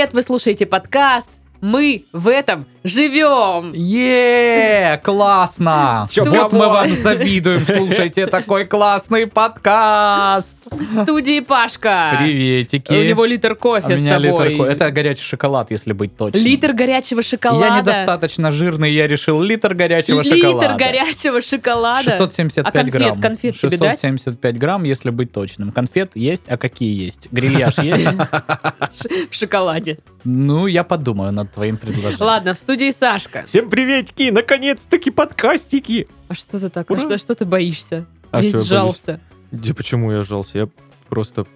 привет! 0.00 0.14
Вы 0.14 0.22
слушаете 0.22 0.64
подкаст 0.64 1.30
«Мы 1.60 2.06
в 2.12 2.26
этом 2.28 2.66
живем». 2.84 3.72
Е, 3.74 4.98
классно! 5.04 6.06
Вот 6.16 6.52
мы 6.52 6.68
вам 6.68 6.90
завидуем, 6.94 7.64
слушайте 7.66 8.26
такой 8.26 8.64
классный 8.64 9.26
подкаст. 9.26 10.56
В 10.70 11.02
студии 11.02 11.40
Пашка. 11.40 12.16
Приветики. 12.18 12.92
У 12.92 13.04
него 13.04 13.26
литр 13.26 13.54
кофе 13.54 13.92
У 13.94 13.96
с 13.96 14.00
меня 14.00 14.18
собой. 14.18 14.48
литр 14.54 14.64
Это 14.64 14.90
горячий 14.90 15.22
шоколад, 15.22 15.70
если 15.70 15.92
быть 15.92 16.16
точным. 16.16 16.42
Литр 16.42 16.72
горячего 16.72 17.20
шоколада. 17.22 17.66
Я 17.66 17.80
недостаточно 17.80 18.52
жирный, 18.52 18.90
я 18.92 19.06
решил 19.06 19.42
литр 19.42 19.74
горячего 19.74 20.22
Литр 20.22 20.36
шоколада. 20.38 20.76
горячего 20.78 21.42
шоколада. 21.42 22.04
675 22.10 22.66
А 22.66 22.70
конфет- 22.72 22.92
грамм. 22.92 23.20
конфет 23.20 23.54
тебе 23.56 23.76
дать? 23.76 24.00
675 24.00 24.56
грамм, 24.58 24.84
если 24.84 25.10
быть 25.10 25.30
точным. 25.32 25.72
Конфет 25.72 26.12
есть, 26.14 26.44
а 26.48 26.56
какие 26.56 27.04
есть? 27.04 27.28
Грильяж 27.30 27.78
есть? 27.78 28.08
В 29.30 29.34
шоколаде. 29.34 29.98
Ну, 30.24 30.66
я 30.66 30.84
подумаю 30.84 31.32
над 31.32 31.49
твоим 31.52 31.76
предложением. 31.76 32.20
Ладно, 32.20 32.54
в 32.54 32.58
студии 32.58 32.90
Сашка. 32.90 33.44
Всем 33.46 33.68
приветики, 33.70 34.30
наконец-таки 34.30 35.10
подкастики. 35.10 36.08
А 36.28 36.34
что 36.34 36.58
ты 36.58 36.68
так? 36.70 36.90
А 36.90 36.96
что, 36.96 37.18
что 37.18 37.34
ты 37.34 37.44
боишься? 37.44 38.06
А 38.30 38.40
Весь 38.40 38.54
сжался. 38.54 39.20
Да 39.50 39.74
почему 39.74 40.12
я 40.12 40.22
жался? 40.22 40.58
Я 40.58 40.68
просто 41.08 41.46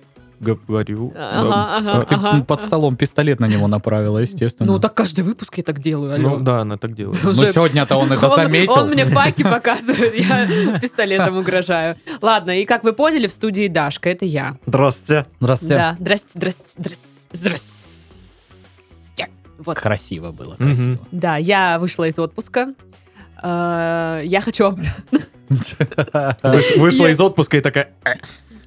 говорю. 0.40 1.12
Ага, 1.16 1.76
ага, 1.76 1.98
а, 1.98 2.02
Ты 2.02 2.14
ага. 2.16 2.44
под 2.44 2.62
столом 2.62 2.96
пистолет 2.96 3.40
на 3.40 3.46
него 3.46 3.66
направила, 3.66 4.18
естественно. 4.18 4.72
Ну, 4.72 4.78
так 4.78 4.94
каждый 4.94 5.22
выпуск 5.22 5.56
я 5.56 5.62
так 5.62 5.80
делаю, 5.80 6.14
алло. 6.14 6.30
Ну 6.30 6.40
да, 6.44 6.60
она 6.60 6.76
так 6.76 6.94
делает. 6.94 7.20
Ну, 7.24 7.30
Уже- 7.30 7.52
сегодня-то 7.52 7.96
он 7.96 8.12
это 8.12 8.28
заметил. 8.34 8.72
Он 8.74 8.90
мне 8.90 9.04
факи 9.06 9.42
показывает, 9.42 10.14
я 10.14 10.78
пистолетом 10.80 11.38
угрожаю. 11.38 11.96
Ладно, 12.20 12.50
и 12.60 12.64
как 12.64 12.84
вы 12.84 12.92
поняли, 12.92 13.26
в 13.26 13.32
студии 13.32 13.68
Дашка, 13.68 14.10
это 14.10 14.24
я. 14.24 14.58
Здравствуйте. 14.66 15.26
Здравствуйте. 15.40 15.74
Да, 15.74 15.96
здрасте, 15.98 16.28
здрасте, 16.34 16.64
здрасте, 16.76 17.08
здрасте. 17.32 17.83
Вот. 19.58 19.78
Красиво 19.78 20.32
было, 20.32 20.56
красиво. 20.56 20.98
Да, 21.12 21.36
я 21.36 21.78
вышла 21.78 22.04
из 22.08 22.18
отпуска. 22.18 22.74
Э, 23.42 24.22
Я 24.24 24.40
хочу... 24.40 24.64
об- 24.66 24.80
Выш- 25.50 26.78
Вышла 26.78 27.06
из 27.10 27.20
отпуска 27.20 27.58
и 27.58 27.60
такая... 27.60 27.92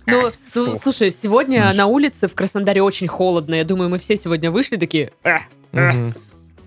Ну, 0.06 0.32
ну, 0.56 0.66
Фу. 0.68 0.76
слушай, 0.76 1.12
сегодня 1.12 1.74
на 1.74 1.88
улице 1.88 2.28
в 2.30 2.34
Краснодаре 2.34 2.82
очень 2.82 3.08
холодно. 3.08 3.56
Я 3.56 3.66
думаю, 3.66 3.90
мы 3.90 3.98
все 4.00 4.16
сегодня 4.16 4.52
вышли 4.52 4.78
такие... 4.78 5.12
Мгм. 5.74 6.14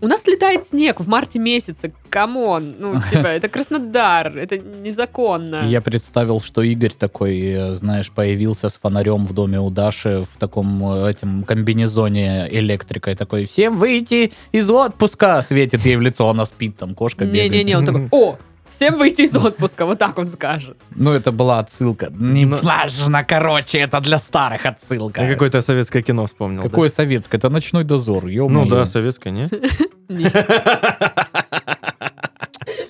У 0.03 0.07
нас 0.07 0.27
летает 0.27 0.65
снег 0.65 1.01
в 1.01 1.09
марте 1.09 1.39
месяце. 1.39 1.93
Come 2.09 2.47
on. 2.47 2.75
Ну, 2.79 2.95
типа, 3.11 3.27
это 3.27 3.49
Краснодар. 3.49 4.37
Это 4.37 4.59
незаконно. 4.59 5.67
Я 5.67 5.81
представил, 5.81 6.41
что 6.41 6.63
Игорь 6.63 6.93
такой, 6.93 7.39
э, 7.41 7.75
знаешь, 7.75 8.11
появился 8.11 8.71
с 8.71 8.77
фонарем 8.77 9.27
в 9.27 9.33
доме 9.33 9.61
у 9.61 9.71
Даши 9.71 10.27
в 10.33 10.39
таком 10.39 10.95
э, 10.95 11.11
этим 11.11 11.43
комбинезоне 11.43 12.49
электрикой 12.51 13.15
такой. 13.15 13.45
Всем 13.45 13.79
выйти 13.79 14.33
из 14.53 14.71
отпуска! 14.71 15.43
Светит 15.43 15.85
ей 15.85 15.97
в 15.97 16.01
лицо, 16.01 16.29
она 16.29 16.47
спит, 16.47 16.77
там 16.79 16.95
кошка 16.95 17.27
бегает. 17.27 17.53
Не-не-не, 17.53 17.77
он 17.77 17.85
такой, 17.85 18.09
о, 18.11 18.39
всем 18.71 18.97
выйти 18.99 19.23
из 19.23 19.37
отпуска. 19.37 19.85
Вот 19.87 19.99
так 19.99 20.19
он 20.19 20.29
скажет. 20.29 20.77
Ну, 20.97 21.13
это 21.13 21.33
была 21.33 21.59
отсылка. 21.59 22.09
Не 22.11 22.47
Ну- 22.47 22.59
важно, 22.63 23.25
короче, 23.25 23.79
это 23.79 24.01
для 24.01 24.19
старых 24.19 24.65
отсылка. 24.67 25.23
Я 25.23 25.33
какое-то 25.33 25.61
советское 25.61 26.03
кино 26.03 26.27
вспомнил. 26.27 26.63
Какое 26.63 26.89
советское? 26.89 27.37
Это 27.39 27.51
«Ночной 27.51 27.85
дозор», 27.85 28.23
да? 28.25 28.31
ё-моё. 28.31 28.65
Ну 28.65 28.71
да, 28.71 28.85
советское, 28.87 29.31
не? 29.31 29.49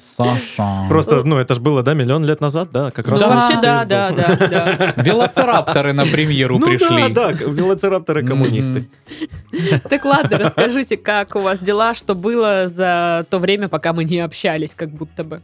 Саша. 0.00 0.86
Просто, 0.88 1.22
ну 1.24 1.36
это 1.38 1.54
ж 1.54 1.58
было, 1.58 1.82
да, 1.82 1.92
миллион 1.94 2.24
лет 2.24 2.40
назад, 2.40 2.70
да? 2.72 2.90
Как 2.90 3.06
раз 3.08 3.20
Да. 3.20 3.28
вообще, 3.28 3.60
да, 3.60 3.84
да, 3.84 4.10
да, 4.10 4.36
да. 4.48 4.94
Велоцирапторы 5.02 5.92
на 5.92 6.04
премьеру 6.06 6.58
Ну 6.58 6.66
пришли. 6.66 7.08
да, 7.12 7.28
да, 7.28 7.32
велоцирапторы 7.32 8.24
коммунисты. 8.26 8.88
Так 9.88 10.04
ладно, 10.04 10.38
расскажите, 10.38 10.96
как 10.96 11.36
у 11.36 11.40
вас 11.40 11.58
дела, 11.58 11.92
что 11.94 12.14
было 12.14 12.66
за 12.68 13.26
то 13.28 13.38
время, 13.38 13.68
пока 13.68 13.92
мы 13.92 14.04
не 14.04 14.20
общались, 14.20 14.74
как 14.74 14.90
будто 14.90 15.24
бы. 15.24 15.42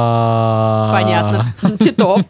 А. 0.00 0.90
Понятно. 0.92 1.54
Титов. 1.78 2.20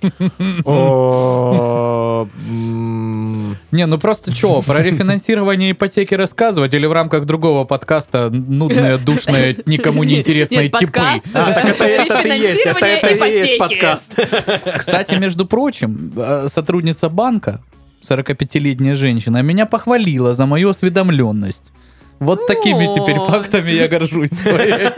Не, 3.73 3.87
ну 3.87 3.99
просто 3.99 4.33
что, 4.33 4.63
про 4.63 4.83
рефинансирование 4.83 5.73
ипотеки 5.73 6.15
рассказывать 6.15 6.75
или 6.75 6.87
в 6.87 6.93
рамках 6.93 7.25
другого 7.25 7.65
подкаста 7.65 8.31
нудные, 8.31 8.97
душные, 8.99 9.57
никому 9.67 9.90
не 9.93 10.19
интересные 10.19 10.63
Нет, 10.65 10.77
типы? 10.79 11.01
А, 11.01 11.53
так 11.53 11.65
это 11.65 11.85
это 11.85 12.29
и 12.29 12.41
есть, 12.41 12.67
это 12.67 12.87
это 12.87 13.25
и 13.27 13.33
есть 13.33 13.59
подкаст. 13.59 14.15
Кстати, 14.79 15.15
между 15.15 15.47
прочим, 15.47 16.13
э, 16.17 16.49
сотрудница 16.49 17.09
банка, 17.09 17.63
45-летняя 18.03 18.95
женщина, 18.95 19.43
меня 19.43 19.67
похвалила 19.67 20.35
за 20.35 20.47
мою 20.47 20.71
осведомленность. 20.71 21.73
Вот 22.19 22.47
такими 22.47 22.87
теперь 22.95 23.19
фактами 23.19 23.71
я 23.71 23.89
горжусь 23.89 24.31
своей. 24.31 24.91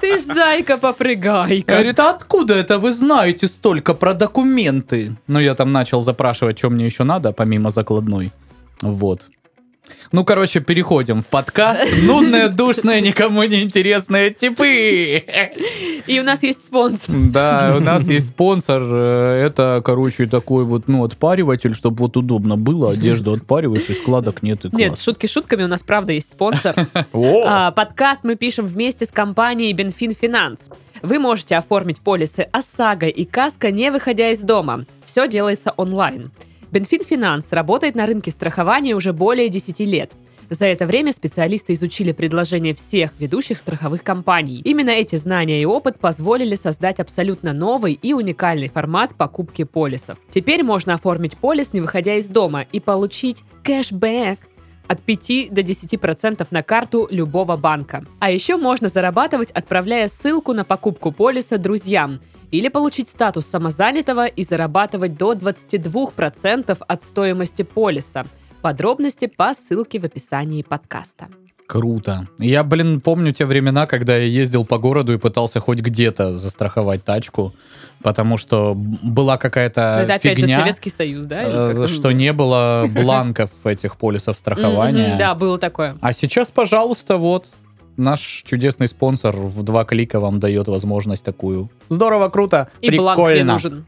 Ты 0.00 0.18
ж 0.18 0.22
зайка-попрыгайка. 0.22 1.74
Говорит, 1.74 2.00
а 2.00 2.10
откуда 2.10 2.54
это 2.54 2.78
вы 2.78 2.92
знаете 2.92 3.46
столько 3.46 3.94
про 3.94 4.14
документы? 4.14 5.16
Ну, 5.26 5.38
я 5.38 5.54
там 5.54 5.72
начал 5.72 6.00
запрашивать, 6.00 6.58
что 6.58 6.70
мне 6.70 6.86
еще 6.86 7.04
надо, 7.04 7.32
помимо 7.32 7.70
закладной. 7.70 8.32
Вот. 8.82 9.28
Ну, 10.12 10.24
короче, 10.24 10.60
переходим 10.60 11.22
в 11.22 11.26
подкаст. 11.26 11.84
Нудные, 12.02 12.48
душные, 12.48 13.00
никому 13.00 13.42
не 13.44 13.62
интересные 13.62 14.30
типы. 14.30 15.22
И 16.06 16.18
у 16.20 16.22
нас 16.24 16.42
есть 16.42 16.66
спонсор. 16.66 17.14
Да, 17.16 17.74
у 17.76 17.80
нас 17.80 18.08
есть 18.08 18.28
спонсор. 18.28 18.82
э, 18.82 19.44
Это, 19.46 19.82
короче, 19.84 20.26
такой 20.26 20.64
вот, 20.64 20.88
ну, 20.88 21.04
отпариватель, 21.04 21.74
чтобы 21.74 21.96
вот 21.98 22.16
удобно 22.16 22.56
было. 22.56 22.92
Одежду 22.92 23.32
отпариваешь, 23.32 23.88
и 23.88 23.92
складок 23.94 24.42
нет, 24.42 24.64
и 24.64 24.68
Нет, 24.72 24.88
класс. 24.90 25.02
шутки 25.02 25.26
шутками, 25.26 25.62
у 25.64 25.68
нас 25.68 25.82
правда 25.82 26.12
есть 26.12 26.30
спонсор. 26.30 26.74
А, 27.12 27.70
подкаст 27.72 28.20
мы 28.24 28.34
пишем 28.36 28.66
вместе 28.66 29.04
с 29.04 29.12
компанией 29.12 29.72
Бенфин 29.72 30.14
Финанс. 30.14 30.70
Вы 31.02 31.18
можете 31.18 31.56
оформить 31.56 32.00
полисы 32.00 32.48
ОСАГО 32.52 33.06
и 33.06 33.24
КАСКО, 33.24 33.70
не 33.70 33.90
выходя 33.90 34.30
из 34.30 34.40
дома. 34.40 34.84
Все 35.04 35.28
делается 35.28 35.72
онлайн. 35.76 36.30
Бенфин 36.72 37.00
Финанс 37.04 37.52
работает 37.52 37.96
на 37.96 38.06
рынке 38.06 38.30
страхования 38.30 38.94
уже 38.94 39.12
более 39.12 39.48
10 39.48 39.80
лет. 39.80 40.12
За 40.50 40.66
это 40.66 40.86
время 40.86 41.12
специалисты 41.12 41.72
изучили 41.72 42.12
предложения 42.12 42.74
всех 42.74 43.10
ведущих 43.18 43.58
страховых 43.58 44.04
компаний. 44.04 44.60
Именно 44.64 44.90
эти 44.90 45.16
знания 45.16 45.62
и 45.62 45.64
опыт 45.64 45.98
позволили 45.98 46.54
создать 46.54 47.00
абсолютно 47.00 47.52
новый 47.52 47.94
и 47.94 48.12
уникальный 48.12 48.68
формат 48.68 49.16
покупки 49.16 49.64
полисов. 49.64 50.18
Теперь 50.30 50.62
можно 50.62 50.94
оформить 50.94 51.36
полис, 51.36 51.72
не 51.72 51.80
выходя 51.80 52.14
из 52.14 52.28
дома, 52.28 52.62
и 52.72 52.78
получить 52.78 53.42
кэшбэк 53.64 54.38
от 54.86 55.02
5 55.02 55.52
до 55.52 55.62
10% 55.62 56.46
на 56.50 56.62
карту 56.62 57.08
любого 57.10 57.56
банка. 57.56 58.04
А 58.18 58.30
еще 58.30 58.56
можно 58.56 58.88
зарабатывать, 58.88 59.50
отправляя 59.52 60.06
ссылку 60.06 60.52
на 60.52 60.64
покупку 60.64 61.10
полиса 61.12 61.58
друзьям 61.58 62.20
или 62.50 62.68
получить 62.68 63.08
статус 63.08 63.46
самозанятого 63.46 64.26
и 64.26 64.42
зарабатывать 64.42 65.16
до 65.16 65.34
22% 65.34 66.76
от 66.86 67.02
стоимости 67.02 67.62
полиса. 67.62 68.26
Подробности 68.62 69.26
по 69.26 69.54
ссылке 69.54 69.98
в 69.98 70.04
описании 70.04 70.62
подкаста. 70.62 71.28
Круто. 71.70 72.26
Я, 72.38 72.64
блин, 72.64 73.00
помню 73.00 73.32
те 73.32 73.46
времена, 73.46 73.86
когда 73.86 74.16
я 74.16 74.24
ездил 74.24 74.64
по 74.64 74.76
городу 74.76 75.14
и 75.14 75.18
пытался 75.18 75.60
хоть 75.60 75.78
где-то 75.78 76.36
застраховать 76.36 77.04
тачку, 77.04 77.54
потому 78.02 78.38
что 78.38 78.74
была 78.74 79.38
какая-то 79.38 80.00
Это 80.02 80.14
опять 80.14 80.36
же 80.36 80.46
фигня, 80.46 80.58
Советский 80.58 80.90
Союз, 80.90 81.26
да? 81.26 81.42
Э, 81.44 81.86
что 81.86 82.10
не 82.10 82.32
было 82.32 82.86
бланков 82.90 83.50
этих 83.62 83.96
полисов 83.96 84.36
страхования. 84.36 85.14
Да, 85.16 85.36
было 85.36 85.58
такое. 85.58 85.96
А 86.00 86.12
сейчас, 86.12 86.50
пожалуйста, 86.50 87.18
вот 87.18 87.46
наш 87.96 88.42
чудесный 88.46 88.88
спонсор 88.88 89.36
в 89.36 89.62
два 89.62 89.84
клика 89.84 90.20
вам 90.20 90.40
дает 90.40 90.68
возможность 90.68 91.24
такую. 91.24 91.70
Здорово, 91.88 92.28
круто, 92.28 92.68
И 92.80 92.90
бланк 92.96 93.18
не 93.18 93.24
прикольно. 93.26 93.52
нужен. 93.52 93.86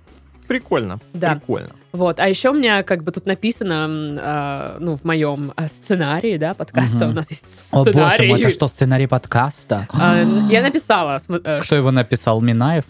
прикольно. 0.48 1.00
Да. 1.14 1.36
Прикольно. 1.36 1.70
Вот. 1.92 2.20
А 2.20 2.28
еще 2.28 2.50
у 2.50 2.54
меня 2.54 2.82
как 2.82 3.04
бы 3.04 3.12
тут 3.12 3.26
написано, 3.26 3.86
а, 4.20 4.76
ну, 4.80 4.96
в 4.96 5.04
моем 5.04 5.52
а, 5.56 5.66
сценарии, 5.68 6.36
да, 6.36 6.54
подкаста, 6.54 6.98
Мгм. 6.98 7.10
у 7.10 7.12
нас 7.12 7.30
есть 7.30 7.44
О 7.70 7.82
сценарий. 7.82 8.18
боже 8.18 8.28
мой, 8.30 8.40
это 8.40 8.50
что, 8.50 8.68
сценарий 8.68 9.06
подкаста? 9.06 9.88
А, 9.92 10.22
я 10.50 10.62
написала, 10.62 11.18
э, 11.28 11.60
Кто 11.62 11.76
его 11.76 11.90
написал? 11.90 12.40
Минаев? 12.40 12.84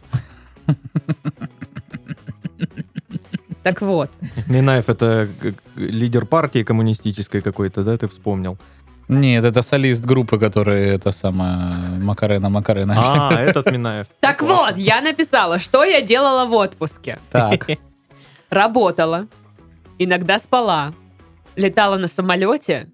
так 3.63 3.81
вот, 3.81 4.11
Минаев 4.49 4.89
это 4.89 5.29
г- 5.41 5.55
лидер 5.77 6.27
партии 6.27 6.63
коммунистической 6.65 7.43
какой-то, 7.43 7.85
да, 7.85 7.97
ты 7.97 8.09
вспомнил? 8.09 8.59
Нет, 9.21 9.45
это 9.45 9.63
солист 9.63 10.05
группы, 10.05 10.39
который 10.39 10.89
это 10.89 11.13
самое 11.13 11.75
Макарена 12.03 12.49
Макарена. 12.49 12.95
А, 12.97 13.33
этот 13.35 13.71
Минаев. 13.71 14.07
Так 14.21 14.43
вот, 14.43 14.77
я 14.77 15.01
написала, 15.01 15.59
что 15.59 15.85
я 15.85 16.01
делала 16.01 16.47
в 16.47 16.53
отпуске. 16.53 17.19
Так, 17.31 17.67
Работала, 18.51 19.27
иногда 19.99 20.39
спала, 20.39 20.93
летала 21.57 21.97
на 21.97 22.09
самолете, 22.09 22.89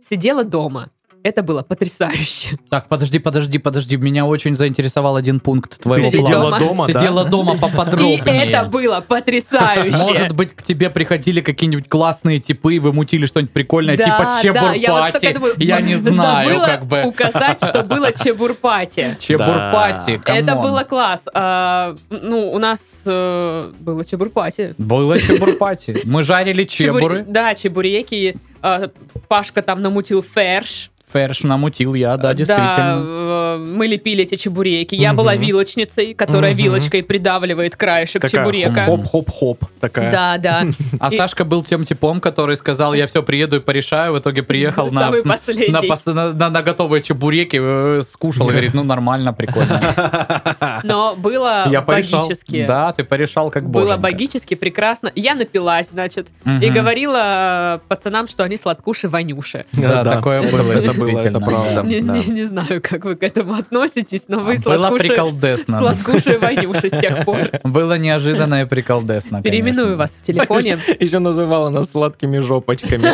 сидела 0.00 0.44
дома. 0.44 0.90
Это 1.24 1.42
было 1.42 1.62
потрясающе. 1.62 2.58
Так, 2.70 2.88
подожди, 2.88 3.18
подожди, 3.18 3.58
подожди. 3.58 3.96
Меня 3.96 4.24
очень 4.24 4.54
заинтересовал 4.54 5.16
один 5.16 5.40
пункт 5.40 5.80
твоего 5.80 6.08
Сидела 6.10 6.48
плана. 6.50 6.58
дома? 6.58 6.68
дома, 6.68 6.86
да? 6.86 6.92
Сидела 7.00 7.24
дома 7.24 7.54
И 7.54 7.58
поподробнее. 7.58 8.44
это 8.44 8.64
было 8.64 9.00
потрясающе. 9.06 9.96
Может 9.96 10.32
быть, 10.34 10.54
к 10.54 10.62
тебе 10.62 10.90
приходили 10.90 11.40
какие-нибудь 11.40 11.88
классные 11.88 12.38
типы, 12.38 12.74
и 12.76 12.78
вы 12.78 12.92
мутили 12.92 13.26
что-нибудь 13.26 13.52
прикольное, 13.52 13.96
Да, 13.96 14.04
типа 14.04 14.18
да, 14.22 14.72
я 14.74 14.92
вот 14.92 15.04
чебурпати. 15.06 15.34
думаю, 15.34 15.54
Я 15.58 15.80
не 15.80 15.96
знаю, 15.96 16.48
забыла 16.50 16.66
как 16.66 16.86
бы. 16.86 17.02
указать, 17.04 17.64
что 17.64 17.82
было 17.82 18.12
чебурпати. 18.12 19.16
Чебурпати, 19.20 20.20
Да. 20.24 20.34
Это 20.36 20.56
было 20.56 20.84
класс. 20.84 21.26
А, 21.34 21.94
ну, 22.10 22.52
у 22.52 22.58
нас 22.58 23.02
э, 23.06 23.72
было 23.80 24.04
чебурпати. 24.04 24.74
Было 24.78 25.18
чебурпати. 25.18 25.96
Мы 26.04 26.22
жарили 26.22 26.64
чебуры. 26.64 27.24
Да, 27.26 27.54
чебуреки. 27.54 28.36
а, 28.62 28.88
Пашка 29.28 29.62
там 29.62 29.82
намутил 29.82 30.22
ферш. 30.22 30.90
Ферш 31.12 31.42
намутил 31.42 31.94
я, 31.94 32.16
да, 32.16 32.28
Да, 32.28 32.34
действительно. 32.34 33.04
э, 33.06 33.56
мы 33.58 33.86
лепили 33.86 34.24
эти 34.24 34.34
чебуреки. 34.36 34.94
Я 34.94 35.08
Мгм. 35.08 35.16
была 35.18 35.34
вилочницей, 35.36 36.14
которая 36.14 36.52
Мгм. 36.52 36.62
вилочкой 36.62 37.02
придавливает 37.02 37.76
краешек 37.76 38.22
Такая 38.22 38.42
чебурека. 38.42 38.80
Хоп-хоп-хоп. 38.86 39.58
Такая. 39.80 40.10
Да, 40.12 40.38
да. 40.38 40.64
А 41.00 41.08
И- 41.12 41.16
Сашка 41.16 41.44
был 41.44 41.62
тем 41.64 41.84
типом, 41.84 42.20
который 42.20 42.56
сказал, 42.56 42.94
я 42.94 43.06
все 43.06 43.22
приеду 43.22 43.56
и 43.56 43.60
порешаю. 43.60 44.12
В 44.12 44.18
итоге 44.18 44.42
приехал 44.42 44.90
на, 44.90 45.10
на, 45.10 45.82
на- 46.06 46.32
на- 46.32 46.50
на 46.50 46.62
готовые 46.62 47.02
чебуреки, 47.02 47.58
э, 47.60 48.02
скушал 48.02 48.48
и 48.48 48.52
говорит, 48.52 48.74
ну 48.74 48.84
нормально, 48.84 49.32
прикольно. 49.32 49.80
Но 50.84 51.14
было 51.16 51.66
Я 51.70 51.82
порешал. 51.82 52.20
богически. 52.22 52.64
Да, 52.66 52.92
ты 52.92 53.04
порешал 53.04 53.50
как 53.50 53.68
Было 53.68 53.82
боженька. 53.82 54.00
богически 54.02 54.54
прекрасно. 54.54 55.10
Я 55.14 55.34
напилась, 55.34 55.88
значит, 55.90 56.28
и 56.44 56.48
Мгм. 56.48 56.74
говорила 56.74 57.80
пацанам, 57.88 58.28
что 58.28 58.44
они 58.44 58.56
сладкуши-вонюши. 58.56 59.64
Да, 59.72 60.04
такое 60.04 60.42
Это- 60.42 60.56
было, 60.56 60.72
Это 60.72 60.92
было, 60.98 61.20
это 61.20 61.40
правда. 61.40 61.74
да. 61.76 61.82
Не, 61.82 62.00
да. 62.00 62.12
не- 62.18 62.26
не 62.26 62.44
знаю, 62.44 62.80
как 62.82 63.04
вы 63.04 63.16
к 63.16 63.22
этому 63.22 63.54
относитесь, 63.54 64.24
но 64.28 64.38
вы 64.40 64.54
Было 64.56 64.76
сладкуши, 64.76 65.08
приколдесно. 65.08 65.78
сладкуши-вонюши 65.78 66.88
с 66.88 67.00
тех 67.00 67.24
пор. 67.24 67.38
Было 67.64 67.98
неожиданно 67.98 68.62
и 68.62 68.64
приколдесно, 68.66 69.42
Переименую 69.42 69.96
вас 69.96 70.12
в 70.16 70.22
телефоне. 70.22 70.78
Еще 71.00 71.18
называла 71.18 71.68
нас 71.70 71.90
сладкими 71.90 72.38
жопочками. 72.38 73.12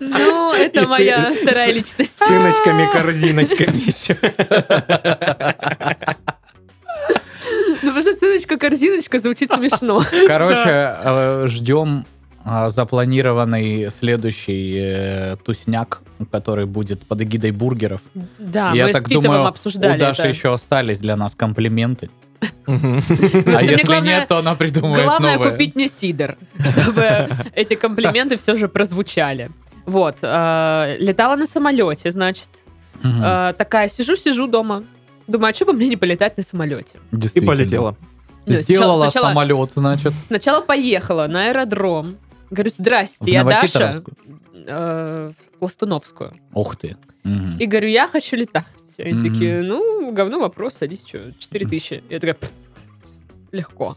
Ну, 0.00 0.52
это 0.54 0.80
И 0.80 0.84
с- 0.84 0.88
моя 0.88 1.32
с- 1.34 1.38
вторая 1.42 1.72
личность. 1.72 2.18
Сыночками-корзиночками 2.18 3.76
еще. 3.86 4.16
Ну, 7.82 7.88
потому 7.88 8.02
что 8.02 8.12
сыночка-корзиночка 8.12 9.18
звучит 9.18 9.50
смешно. 9.52 10.02
Короче, 10.26 10.62
э, 11.04 11.44
ждем 11.48 12.04
а, 12.04 12.19
запланированный 12.44 13.90
следующий 13.90 14.76
э, 14.80 15.36
тусняк, 15.44 16.00
который 16.30 16.66
будет 16.66 17.06
под 17.06 17.22
эгидой 17.22 17.50
бургеров. 17.50 18.00
Да, 18.38 18.72
Я 18.72 18.86
мы 18.86 18.92
так 18.92 19.02
с 19.02 19.04
Титовым 19.04 19.24
думаю, 19.24 19.46
обсуждали 19.46 19.96
у 19.96 20.00
Даши 20.00 20.22
это. 20.22 20.28
еще 20.30 20.52
остались 20.52 20.98
для 21.00 21.16
нас 21.16 21.34
комплименты. 21.34 22.10
А 22.66 22.70
мне 22.72 23.02
если 23.68 23.86
главное- 23.86 24.20
нет, 24.20 24.28
то 24.28 24.38
она 24.38 24.54
придумает 24.54 25.04
Главное 25.04 25.38
купить 25.38 25.74
мне 25.74 25.88
сидр, 25.88 26.36
чтобы 26.64 27.28
эти 27.54 27.74
комплименты 27.74 28.36
все 28.36 28.56
же 28.56 28.68
прозвучали. 28.68 29.50
Вот, 29.86 30.18
э, 30.22 30.96
летала 30.98 31.36
на 31.36 31.46
самолете, 31.46 32.10
значит, 32.10 32.48
э, 33.02 33.54
такая 33.58 33.88
сижу-сижу 33.88 34.46
дома, 34.46 34.84
думаю, 35.26 35.50
а 35.50 35.54
что 35.54 35.66
бы 35.66 35.72
мне 35.72 35.88
не 35.88 35.96
полетать 35.96 36.36
на 36.36 36.42
самолете? 36.42 36.98
И 37.34 37.40
полетела. 37.40 37.96
Ну, 38.46 38.54
Сделала 38.54 38.94
сначала- 38.94 39.10
сначала- 39.10 39.28
самолет, 39.28 39.70
значит. 39.74 40.12
Сначала 40.22 40.60
поехала 40.62 41.26
на 41.26 41.46
аэродром, 41.46 42.16
говорю, 42.50 42.70
В 42.70 42.74
здрасте, 42.74 43.30
я 43.30 43.44
Даша, 43.44 44.02
э, 44.52 45.32
в 45.36 45.58
Пластуновскую. 45.58 46.34
Ух 46.52 46.76
ты. 46.76 46.96
И 47.58 47.66
говорю, 47.66 47.88
я 47.88 48.06
хочу 48.08 48.36
летать. 48.36 48.64
Они 48.98 49.20
такие, 49.30 49.62
ну, 49.62 50.12
говно 50.12 50.40
вопрос, 50.40 50.74
садись, 50.74 51.06
что, 51.06 51.32
4 51.38 51.66
тысячи. 51.66 52.02
Я 52.10 52.18
такая, 52.20 52.34
«Пф, 52.34 52.50
легко. 53.52 53.96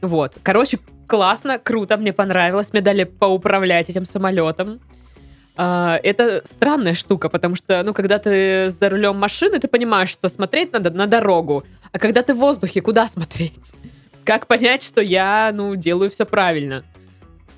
Вот. 0.00 0.36
Короче, 0.42 0.78
классно, 1.06 1.58
круто, 1.58 1.96
мне 1.96 2.12
понравилось. 2.12 2.72
Мне 2.72 2.82
дали 2.82 3.04
поуправлять 3.04 3.88
этим 3.90 4.04
самолетом. 4.04 4.80
А, 5.56 6.00
это 6.02 6.42
странная 6.44 6.94
штука, 6.94 7.28
потому 7.28 7.54
что, 7.54 7.82
ну, 7.82 7.94
когда 7.94 8.18
ты 8.18 8.70
за 8.70 8.88
рулем 8.88 9.16
машины, 9.16 9.58
ты 9.60 9.68
понимаешь, 9.68 10.08
что 10.10 10.28
смотреть 10.28 10.72
надо 10.72 10.90
на 10.90 11.06
дорогу. 11.06 11.64
А 11.92 11.98
когда 11.98 12.22
ты 12.22 12.34
в 12.34 12.38
воздухе, 12.38 12.80
куда 12.80 13.08
смотреть? 13.08 13.74
Как 14.24 14.46
понять, 14.46 14.82
что 14.82 15.00
я, 15.00 15.52
ну, 15.54 15.76
делаю 15.76 16.10
все 16.10 16.24
правильно? 16.24 16.82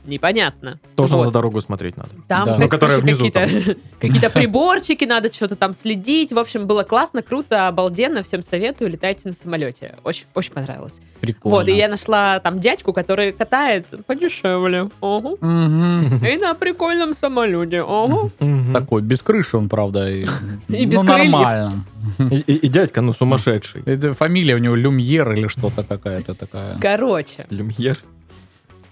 Непонятно. 0.07 0.79
Тоже 0.95 1.17
Вот. 1.17 1.27
на 1.27 1.31
дорогу 1.33 1.61
смотреть 1.61 1.97
надо. 1.97 2.11
Там 2.29 2.45
Да. 2.45 2.53
как- 2.53 2.61
Ну, 2.63 2.69
которая 2.69 3.01
короче, 3.01 3.17
внизу 3.19 3.31
какие-то, 3.33 3.77
какие-то 4.01 4.31
приборчики, 4.31 5.05
надо 5.05 5.33
что-то 5.33 5.57
там 5.57 5.75
следить. 5.75 6.33
В 6.33 6.39
общем, 6.39 6.67
было 6.67 6.83
классно, 6.85 7.23
круто, 7.23 7.69
обалденно. 7.69 8.23
Всем 8.23 8.43
советую, 8.43 8.91
летайте 8.91 9.29
на 9.29 9.35
самолете. 9.35 9.97
Очень, 10.05 10.27
очень 10.35 10.53
понравилось. 10.53 11.01
Прикольно. 11.21 11.57
Вот, 11.59 11.69
и 11.69 11.73
я 11.75 11.89
нашла 11.89 12.39
там 12.41 12.59
дядьку, 12.61 12.93
который 12.93 13.33
катает 13.33 13.87
подешевле. 14.07 14.89
Ого. 15.01 15.37
И 15.41 16.37
на 16.39 16.55
прикольном 16.55 17.15
самолете. 17.15 17.83
Ого. 17.83 18.31
Такой, 18.73 19.03
без 19.03 19.23
крыши 19.23 19.57
он, 19.57 19.69
правда. 19.69 20.09
И, 20.11 20.27
И 20.69 20.87
без 20.87 21.03
ну, 21.03 21.09
нормально. 21.09 21.85
И, 22.31 22.37
и- 22.37 22.55
и 22.57 22.69
дядька, 22.69 23.01
ну, 23.01 23.13
сумасшедший. 23.13 23.83
Это 23.87 24.15
фамилия 24.15 24.55
у 24.55 24.59
него 24.59 24.75
Люмьер 24.77 25.33
или 25.33 25.49
что-то 25.49 25.83
какая-то 25.83 26.35
такая. 26.35 26.79
Короче, 26.81 27.47
Люмьер. 27.51 27.99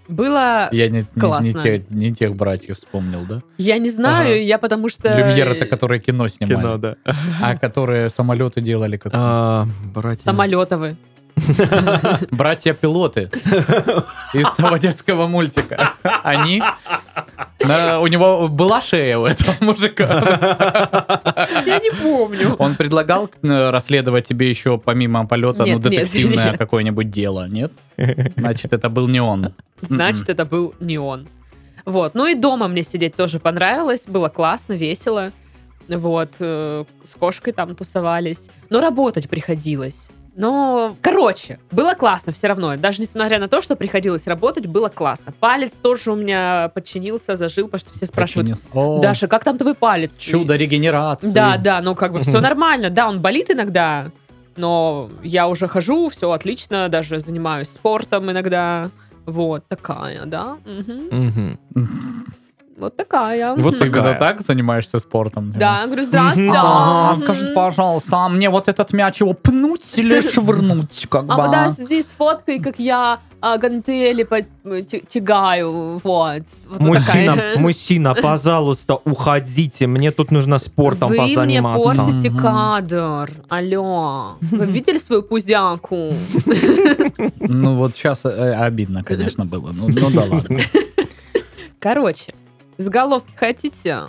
Было... 0.08 0.68
Я 0.72 0.88
не, 0.88 0.98
не- 0.98 1.06
не, 1.14 1.20
Классно. 1.20 1.60
те- 1.60 1.84
не 1.90 2.12
тех 2.14 2.34
братьев 2.36 2.76
вспомнил, 2.78 3.24
да? 3.26 3.42
Я 3.58 3.78
не 3.78 3.88
знаю, 3.88 4.32
Ага. 4.34 4.42
я 4.42 4.58
потому 4.58 4.88
что... 4.88 5.16
Люмьер 5.16 5.48
это 5.48 5.66
которые 5.66 6.00
кино 6.00 6.28
снимали. 6.28 6.56
Кино, 6.60 6.78
да. 6.78 6.94
А 7.40 7.56
которые 7.56 8.10
самолеты 8.10 8.60
делали 8.60 8.96
как 8.96 9.12
А, 9.14 9.66
братья. 9.94 10.24
Самолетовы. 10.24 10.96
братья-пилоты 12.30 13.28
из 14.34 14.50
того 14.52 14.76
детского 14.76 15.26
мультика. 15.26 15.94
Они... 16.22 16.62
на- 17.66 18.00
у 18.00 18.06
него 18.06 18.48
была 18.48 18.80
шея 18.80 19.18
у 19.18 19.26
этого 19.26 19.54
мужика. 19.60 20.04
Я 21.66 21.78
не 21.78 21.90
помню. 21.90 22.54
Он 22.58 22.76
предлагал 22.76 23.30
э, 23.42 23.70
расследовать 23.70 24.26
тебе 24.26 24.48
еще 24.48 24.78
помимо 24.78 25.26
полета, 25.26 25.64
ну, 25.66 25.78
детективное 25.78 26.56
какое-нибудь 26.56 27.10
дело, 27.10 27.48
нет? 27.48 27.72
Значит, 28.36 28.72
это 28.72 28.88
был 28.88 29.08
не 29.08 29.20
он. 29.20 29.54
Значит, 29.80 30.28
это 30.28 30.44
был 30.44 30.74
не 30.80 30.98
он. 30.98 31.26
Вот. 31.84 32.14
Ну 32.14 32.26
и 32.26 32.34
дома 32.34 32.68
мне 32.68 32.82
сидеть 32.82 33.14
тоже 33.16 33.38
понравилось. 33.38 34.04
Было 34.06 34.28
классно, 34.28 34.72
весело. 34.72 35.32
Вот. 35.88 36.30
э, 36.38 36.84
С 37.02 37.14
кошкой 37.16 37.52
там 37.52 37.74
тусовались. 37.74 38.48
Но 38.70 38.80
работать 38.80 39.28
приходилось. 39.28 40.10
Но, 40.36 40.96
короче, 41.00 41.60
было 41.70 41.94
классно 41.94 42.32
все 42.32 42.48
равно. 42.48 42.76
Даже 42.76 43.00
несмотря 43.00 43.38
на 43.38 43.46
то, 43.48 43.60
что 43.60 43.76
приходилось 43.76 44.26
работать, 44.26 44.66
было 44.66 44.88
классно. 44.88 45.32
Палец 45.38 45.74
тоже 45.74 46.10
у 46.10 46.16
меня 46.16 46.70
подчинился, 46.74 47.36
зажил, 47.36 47.66
потому 47.66 47.78
что 47.80 47.94
все 47.94 48.06
спрашивают. 48.06 48.58
О, 48.72 49.00
Даша, 49.00 49.28
как 49.28 49.44
там 49.44 49.58
твой 49.58 49.74
палец? 49.74 50.18
Чудо 50.18 50.56
регенерации. 50.56 51.32
Да, 51.32 51.56
да, 51.56 51.80
ну 51.80 51.94
как 51.94 52.12
бы 52.12 52.20
все 52.20 52.40
нормально. 52.40 52.90
Да, 52.90 53.08
он 53.08 53.20
болит 53.20 53.50
иногда, 53.50 54.10
но 54.56 55.08
я 55.22 55.46
уже 55.48 55.68
хожу, 55.68 56.08
все 56.08 56.30
отлично, 56.32 56.88
даже 56.88 57.20
занимаюсь 57.20 57.68
спортом 57.68 58.30
иногда. 58.30 58.90
Вот 59.26 59.64
такая, 59.68 60.26
да. 60.26 60.58
Мгм. 60.64 61.58
Вот 62.76 62.96
такая. 62.96 63.54
Вот. 63.54 63.78
Ты 63.78 63.88
когда 63.90 64.14
так 64.14 64.40
занимаешься 64.40 64.98
спортом? 64.98 65.52
Да, 65.52 65.80
я 65.80 65.86
говорю, 65.86 66.02
здравствуйте. 66.02 66.52
А, 66.56 67.14
пожалуйста, 67.54 68.16
а 68.16 68.28
мне 68.28 68.50
вот 68.50 68.68
этот 68.68 68.92
мяч 68.92 69.20
его 69.20 69.32
пнуть 69.32 69.96
или 69.96 70.20
швырнуть? 70.20 71.06
Как 71.08 71.22
А 71.28 71.36
бы, 71.36 71.42
вот 71.42 71.50
да, 71.52 71.64
а? 71.66 71.68
здесь 71.68 72.06
фоткой, 72.06 72.58
как 72.58 72.80
я 72.80 73.20
а, 73.40 73.58
гантели 73.58 74.24
по- 74.24 74.42
тягаю, 75.08 76.00
вот. 76.02 76.42
Вот 76.68 76.80
Мужчина, 76.80 77.34
такая. 77.36 77.58
мужчина, 77.58 78.14
пожалуйста, 78.14 78.96
уходите. 79.04 79.86
Мне 79.86 80.10
тут 80.10 80.32
нужно 80.32 80.58
спортом 80.58 81.10
Вы 81.10 81.20
мне 81.20 81.28
позаниматься. 81.36 82.02
портите 82.02 82.30
кадр. 82.30 83.30
Алло. 83.48 84.32
Вы 84.40 84.66
видели 84.66 84.98
свою 84.98 85.22
пузяку? 85.22 86.12
Ну 87.38 87.76
вот 87.76 87.94
сейчас 87.94 88.24
обидно, 88.24 89.04
конечно, 89.04 89.44
было. 89.46 89.70
Ну, 89.72 89.88
ну 89.88 90.10
да 90.10 90.24
ладно. 90.28 90.58
Короче, 91.78 92.34
с 92.78 92.88
головки 92.88 93.32
хотите? 93.36 94.02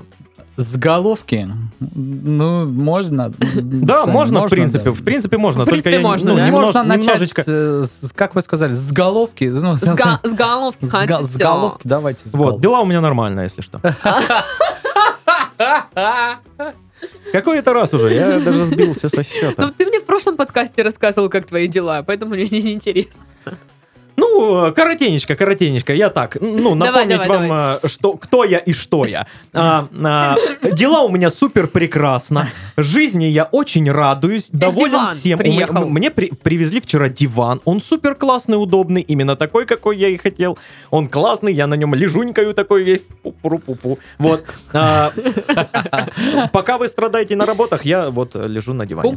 С 0.58 0.78
головки? 0.78 1.48
Ну, 1.80 2.66
можно. 2.66 3.30
Да, 3.56 4.06
можно, 4.06 4.48
в 4.48 4.50
принципе. 4.50 4.92
В 4.92 5.04
принципе, 5.04 5.38
можно. 5.38 5.64
В 5.64 5.66
принципе, 5.66 5.92
только 5.92 6.02
я, 6.02 6.08
можно, 6.08 6.34
ну, 6.34 6.96
немножечко. 6.96 7.44
э, 7.46 7.84
как 8.16 8.36
вы 8.36 8.42
сказали, 8.42 8.72
с 8.72 8.92
головки? 8.94 9.44
Ну, 9.54 9.76
С, 9.76 9.84
головки 10.34 10.86
хотите? 10.86 11.26
с 11.26 11.36
головки, 11.38 11.82
давайте 11.86 12.30
Вот, 12.32 12.62
дела 12.62 12.80
у 12.80 12.86
меня 12.86 13.02
нормально, 13.02 13.42
если 13.42 13.62
что. 13.62 13.82
Какой 17.32 17.60
это 17.60 17.74
раз 17.74 17.94
уже? 17.94 18.14
Я 18.14 18.40
даже 18.40 18.66
сбился 18.66 19.10
со 19.10 19.18
Ну, 19.18 19.24
счета. 19.24 19.70
ты 19.78 19.86
мне 19.86 20.00
в 20.00 20.06
прошлом 20.06 20.38
подкасте 20.38 20.82
рассказывал, 20.84 21.30
как 21.30 21.46
твои 21.46 21.68
дела, 21.68 22.02
поэтому 22.04 22.34
мне 22.36 22.46
не 22.46 22.74
интересно. 22.74 23.22
Ну, 24.18 24.74
коротенечко, 24.74 25.36
коротенечко. 25.36 25.94
Я 25.94 26.10
так, 26.10 26.38
ну, 26.40 26.76
Давай, 26.76 27.06
напомнить 27.06 27.18
давай, 27.28 27.50
вам, 27.50 27.78
э, 27.84 27.88
что, 27.88 28.14
кто 28.14 28.44
я 28.44 28.58
и 28.58 28.74
что 28.74 29.06
я. 29.06 29.28
А, 29.54 29.88
а, 30.04 30.36
дела 30.72 31.02
у 31.02 31.10
меня 31.10 31.30
супер 31.30 31.68
прекрасно. 31.68 32.48
Жизни 32.78 33.26
я 33.26 33.44
очень 33.44 33.92
радуюсь. 33.92 34.50
Доволен 34.52 34.92
диван 34.92 35.12
всем. 35.14 35.38
Приехал. 35.40 35.82
меня- 35.82 35.94
Мне 35.94 36.12
при- 36.12 36.32
привезли 36.32 36.80
вчера 36.82 37.10
диван. 37.10 37.62
Он 37.66 37.82
супер 37.82 38.16
классный, 38.16 38.56
удобный. 38.62 39.02
Именно 39.02 39.36
такой, 39.36 39.66
какой 39.66 39.98
я 39.98 40.08
и 40.10 40.18
хотел. 40.18 40.58
Он 40.92 41.08
классный, 41.10 41.54
я 41.54 41.68
на 41.68 41.76
нем 41.76 41.94
лежунькаю 41.94 42.54
такой 42.54 42.84
весь. 42.84 43.06
Пу-пу-пу-пу. 43.24 43.98
Вот. 44.20 44.44
А, 44.74 45.12
Пока 46.52 46.78
вы 46.78 46.88
страдаете 46.88 47.36
на 47.36 47.46
работах, 47.46 47.86
я 47.86 48.10
вот 48.10 48.36
лежу 48.36 48.74
на 48.74 48.86
диване. 48.86 49.10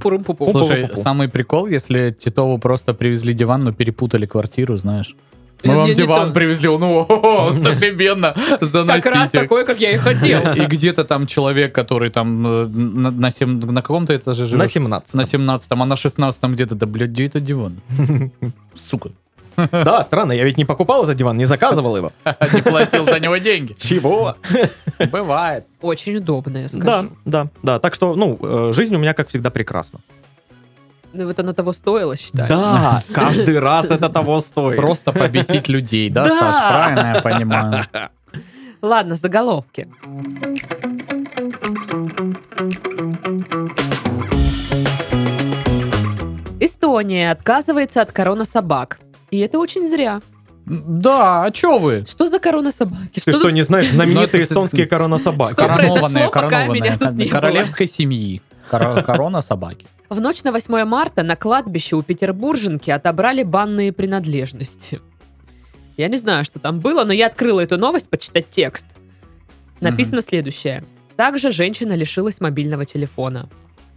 Слушай, 0.52 0.88
самый 0.96 1.28
прикол, 1.28 1.66
если 1.66 2.10
Титову 2.10 2.58
просто 2.58 2.94
привезли 2.94 3.32
диван, 3.32 3.64
но 3.64 3.72
перепутали 3.72 4.26
квартиру, 4.26 4.76
знаешь. 4.88 5.16
Мы 5.64 5.74
вам 5.74 5.84
не- 5.86 5.90
не 5.90 5.96
диван 5.96 6.28
то. 6.28 6.34
привезли, 6.34 6.68
он, 6.68 6.82
о, 6.84 7.48
офигенно, 7.50 8.32
Как 8.32 8.60
раз 8.62 8.70
заносите. 8.70 9.40
такой, 9.40 9.64
как 9.66 9.80
я 9.80 9.90
и 9.90 9.96
хотел. 9.96 10.40
И 10.54 10.66
где-то 10.66 11.02
там 11.04 11.26
человек, 11.26 11.74
который 11.74 12.10
там 12.10 12.46
э, 12.46 12.66
на, 12.68 13.10
на, 13.10 13.30
сем- 13.30 13.58
на 13.58 13.82
каком-то 13.82 14.14
этаже 14.14 14.46
живет? 14.46 14.60
На 14.60 14.66
17. 14.68 15.14
На 15.14 15.24
17 15.24 15.72
а 15.72 15.84
на 15.84 15.96
16 15.96 16.44
где-то, 16.44 16.74
да, 16.76 16.86
блядь, 16.86 17.10
где 17.10 17.26
этот 17.26 17.44
диван? 17.44 17.80
Сука. 18.74 19.10
Да, 19.72 20.04
странно, 20.04 20.30
я 20.30 20.44
ведь 20.44 20.56
не 20.58 20.64
покупал 20.64 21.02
этот 21.02 21.16
диван, 21.16 21.36
не 21.36 21.44
заказывал 21.44 21.96
его. 21.96 22.12
Не 22.54 22.62
платил 22.62 23.04
за 23.04 23.18
него 23.18 23.36
деньги. 23.38 23.74
Чего? 23.76 24.36
Бывает. 25.10 25.64
Очень 25.82 26.18
удобно, 26.18 26.58
я 26.58 26.68
Да, 26.72 26.78
скажу. 26.80 27.08
да, 27.24 27.48
да. 27.64 27.78
Так 27.80 27.94
что, 27.96 28.14
ну, 28.14 28.38
э, 28.40 28.72
жизнь 28.72 28.94
у 28.94 28.98
меня, 29.00 29.14
как 29.14 29.28
всегда, 29.28 29.50
прекрасна. 29.50 29.98
Ну 31.12 31.26
вот 31.26 31.38
оно 31.40 31.52
того 31.52 31.72
стоило, 31.72 32.16
считаешь? 32.16 32.48
Да, 32.50 33.00
каждый 33.12 33.58
раз 33.58 33.86
это 33.90 34.08
того 34.08 34.40
стоит. 34.40 34.76
Просто 34.78 35.12
побесить 35.12 35.68
людей, 35.68 36.10
да, 36.10 36.24
Да. 36.24 36.38
Саш? 36.38 36.68
Правильно 36.68 37.14
я 37.16 37.22
понимаю? 37.22 37.84
Ладно, 38.82 39.14
заголовки. 39.16 39.88
Эстония 46.60 47.30
отказывается 47.30 48.02
от 48.02 48.12
коронасобак. 48.12 48.98
И 49.30 49.38
это 49.38 49.58
очень 49.58 49.88
зря. 49.88 50.20
Да, 50.66 51.44
а 51.44 51.50
чё 51.50 51.78
вы? 51.78 52.04
Что 52.06 52.26
за 52.26 52.38
коронасобаки? 52.40 53.20
Ты 53.24 53.30
что, 53.30 53.40
тут- 53.40 53.52
не 53.52 53.62
знаешь, 53.62 53.88
знаменитые 53.88 54.14
Ну, 54.16 54.22
это- 54.24 54.42
эстонские 54.42 54.86
коронасобаки? 54.86 55.52
Что 55.54 55.62
Коронованные, 55.62 55.98
произошло, 56.00 56.30
пока 56.30 56.40
коронованные, 56.48 56.82
меня 56.82 56.98
тут 56.98 57.12
не 57.12 57.24
было? 57.24 57.32
королевской 57.32 57.88
семьи. 57.88 58.42
Коро- 58.70 59.02
Корона 59.02 59.40
собаки. 59.40 59.86
В 60.08 60.20
ночь 60.20 60.42
на 60.42 60.52
8 60.52 60.84
марта 60.84 61.22
на 61.22 61.36
кладбище 61.36 61.96
у 61.96 62.02
Петербурженки 62.02 62.90
отобрали 62.90 63.42
банные 63.42 63.92
принадлежности. 63.92 65.00
Я 65.98 66.08
не 66.08 66.16
знаю, 66.16 66.44
что 66.44 66.58
там 66.58 66.80
было, 66.80 67.04
но 67.04 67.12
я 67.12 67.26
открыла 67.26 67.60
эту 67.60 67.76
новость 67.76 68.08
почитать 68.08 68.48
текст. 68.50 68.86
Написано 69.80 70.22
следующее. 70.22 70.84
Также 71.16 71.50
женщина 71.50 71.94
лишилась 71.94 72.40
мобильного 72.40 72.86
телефона. 72.86 73.48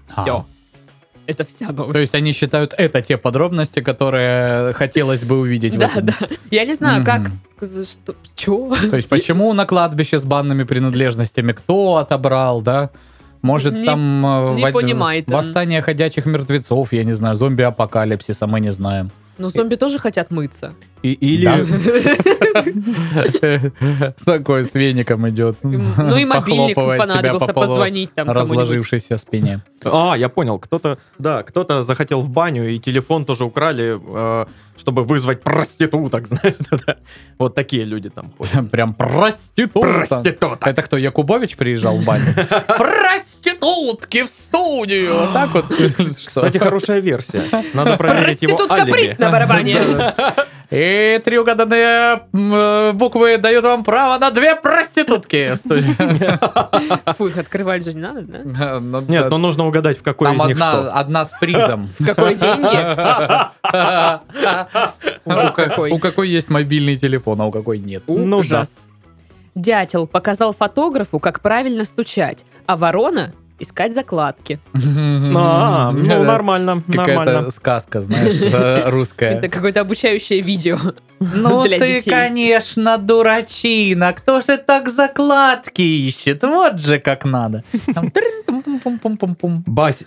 Все. 0.07 0.37
А. 0.37 0.45
Это 1.27 1.45
вся 1.45 1.71
новость. 1.71 1.93
То 1.93 1.99
есть 1.99 2.15
они 2.15 2.33
считают 2.33 2.73
это 2.77 3.01
те 3.01 3.17
подробности, 3.17 3.79
которые 3.79 4.73
хотелось 4.73 5.23
бы 5.23 5.39
увидеть 5.39 5.77
Да, 5.77 5.91
да. 6.01 6.13
Я 6.49 6.65
не 6.65 6.73
знаю, 6.73 7.05
как... 7.05 7.31
Что? 7.61 8.15
Чё? 8.35 8.75
То 8.89 8.97
есть 8.97 9.07
почему 9.07 9.53
на 9.53 9.65
кладбище 9.65 10.17
с 10.17 10.25
банными 10.25 10.63
принадлежностями, 10.63 11.51
кто 11.53 11.97
отобрал, 11.97 12.61
да? 12.61 12.89
Может, 13.41 13.73
Не- 13.73 13.85
там 13.85 13.99
э, 14.25 14.55
не 14.55 14.61
вод- 14.63 14.73
понимает 14.73 15.27
он. 15.27 15.35
восстание 15.35 15.81
ходячих 15.81 16.25
мертвецов, 16.25 16.93
я 16.93 17.03
не 17.03 17.13
знаю, 17.13 17.35
зомби-апокалипсиса, 17.35 18.45
мы 18.47 18.59
не 18.59 18.71
знаем. 18.71 19.11
Но 19.37 19.49
зомби 19.49 19.75
тоже 19.75 19.97
хотят 19.99 20.29
мыться. 20.31 20.73
И- 21.03 21.13
Или... 21.13 21.45
Да. 21.45 21.55
Такой 24.25 24.63
с 24.63 24.73
веником 24.75 25.27
идет. 25.29 25.57
Ну 25.63 26.17
и 26.17 26.25
мобильник 26.25 26.75
понадобился 26.75 27.53
по 27.53 27.61
позвонить 27.61 28.13
там 28.13 28.29
разложившейся 28.29 29.17
спине. 29.17 29.61
А, 29.83 30.15
я 30.15 30.29
понял, 30.29 30.59
кто-то, 30.59 30.97
да, 31.17 31.43
кто-то 31.43 31.81
захотел 31.81 32.21
в 32.21 32.29
баню, 32.29 32.69
и 32.69 32.77
телефон 32.77 33.25
тоже 33.25 33.45
украли, 33.45 33.99
э, 33.99 34.45
чтобы 34.77 35.03
вызвать 35.03 35.41
проституток, 35.41 36.27
знаешь. 36.31 36.55
Вот 37.39 37.55
такие 37.55 37.83
люди 37.83 38.09
там 38.09 38.31
ходят. 38.37 38.69
Прям 38.71 38.93
проститутка. 38.93 40.05
Проституток. 40.07 40.67
Это 40.67 40.81
кто, 40.83 40.97
Якубович 40.97 41.55
приезжал 41.57 41.97
в 41.97 42.05
баню? 42.05 42.25
Проститутки 42.77 44.23
в 44.25 44.29
студию! 44.29 45.15
Вот 45.15 45.33
так 45.33 45.49
вот. 45.53 45.65
Кстати, 46.25 46.57
хорошая 46.59 46.99
версия. 46.99 47.43
Надо 47.73 47.97
проверить 47.97 48.41
его 48.43 48.55
Проститутка 48.57 48.85
приз 48.91 49.07
алиби. 49.09 49.21
на 49.21 49.31
барабане. 49.31 49.81
И 50.71 51.21
три 51.25 51.37
угаданные 51.37 52.21
э, 52.33 52.91
буквы 52.93 53.37
дают 53.37 53.65
вам 53.65 53.83
право 53.83 54.17
на 54.17 54.31
две 54.31 54.55
проститутки. 54.55 55.53
Фу, 57.17 57.27
их 57.27 57.37
открывать 57.37 57.83
же 57.83 57.93
не 57.93 57.99
надо, 57.99 58.21
да? 58.21 58.79
Нет, 59.05 59.29
но 59.29 59.37
нужно 59.37 59.67
угадать, 59.67 59.99
в 59.99 60.01
какой 60.01 60.33
из 60.33 60.39
них 60.45 60.55
одна, 60.55 60.71
что. 60.71 60.93
одна 60.93 61.25
с 61.25 61.33
призом. 61.41 61.89
В 61.99 62.05
какой 62.05 62.35
деньги? 62.35 62.63
Ужас 65.25 65.51
У 65.51 65.55
ка- 65.55 65.65
какой. 65.65 65.91
У 65.91 65.99
какой 65.99 66.29
есть 66.29 66.49
мобильный 66.49 66.95
телефон, 66.95 67.41
а 67.41 67.47
у 67.47 67.51
какой 67.51 67.77
нет. 67.77 68.03
Ну 68.07 68.37
Ужас. 68.37 68.85
Дятел 69.55 70.07
показал 70.07 70.53
фотографу, 70.53 71.19
как 71.19 71.41
правильно 71.41 71.83
стучать, 71.83 72.45
а 72.65 72.77
ворона 72.77 73.33
искать 73.61 73.93
закладки. 73.93 74.59
А, 75.33 75.91
ну 75.91 76.23
нормально, 76.23 76.83
нормально. 76.87 77.25
Какая-то 77.25 77.51
сказка, 77.51 78.01
знаешь, 78.01 78.41
э, 78.41 78.89
русская. 78.89 79.37
Это 79.37 79.49
какое-то 79.49 79.81
обучающее 79.81 80.41
видео. 80.41 80.77
Ну 81.19 81.63
ты, 81.63 81.77
детей. 81.77 82.09
конечно, 82.09 82.97
дурачина. 82.97 84.11
Кто 84.13 84.41
же 84.41 84.57
так 84.57 84.89
закладки 84.89 85.83
ищет? 85.83 86.41
Вот 86.41 86.79
же 86.79 86.97
как 86.97 87.25
надо. 87.25 87.63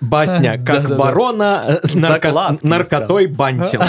Басня, 0.00 0.58
как 0.58 0.90
ворона 0.90 1.80
э, 1.84 2.58
наркотой 2.62 3.26
банчил. 3.28 3.80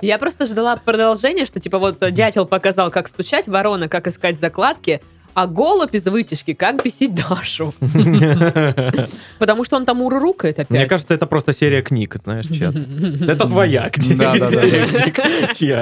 Я 0.00 0.18
просто 0.18 0.46
ждала 0.46 0.76
продолжения, 0.76 1.44
что 1.44 1.58
типа 1.58 1.80
вот 1.80 2.00
э, 2.04 2.12
дятел 2.12 2.46
показал, 2.46 2.92
как 2.92 3.08
стучать, 3.08 3.48
ворона, 3.48 3.88
как 3.88 4.06
искать 4.06 4.38
закладки, 4.38 5.00
а 5.40 5.46
голубь 5.46 5.94
из 5.94 6.04
вытяжки, 6.06 6.52
как 6.52 6.82
бесить 6.82 7.14
Дашу. 7.14 7.72
Потому 9.38 9.62
что 9.62 9.76
он 9.76 9.86
там 9.86 10.02
урурукает 10.02 10.58
опять. 10.58 10.70
Мне 10.70 10.86
кажется, 10.86 11.14
это 11.14 11.26
просто 11.28 11.52
серия 11.52 11.80
книг, 11.80 12.16
знаешь, 12.24 12.46
чья 12.46 12.68
Это 13.32 13.46
твоя 13.46 13.88
книга. 13.88 14.34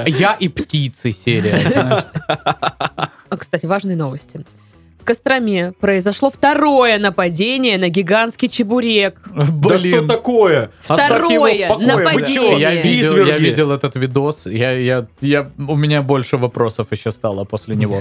Я 0.06 0.34
и 0.34 0.48
птицы 0.48 1.10
серия. 1.12 2.04
А, 2.28 3.36
Кстати, 3.38 3.64
важные 3.64 3.96
новости. 3.96 4.44
В 5.06 5.08
Костроме 5.08 5.70
произошло 5.78 6.30
второе 6.32 6.98
нападение 6.98 7.78
на 7.78 7.88
гигантский 7.90 8.48
чебурек. 8.48 9.20
Да 9.36 9.78
что 9.78 9.88
Блин. 9.88 10.08
такое? 10.08 10.70
Оставьте 10.82 11.32
его 11.34 11.44
в 11.44 11.48
Второе 11.52 11.68
покое. 11.68 11.86
Вы 11.86 11.86
чё? 11.86 11.96
нападение. 12.10 12.58
Я 12.60 12.74
видел, 12.82 13.12
я 13.14 13.22
Изверги. 13.22 13.42
видел 13.44 13.70
этот 13.70 13.94
видос. 13.94 14.46
Я, 14.46 14.72
я, 14.72 15.06
я, 15.20 15.48
у 15.58 15.76
меня 15.76 16.02
больше 16.02 16.38
вопросов 16.38 16.88
еще 16.90 17.12
стало 17.12 17.44
после 17.44 17.76
него. 17.82 18.00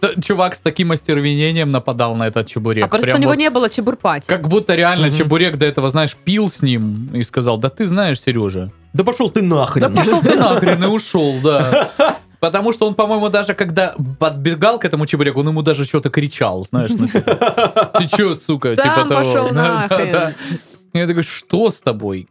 Т- 0.00 0.20
Чувак 0.20 0.54
с 0.54 0.58
таким 0.58 0.92
остервенением 0.92 1.70
нападал 1.70 2.14
на 2.16 2.26
этот 2.26 2.48
чебурек. 2.48 2.84
А 2.84 2.88
просто 2.88 3.06
Прям 3.06 3.16
у 3.16 3.20
него 3.22 3.30
вот 3.32 3.38
не 3.38 3.48
было 3.48 3.70
чебурпати. 3.70 4.26
Как 4.28 4.46
будто 4.46 4.74
реально 4.74 5.10
чебурек 5.10 5.56
до 5.56 5.64
этого, 5.64 5.88
знаешь, 5.88 6.14
пил 6.22 6.50
с 6.50 6.60
ним 6.60 7.08
и 7.14 7.22
сказал, 7.22 7.56
да 7.56 7.70
ты 7.70 7.86
знаешь, 7.86 8.20
Сережа, 8.20 8.70
Да 8.92 9.04
пошел 9.04 9.30
ты 9.30 9.40
да 9.40 9.46
нахрен. 9.46 9.94
пошел 9.94 10.20
ты 10.20 10.34
нахрен 10.34 10.84
и 10.84 10.86
ушел, 10.86 11.34
да. 11.42 11.88
Потому 12.42 12.72
что 12.72 12.88
он, 12.88 12.94
по-моему, 12.94 13.28
даже 13.28 13.54
когда 13.54 13.94
подбегал 14.18 14.80
к 14.80 14.84
этому 14.84 15.06
чебуреку, 15.06 15.38
он 15.38 15.48
ему 15.50 15.62
даже 15.62 15.84
что-то 15.84 16.10
кричал, 16.10 16.66
знаешь, 16.66 16.90
ну, 16.92 17.06
типа, 17.06 17.92
ты 17.96 18.08
че, 18.08 18.34
сука, 18.34 18.74
Сам 18.74 19.06
типа 19.06 19.08
того. 19.08 19.48
Да, 19.52 19.86
да. 19.88 20.34
Я 20.92 21.06
такой, 21.06 21.22
что 21.22 21.70
с 21.70 21.80
тобой? 21.80 22.26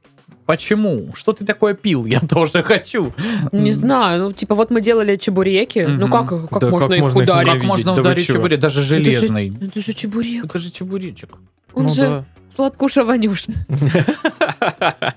Почему? 0.45 1.11
Что 1.13 1.31
ты 1.31 1.45
такое 1.45 1.75
пил? 1.75 2.05
Я 2.05 2.19
тоже 2.19 2.61
хочу. 2.61 3.13
Не 3.53 3.71
знаю, 3.71 4.21
ну 4.21 4.33
типа 4.33 4.53
вот 4.53 4.69
мы 4.69 4.81
делали 4.81 5.15
чебуреки, 5.15 5.87
ну 5.89 6.09
как, 6.09 6.27
как 6.49 6.59
Да 6.59 6.69
можно 6.69 6.89
как 6.89 6.97
их 6.97 7.03
можно 7.03 7.21
их 7.21 7.29
ударить? 7.29 7.61
Как 7.61 7.63
можно 7.63 7.95
да 7.95 8.01
ударить 8.01 8.27
чё? 8.27 8.33
чебурек? 8.33 8.59
Даже 8.59 8.83
железный. 8.83 9.57
Это 9.61 9.79
же 9.79 9.93
чебурек. 9.93 10.43
Это 10.43 10.59
же 10.59 10.71
чебуречек. 10.71 11.29
Он 11.73 11.83
Ну 11.83 11.89
же 11.89 12.01
да. 12.01 12.25
сладкуша 12.49 13.05
Ванюша. 13.05 13.53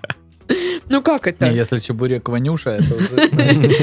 Ну 0.88 1.02
как 1.02 1.26
это? 1.26 1.48
Не, 1.48 1.56
если 1.56 1.78
чебурек 1.78 2.28
Ванюша, 2.28 2.70
это 2.70 2.94
уже 2.94 3.30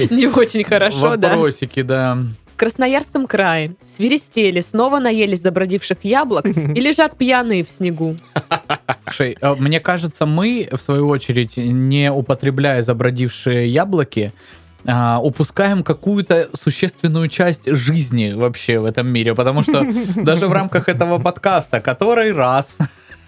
Не 0.13 0.27
очень 0.27 0.63
хорошо, 0.63 1.15
да? 1.17 1.29
вопросики, 1.29 1.81
да. 1.81 2.19
В 2.53 2.57
Красноярском 2.57 3.25
крае 3.25 3.75
свиристели 3.85 4.59
снова 4.59 4.99
наелись 4.99 5.41
забродивших 5.41 5.97
яблок 6.03 6.45
и 6.45 6.79
лежат 6.79 7.17
пьяные 7.17 7.63
в 7.63 7.69
снегу. 7.69 8.15
Слушай, 9.05 9.37
э, 9.41 9.55
мне 9.55 9.79
кажется, 9.79 10.25
мы, 10.25 10.69
в 10.71 10.81
свою 10.81 11.07
очередь, 11.07 11.57
не 11.57 12.11
употребляя 12.11 12.81
забродившие 12.81 13.67
яблоки, 13.67 14.31
а, 14.85 15.19
упускаем 15.21 15.83
какую-то 15.83 16.49
существенную 16.53 17.27
часть 17.27 17.67
жизни 17.67 18.33
вообще 18.33 18.79
в 18.79 18.85
этом 18.85 19.07
мире, 19.07 19.35
потому 19.35 19.61
что 19.61 19.85
даже 20.15 20.47
в 20.47 20.51
рамках 20.51 20.89
этого 20.89 21.19
подкаста, 21.19 21.81
который 21.81 22.31
раз 22.31 22.79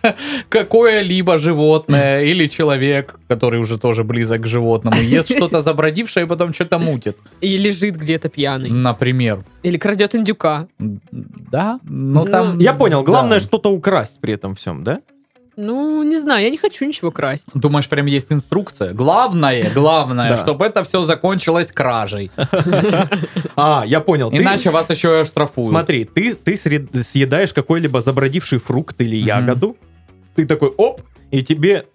какое-либо 0.49 1.37
животное 1.37 2.23
или 2.23 2.47
человек, 2.47 3.19
который 3.27 3.59
уже 3.59 3.77
тоже 3.77 4.03
близок 4.03 4.41
к 4.41 4.45
животному, 4.45 4.97
ест 4.97 5.31
что-то 5.35 5.61
забродившее 5.61 6.25
и 6.25 6.27
потом 6.27 6.53
что-то 6.53 6.79
мутит. 6.79 7.17
И 7.41 7.57
лежит 7.57 7.95
где-то 7.95 8.29
пьяный. 8.29 8.69
Например. 8.69 9.43
Или 9.63 9.77
крадет 9.77 10.15
индюка. 10.15 10.67
Да? 10.79 11.79
Но 11.83 12.25
Ну, 12.25 12.31
там... 12.31 12.59
Я 12.59 12.73
понял, 12.73 13.03
главное 13.03 13.39
да. 13.39 13.45
что-то 13.45 13.71
украсть 13.71 14.19
при 14.19 14.33
этом 14.33 14.55
всем, 14.55 14.83
да? 14.83 14.99
Ну, 15.55 16.01
не 16.03 16.17
знаю, 16.17 16.43
я 16.43 16.49
не 16.49 16.57
хочу 16.57 16.85
ничего 16.85 17.11
красть. 17.11 17.47
Думаешь, 17.53 17.87
прям 17.87 18.07
есть 18.07 18.31
инструкция? 18.31 18.93
Главное, 18.93 19.69
главное, 19.73 20.35
чтобы 20.37 20.65
это 20.65 20.83
все 20.83 21.03
закончилось 21.03 21.71
кражей. 21.71 22.31
А, 23.55 23.83
я 23.85 23.99
понял. 23.99 24.31
Иначе 24.31 24.71
вас 24.71 24.89
еще 24.89 25.09
и 25.09 25.21
оштрафуют. 25.21 25.69
Смотри, 25.69 26.05
ты, 26.05 26.57
съедаешь 26.57 27.53
какой-либо 27.53 28.01
забродивший 28.01 28.57
фрукт 28.57 28.99
или 29.01 29.15
ягоду, 29.15 29.77
ты 30.35 30.45
такой, 30.45 30.69
оп, 30.69 31.01
и 31.31 31.41
тебе 31.43 31.85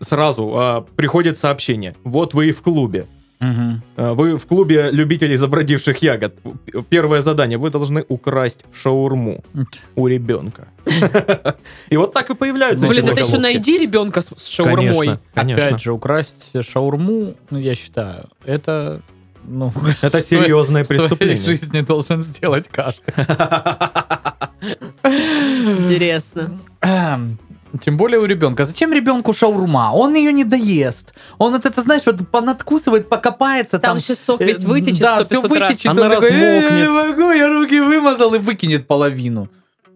сразу 0.00 0.52
а, 0.54 0.86
приходит 0.96 1.38
сообщение. 1.38 1.94
Вот 2.04 2.34
вы 2.34 2.48
и 2.48 2.52
в 2.52 2.62
клубе. 2.62 3.06
А, 3.96 4.12
Вы 4.14 4.36
в 4.36 4.46
клубе 4.46 4.90
любителей 4.90 5.36
забродивших 5.36 6.02
ягод. 6.02 6.34
Первое 6.90 7.20
задание. 7.20 7.56
Вы 7.58 7.70
должны 7.70 8.04
украсть 8.08 8.60
шаурму 8.72 9.42
у 9.96 10.06
ребенка. 10.06 10.68
И 11.88 11.96
вот 11.96 12.12
так 12.12 12.30
и 12.30 12.34
появляются 12.34 12.86
Блин, 12.86 13.06
так 13.06 13.18
еще 13.18 13.38
найди 13.38 13.78
ребенка 13.78 14.20
с, 14.20 14.46
шаурмой. 14.46 15.18
Опять 15.34 15.80
же, 15.80 15.92
украсть 15.92 16.62
шаурму, 16.62 17.34
ну, 17.50 17.58
я 17.58 17.74
считаю, 17.74 18.28
это... 18.44 19.00
Ну, 19.42 19.72
Это 20.02 20.20
серьезное 20.20 20.84
в 20.84 20.86
своей 20.86 21.00
преступление. 21.00 21.36
жизни 21.38 21.80
должен 21.80 22.20
сделать 22.22 22.68
каждый. 22.68 23.14
Интересно. 25.02 26.60
Тем 27.80 27.96
более 27.96 28.18
у 28.20 28.24
ребенка. 28.24 28.64
Зачем 28.64 28.92
ребенку 28.92 29.32
шаурма? 29.32 29.92
Он 29.92 30.14
ее 30.14 30.32
не 30.32 30.44
доест. 30.44 31.14
Он 31.38 31.52
вот 31.52 31.64
это, 31.66 31.82
знаешь, 31.82 32.02
вот 32.06 32.28
понадкусывает, 32.28 33.08
покопается 33.08 33.78
Там 33.78 33.90
там. 33.90 33.96
еще 33.98 34.14
сок 34.14 34.40
э, 34.40 34.46
весь 34.46 34.64
вытечет 34.64 35.00
Да, 35.00 35.24
100 35.24 35.24
все 35.24 35.42
500 35.42 35.58
раз. 35.58 35.68
вытечет. 35.70 35.90
Она 35.90 36.02
он 36.02 36.10
такой, 36.10 36.30
«Э, 36.30 36.56
размокнет». 36.60 36.82
не 36.82 36.88
могу, 36.90 37.30
я 37.32 37.48
руки 37.48 37.80
вымазал 37.80 38.34
и 38.34 38.38
выкинет 38.38 38.86
половину. 38.86 39.48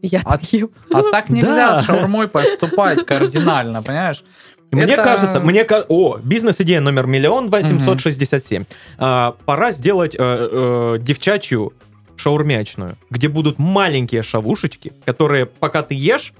Я 0.03 0.21
А- 0.25 0.33
так 0.39 0.53
ем. 0.53 0.71
А 0.93 1.03
так 1.11 1.31
нельзя 1.31 1.71
Да. 1.73 1.83
с 1.83 1.87
шаурмой 1.87 2.29
поступать 2.29 3.05
кардинально, 3.07 3.83
понимаешь? 3.83 4.23
Мне 4.71 4.83
Это- 4.85 5.03
кажется, 5.05 5.41
мне 5.41 5.65
О, 5.89 6.19
бизнес-идея 6.23 6.81
номер 6.81 7.07
миллион 7.07 7.49
восемьсот 7.49 8.01
шестьдесят 8.01 8.45
семь. 8.45 8.65
А, 8.99 9.35
пора 9.45 9.71
сделать 9.73 10.15
э, 10.15 10.19
э, 10.21 10.99
девчачью 11.01 11.73
шаурмячную, 12.17 12.97
где 13.11 13.29
будут 13.29 13.59
маленькие 13.59 14.23
шавушечки, 14.23 14.93
которые, 15.05 15.47
пока 15.47 15.83
ты 15.83 15.95
ешь, 15.95 16.33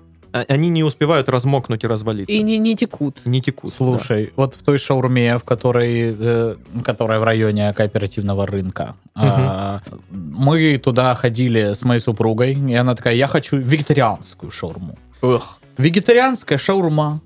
они 0.43 0.69
не 0.69 0.83
успевают 0.83 1.29
размокнуть 1.29 1.85
и 1.85 1.87
развалиться. 1.87 2.35
И 2.35 2.43
не, 2.43 2.59
не 2.59 2.75
текут. 2.75 3.19
Не 3.25 3.41
текут. 3.41 3.73
Слушай, 3.73 4.33
вот 4.37 4.55
в 4.55 4.63
той 4.63 4.79
шаурме, 4.79 5.39
в 5.39 5.45
которой, 5.45 6.17
э, 6.19 6.57
которая 6.85 7.21
в 7.21 7.25
районе 7.25 7.73
кооперативного 7.73 8.47
рынка, 8.47 8.97
а, 9.15 9.81
мы 10.11 10.77
туда 10.79 11.15
ходили 11.15 11.75
с 11.75 11.85
моей 11.85 12.01
супругой, 12.01 12.55
и 12.55 12.75
она 12.75 12.95
такая, 12.97 13.15
я 13.15 13.29
хочу 13.29 13.57
вегетарианскую 13.57 14.51
шаурму. 14.51 14.99
Эх. 15.23 15.59
Вегетарианская 15.79 16.59
шаурма. 16.59 17.21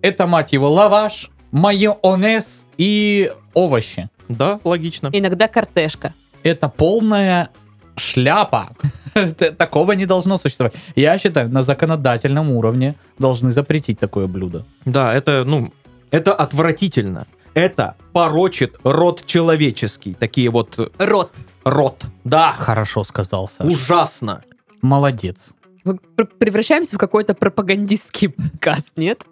Это, 0.00 0.26
мать 0.26 0.52
его, 0.54 0.70
лаваш, 0.70 1.30
майонез 1.50 2.66
и 2.78 3.30
овощи. 3.52 4.08
Да, 4.28 4.60
логично. 4.64 5.10
Иногда 5.12 5.48
картешка. 5.48 6.14
Это 6.42 6.68
полная 6.68 7.50
шляпа. 7.98 8.70
Такого 9.58 9.92
не 9.92 10.06
должно 10.06 10.38
существовать. 10.38 10.74
Я 10.96 11.18
считаю, 11.18 11.48
на 11.50 11.62
законодательном 11.62 12.50
уровне 12.50 12.94
должны 13.18 13.52
запретить 13.52 13.98
такое 13.98 14.26
блюдо. 14.26 14.64
Да, 14.84 15.12
это, 15.12 15.44
ну, 15.46 15.72
это 16.10 16.32
отвратительно. 16.34 17.26
Это 17.54 17.96
порочит 18.12 18.76
род 18.84 19.24
человеческий. 19.26 20.14
Такие 20.14 20.50
вот 20.50 20.78
э, 20.78 20.88
Рот. 20.98 21.32
род. 21.64 22.04
Да, 22.24 22.52
Хорошо 22.58 23.02
сказал, 23.04 23.48
Саша. 23.48 23.68
ужасно. 23.70 24.42
Молодец. 24.82 25.54
Мы 25.84 25.96
пр- 26.16 26.28
превращаемся 26.38 26.94
в 26.96 26.98
какой-то 26.98 27.34
пропагандистский 27.34 28.34
каст, 28.60 28.92
нет? 28.96 29.24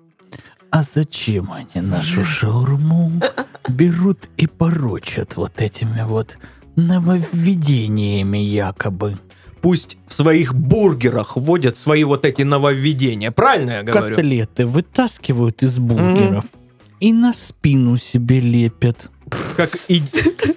А 0.70 0.82
зачем 0.82 1.52
они 1.52 1.86
нашу 1.86 2.24
шаурму 2.24 3.12
берут 3.68 4.28
и 4.36 4.46
порочат 4.48 5.36
вот 5.36 5.60
этими 5.60 6.02
вот 6.04 6.38
нововведениями 6.76 8.38
якобы? 8.38 9.18
Пусть 9.60 9.98
в 10.06 10.14
своих 10.14 10.54
бургерах 10.54 11.36
вводят 11.36 11.76
свои 11.76 12.04
вот 12.04 12.24
эти 12.24 12.42
нововведения. 12.42 13.30
Правильно 13.32 13.70
я 13.72 13.82
говорю? 13.82 14.14
Котлеты 14.14 14.66
вытаскивают 14.66 15.62
из 15.62 15.78
бургеров 15.78 16.44
и 17.00 17.12
на 17.12 17.32
спину 17.32 17.96
себе 17.96 18.40
лепят. 18.40 19.10
Как 19.56 19.68
и... 19.88 20.00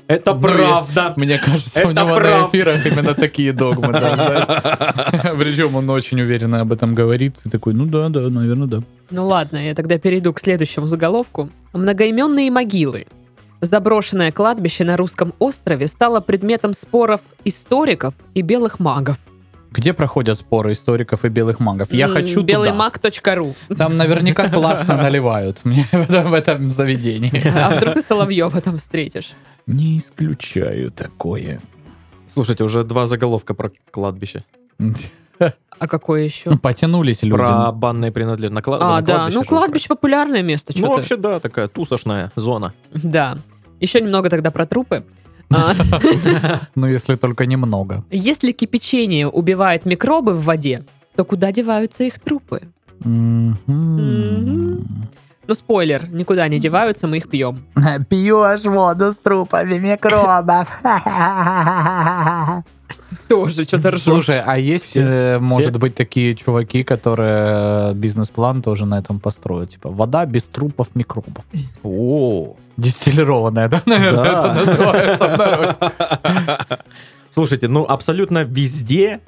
Это 0.07 0.33
Ну, 0.35 0.41
правда. 0.41 1.13
Мне 1.15 1.39
кажется, 1.39 1.79
у 1.87 1.91
Это 1.91 2.01
него 2.01 2.15
правда. 2.15 2.41
на 2.41 2.47
эфирах 2.49 2.85
именно 2.85 3.13
такие 3.15 3.51
догмы. 3.51 3.93
Причем 3.93 5.75
он 5.75 5.89
очень 5.89 6.21
уверенно 6.21 6.61
об 6.61 6.71
этом 6.71 6.93
говорит. 6.93 7.35
И 7.45 7.49
такой, 7.49 7.73
ну 7.73 7.85
да, 7.85 8.09
да, 8.09 8.29
наверное, 8.29 8.67
да. 8.67 8.81
Ну 9.09 9.27
ладно, 9.27 9.57
я 9.57 9.73
тогда 9.73 9.97
перейду 9.97 10.33
к 10.33 10.39
следующему 10.39 10.87
заголовку. 10.87 11.49
Многоименные 11.73 12.51
могилы. 12.51 13.07
Заброшенное 13.61 14.31
кладбище 14.31 14.85
на 14.85 14.95
русском 14.95 15.33
острове 15.39 15.87
стало 15.87 16.21
предметом 16.21 16.73
споров 16.73 17.21
историков 17.43 18.13
и 18.33 18.41
белых 18.41 18.79
магов. 18.79 19.17
Где 19.71 19.93
проходят 19.93 20.39
споры 20.39 20.73
историков 20.73 21.25
и 21.25 21.29
белых 21.29 21.59
магов? 21.59 21.91
Я 21.93 22.07
хочу 22.07 22.41
туда. 22.41 22.53
Белыймаг.ру. 22.53 23.55
Там 23.77 23.97
наверняка 23.97 24.49
классно 24.49 24.97
наливают 25.03 25.63
мне 25.63 25.87
в 25.91 26.33
этом, 26.33 26.71
заведении. 26.71 27.47
А 27.47 27.75
вдруг 27.75 27.93
ты 27.93 28.01
Соловьева 28.01 28.59
там 28.61 28.77
встретишь? 28.77 29.33
Не 29.67 29.97
исключаю 29.99 30.89
такое. 30.89 31.61
Слушайте, 32.33 32.63
уже 32.63 32.83
два 32.83 33.05
заголовка 33.05 33.53
про 33.53 33.71
кладбище. 33.91 34.43
А 35.79 35.87
какое 35.87 36.23
еще? 36.23 36.49
Ну, 36.49 36.57
Потянулись 36.57 37.23
люди. 37.23 37.37
Про 37.37 37.71
банные 37.71 38.11
принадлежности. 38.11 38.53
На 38.69 38.73
кла- 38.75 38.79
А, 38.81 38.95
на 38.95 39.01
да, 39.01 39.13
кладбище 39.15 39.37
ну 39.39 39.45
кладбище 39.45 39.87
популярное 39.87 40.41
место, 40.41 40.73
Ну, 40.75 40.93
вообще, 40.93 41.15
да, 41.15 41.39
такая 41.39 41.67
тусошная 41.69 42.31
зона. 42.35 42.73
Да. 42.91 43.37
Еще 43.79 44.01
немного 44.01 44.29
тогда 44.29 44.51
про 44.51 44.65
трупы. 44.65 45.03
А, 45.51 45.73
Ну, 46.75 46.87
если 46.87 47.15
только 47.15 47.45
немного. 47.45 48.03
Если 48.11 48.51
кипячение 48.51 49.27
убивает 49.27 49.85
микробы 49.85 50.33
в 50.33 50.43
воде, 50.43 50.83
то 51.15 51.25
куда 51.25 51.51
деваются 51.51 52.03
их 52.03 52.19
трупы? 52.19 52.61
Ну, 53.03 53.55
спойлер, 55.55 56.07
никуда 56.11 56.47
не 56.47 56.59
деваются, 56.59 57.07
мы 57.07 57.17
их 57.17 57.29
пьем. 57.29 57.65
Пьешь 58.09 58.65
воду 58.65 59.11
с 59.11 59.17
трупами 59.17 59.79
микробов. 59.79 60.67
Тоже 63.27 63.63
что-то 63.63 63.91
ржешь. 63.91 64.03
Слушай, 64.03 64.41
а 64.45 64.57
есть, 64.57 64.85
Все- 64.85 65.01
э, 65.35 65.39
может 65.39 65.69
все- 65.71 65.79
быть, 65.79 65.95
такие 65.95 66.35
чуваки, 66.35 66.83
которые 66.83 67.91
э, 67.91 67.93
бизнес-план 67.93 68.61
тоже 68.61 68.85
на 68.85 68.99
этом 68.99 69.19
построят? 69.19 69.69
Типа, 69.71 69.89
вода 69.89 70.25
без 70.25 70.45
трупов 70.45 70.87
микробов. 70.95 71.43
О, 71.83 72.55
Дистиллированная, 72.79 73.67
да, 73.69 73.81
наверное, 73.85 74.23
Да. 74.23 74.31
это 74.55 74.65
называется 74.65 75.27
в 75.27 75.37
народе. 75.37 76.77
Слушайте, 77.29 77.67
ну 77.67 77.85
абсолютно 77.87 78.43
везде 78.43 79.19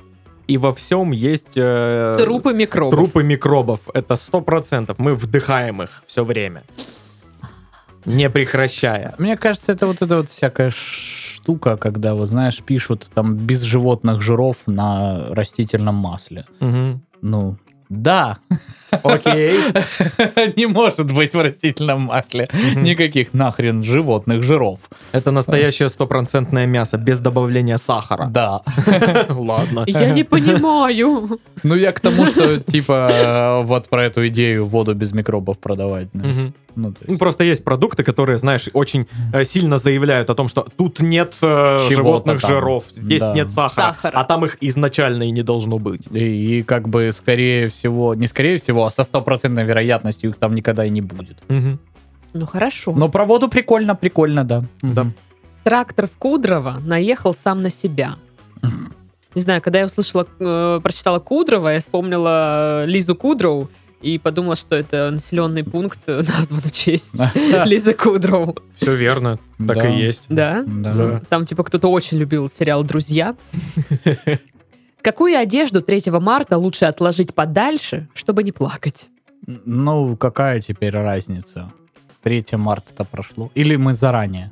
и 0.48 0.58
во 0.58 0.74
всем 0.74 1.12
есть 1.12 1.54
э, 1.58 2.16
Трупы 2.20 2.54
микробов. 2.54 3.00
трупы 3.00 3.24
микробов. 3.24 3.80
Это 3.94 4.16
сто 4.16 4.42
процентов. 4.42 4.98
Мы 5.00 5.16
вдыхаем 5.16 5.82
их 5.84 6.04
все 6.06 6.24
время. 6.26 6.64
Не 8.06 8.30
прекращая. 8.30 9.14
Мне 9.20 9.38
кажется, 9.38 9.72
это 9.72 9.86
вот 9.86 10.02
эта 10.02 10.18
вот 10.18 10.30
всякая 10.30 10.72
штука, 10.72 11.78
когда, 11.78 12.16
вот 12.16 12.28
знаешь, 12.30 12.60
пишут 12.64 13.10
там 13.14 13.36
без 13.36 13.62
животных 13.62 14.22
жиров 14.22 14.58
на 14.66 15.28
растительном 15.30 15.96
масле. 15.96 16.46
Мгм. 16.60 17.04
Ну, 17.22 17.58
да, 17.90 18.40
Окей. 19.04 19.60
не 20.56 20.66
может 20.68 21.12
быть 21.14 21.34
в 21.34 21.40
растительном 21.42 22.02
масле 22.02 22.50
никаких 22.76 23.34
нахрен 23.34 23.84
животных 23.84 24.44
жиров. 24.44 24.80
Это 25.12 25.32
настоящее 25.32 25.90
стопроцентное 25.90 26.66
мясо 26.66 26.98
без 26.98 27.20
добавления 27.20 27.78
сахара. 27.78 28.26
Да. 28.26 28.62
Ладно. 29.30 29.84
Я 29.88 30.12
не 30.12 30.24
понимаю. 30.24 31.40
Ну, 31.64 31.76
я 31.76 31.92
к 31.92 32.00
тому, 32.00 32.28
что, 32.28 32.58
типа, 32.58 33.10
э, 33.12 33.64
вот 33.64 33.88
про 33.90 34.04
эту 34.06 34.28
идею 34.28 34.66
воду 34.66 34.94
без 34.96 35.14
микробов 35.14 35.60
продавать. 35.60 36.08
Ну, 36.14 36.24
то 36.24 36.52
Ну, 36.76 36.94
есть, 37.08 37.20
просто 37.20 37.44
есть 37.44 37.64
продукты, 37.66 38.04
которые, 38.04 38.38
знаешь, 38.38 38.70
очень 38.74 39.06
э, 39.34 39.44
сильно 39.44 39.78
заявляют 39.78 40.30
о 40.30 40.36
том, 40.36 40.48
что 40.48 40.66
тут 40.78 41.02
нет 41.02 41.36
э, 41.44 41.80
животных 41.90 42.40
там. 42.42 42.50
жиров, 42.50 42.84
здесь 42.96 43.20
Да. 43.22 43.34
нет 43.34 43.52
сахара, 43.52 43.94
Сахара. 43.94 44.18
а 44.18 44.24
там 44.24 44.46
их 44.46 44.58
изначально 44.62 45.24
и 45.24 45.32
не 45.32 45.44
должно 45.44 45.80
быть. 45.80 46.02
и, 46.12 46.60
и 46.60 46.64
как 46.64 46.88
бы, 46.88 47.12
скорее 47.12 47.68
всего, 47.70 48.16
не 48.16 48.26
скорее 48.28 48.56
всего, 48.58 48.81
а 48.84 48.90
со 48.90 49.04
стопроцентной 49.04 49.64
вероятностью 49.66 50.30
их 50.32 50.38
там 50.38 50.54
никогда 50.56 50.86
и 50.86 50.90
не 50.90 51.02
будет. 51.02 51.38
Мгм. 51.50 51.80
Ну 52.34 52.46
хорошо. 52.46 52.94
Но 52.94 53.10
про 53.10 53.26
воду 53.26 53.50
прикольно, 53.50 53.96
прикольно, 53.96 54.44
да. 54.44 54.64
Да. 54.82 55.04
Мгм. 55.04 55.14
Трактор 55.64 56.08
в 56.08 56.18
Кудрово 56.18 56.80
наехал 56.86 57.34
сам 57.36 57.62
на 57.62 57.70
себя. 57.70 58.16
Не 59.36 59.42
знаю, 59.42 59.62
когда 59.62 59.80
я 59.80 59.86
услышала, 59.86 60.28
э, 60.40 60.80
прочитала 60.84 61.20
Кудрова, 61.20 61.70
я 61.70 61.80
вспомнила 61.80 62.84
э, 62.84 62.88
Лизу 62.88 63.16
Кудроу 63.16 63.70
и 64.02 64.18
подумала, 64.18 64.56
что 64.56 64.76
это 64.76 65.10
населенный 65.12 65.64
пункт 65.64 66.00
э, 66.08 66.24
назван 66.38 66.62
в 66.62 66.72
честь 66.72 67.22
Лизы 67.66 67.94
Кудроу. 67.94 68.58
Все 68.76 68.96
верно, 68.96 69.38
так 69.60 69.78
Да. 69.78 69.90
и 69.90 70.02
есть. 70.02 70.24
Да? 70.28 70.64
Да. 70.66 70.94
Да. 70.94 71.22
Там, 71.30 71.46
типа, 71.46 71.64
кто-то 71.64 71.88
очень 71.90 72.18
любил 72.18 72.50
сериал 72.50 72.84
«Друзья». 72.84 73.36
Какую 75.02 75.38
одежду 75.38 75.82
3 75.82 76.04
марта 76.20 76.58
лучше 76.58 76.86
отложить 76.86 77.34
подальше, 77.34 78.08
чтобы 78.14 78.44
не 78.44 78.52
плакать? 78.52 79.10
Ну, 79.66 80.16
какая 80.18 80.62
теперь 80.62 80.94
разница? 80.94 81.72
3 82.24 82.46
марта-то 82.54 83.04
прошло. 83.04 83.50
Или 83.56 83.76
мы 83.78 83.94
заранее? 83.96 84.52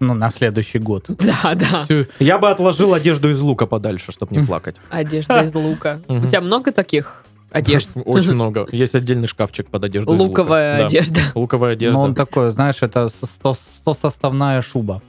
Ну, 0.00 0.14
на 0.14 0.30
следующий 0.30 0.78
год. 0.78 1.06
Да, 1.18 1.54
да. 1.54 1.82
Всю- 1.84 2.06
Я 2.20 2.38
бы 2.38 2.48
отложил 2.50 2.94
одежду 2.94 3.30
из 3.30 3.40
лука 3.40 3.66
подальше, 3.66 4.12
чтобы 4.12 4.36
не 4.36 4.44
плакать. 4.46 4.76
Одежда 4.90 5.42
из 5.42 5.54
лука. 5.54 6.00
У 6.08 6.26
тебя 6.26 6.40
много 6.40 6.70
таких 6.70 7.24
одежд? 7.50 7.90
Очень 8.04 8.34
много. 8.34 8.68
Есть 8.70 8.94
отдельный 8.94 9.26
шкафчик 9.26 9.68
под 9.68 9.82
одежду 9.82 10.14
из 10.14 10.20
лука. 10.20 10.28
Луковая 10.42 10.78
Да. 10.78 10.86
одежда. 10.86 11.20
Луковая 11.34 11.72
одежда. 11.72 11.98
Ну, 11.98 12.04
он 12.04 12.14
такой, 12.14 12.52
знаешь, 12.52 12.80
это 12.82 13.08
100, 13.08 13.54
составная 13.94 14.62
шуба. 14.62 15.02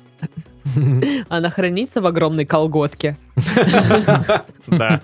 Она 1.29 1.49
хранится 1.49 2.01
в 2.01 2.05
огромной 2.05 2.45
колготке. 2.45 3.17
Да. 4.67 5.01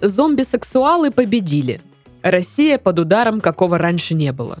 Зомби-сексуалы 0.00 1.10
победили. 1.10 1.80
Россия 2.22 2.78
под 2.78 2.98
ударом, 2.98 3.40
какого 3.40 3.78
раньше 3.78 4.14
не 4.14 4.32
было. 4.32 4.58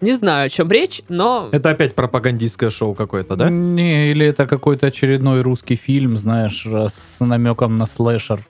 Не 0.00 0.14
знаю, 0.14 0.46
о 0.46 0.48
чем 0.48 0.70
речь, 0.70 1.00
но... 1.08 1.48
Это 1.52 1.70
опять 1.70 1.94
пропагандистское 1.94 2.70
шоу 2.70 2.94
какое-то, 2.94 3.36
да? 3.36 3.48
Не, 3.48 4.10
или 4.10 4.26
это 4.26 4.46
какой-то 4.46 4.88
очередной 4.88 5.42
русский 5.42 5.76
фильм, 5.76 6.18
знаешь, 6.18 6.66
с 6.66 7.24
намеком 7.24 7.78
на 7.78 7.86
слэшер, 7.86 8.40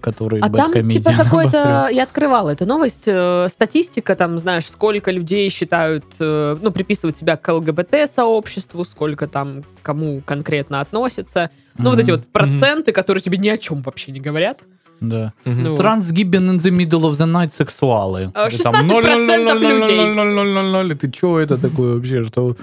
который 0.00 0.40
А 0.40 0.50
там 0.50 0.72
типа 0.88 1.12
какой-то... 1.16 1.88
Я 1.92 2.04
открывала 2.04 2.50
эту 2.50 2.66
новость. 2.66 3.04
э, 3.06 3.48
Статистика, 3.48 4.14
там, 4.16 4.38
знаешь, 4.38 4.68
сколько 4.68 5.10
людей 5.10 5.48
считают, 5.50 6.04
э, 6.18 6.56
ну, 6.60 6.70
приписывают 6.70 7.16
себя 7.16 7.36
к 7.36 7.52
ЛГБТ-сообществу, 7.52 8.84
сколько 8.84 9.26
там 9.26 9.64
кому 9.82 10.22
конкретно 10.24 10.80
относятся. 10.80 11.50
Ну, 11.78 11.90
вот 11.90 12.00
эти 12.00 12.10
вот 12.10 12.26
проценты, 12.26 12.92
которые 12.92 13.22
тебе 13.22 13.38
ни 13.38 13.48
о 13.48 13.56
чем 13.56 13.82
вообще 13.82 14.12
не 14.12 14.20
говорят. 14.20 14.64
Да. 15.00 15.32
Ну, 15.44 15.76
Трансгибен 15.76 16.50
in 16.50 16.58
the 16.58 16.70
middle 16.70 17.02
of 17.02 17.12
the 17.12 17.26
night 17.26 17.52
сексуалы. 17.52 18.30
А, 18.34 18.48
Или 18.48 18.56
там 18.62 18.74
16% 18.74 19.58
людей. 19.60 20.14
0,000,000,000. 20.14 20.94
Ты 20.94 21.10
чё 21.10 21.38
это 21.38 21.58
такое 21.58 21.94
вообще? 21.96 22.22
Что... 22.22 22.56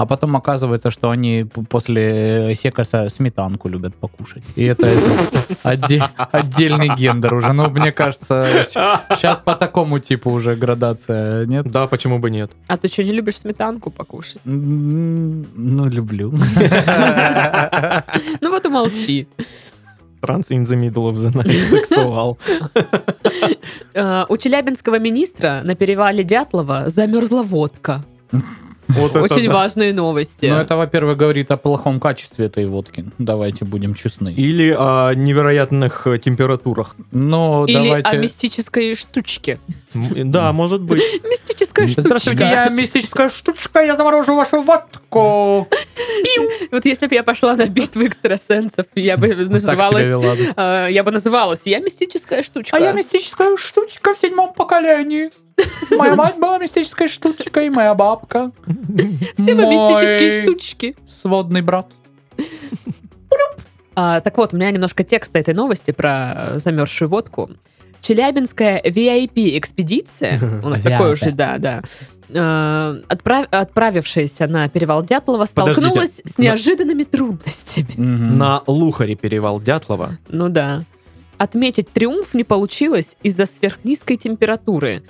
А 0.00 0.06
потом 0.06 0.34
оказывается, 0.34 0.90
что 0.90 1.10
они 1.10 1.44
после 1.68 2.54
секаса 2.54 3.10
сметанку 3.10 3.68
любят 3.68 3.94
покушать. 3.94 4.42
И 4.56 4.64
это, 4.64 4.86
это 4.86 5.06
отде- 5.64 6.08
отдельный 6.32 6.88
гендер 6.96 7.34
уже. 7.34 7.52
Ну, 7.52 7.68
мне 7.68 7.92
кажется, 7.92 8.46
сейчас 9.10 9.38
по 9.40 9.54
такому 9.54 9.98
типу 9.98 10.30
уже 10.30 10.56
градация, 10.56 11.44
нет? 11.44 11.70
Да, 11.70 11.86
почему 11.86 12.18
бы 12.18 12.30
нет? 12.30 12.50
А 12.66 12.78
ты 12.78 12.88
что, 12.88 13.04
не 13.04 13.12
любишь 13.12 13.36
сметанку 13.36 13.90
покушать? 13.90 14.40
Ну, 14.46 15.86
люблю. 15.90 16.32
Ну 18.40 18.50
вот 18.50 18.64
и 18.64 18.68
молчи. 18.68 19.28
Транс 20.22 20.50
in 20.50 20.64
the 20.64 20.76
middle 20.76 21.10
of 21.12 21.16
the 21.16 21.30
night 21.32 21.50
сексуал. 21.70 22.38
Э, 23.94 24.24
У 24.28 24.36
челябинского 24.38 24.98
министра 24.98 25.60
на 25.64 25.74
перевале 25.74 26.24
Дятлова 26.24 26.84
замерзла 26.88 27.42
водка. 27.42 28.02
Вот 28.96 29.10
это 29.16 29.34
Очень 29.34 29.46
да. 29.46 29.54
важные 29.54 29.92
новости. 29.92 30.46
Ну, 30.46 30.56
это, 30.56 30.76
во-первых, 30.76 31.16
говорит 31.16 31.50
о 31.50 31.56
плохом 31.56 32.00
качестве 32.00 32.46
этой 32.46 32.66
водки. 32.66 33.04
Давайте 33.18 33.64
будем 33.64 33.94
честны. 33.94 34.32
Или 34.32 34.74
о 34.76 35.12
невероятных 35.14 36.06
температурах. 36.22 36.96
Но 37.12 37.64
Или 37.66 37.74
давайте... 37.74 38.08
о 38.10 38.16
мистической 38.16 38.94
штучке. 38.94 39.60
Да, 39.94 40.52
может 40.52 40.82
быть. 40.82 41.02
Мистическая 41.24 41.86
Здравствуйте, 41.88 42.44
штучка. 42.44 42.44
я 42.44 42.68
мистическая 42.68 43.28
штучка, 43.30 43.80
я 43.80 43.96
заморожу 43.96 44.34
вашу 44.34 44.62
водку. 44.62 45.68
Вот 46.70 46.84
если 46.84 47.06
бы 47.06 47.14
я 47.14 47.22
пошла 47.22 47.56
на 47.56 47.66
битву 47.66 48.06
экстрасенсов, 48.06 48.86
я 48.94 49.16
бы 49.16 49.34
называлась... 49.34 50.06
э, 50.56 50.88
Я 50.90 51.04
бы 51.04 51.10
называлась 51.10 51.62
«Я 51.64 51.80
мистическая 51.80 52.42
штучка». 52.42 52.76
А 52.76 52.80
я 52.80 52.92
мистическая 52.92 53.56
штучка 53.56 54.14
в 54.14 54.18
седьмом 54.18 54.52
поколении. 54.54 55.30
Моя 55.90 56.14
мать 56.16 56.36
была 56.38 56.58
мистической 56.58 57.08
штучкой, 57.08 57.70
моя 57.70 57.94
бабка. 57.94 58.52
Все 59.36 59.54
мы 59.54 59.66
мистические 59.66 60.42
штучки. 60.42 60.96
Сводный 61.06 61.62
брат. 61.62 61.86
А, 63.96 64.20
так 64.20 64.36
вот, 64.38 64.54
у 64.54 64.56
меня 64.56 64.70
немножко 64.70 65.04
текста 65.04 65.38
этой 65.38 65.52
новости 65.52 65.90
про 65.90 66.32
э, 66.54 66.58
замерзшую 66.58 67.08
водку. 67.08 67.50
Челябинская 68.00 68.80
VIP-экспедиция, 68.82 70.40
у 70.64 70.68
нас 70.68 70.80
такой 70.80 71.12
уже, 71.12 71.32
да, 71.32 71.58
да, 71.58 71.82
э, 72.28 73.02
отправ- 73.08 73.48
отправившаяся 73.50 74.46
на 74.46 74.68
перевал 74.68 75.02
Дятлова, 75.04 75.44
Подождите, 75.54 75.80
столкнулась 75.88 76.22
с 76.24 76.38
на- 76.38 76.42
неожиданными 76.44 77.02
трудностями. 77.02 77.92
На 77.98 78.62
Лухаре 78.66 79.16
перевал 79.16 79.60
Дятлова. 79.60 80.16
Ну 80.28 80.48
да. 80.48 80.84
Отметить 81.36 81.90
триумф 81.90 82.32
не 82.32 82.44
получилось 82.44 83.16
из-за 83.22 83.44
сверхнизкой 83.44 84.16
температуры. 84.16 85.02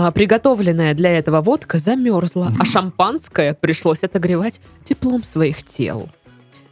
А 0.00 0.12
приготовленная 0.12 0.94
для 0.94 1.10
этого 1.10 1.40
водка 1.40 1.80
замерзла, 1.80 2.52
а 2.56 2.64
шампанское 2.64 3.52
пришлось 3.52 4.04
отогревать 4.04 4.60
теплом 4.84 5.24
своих 5.24 5.64
тел. 5.64 6.08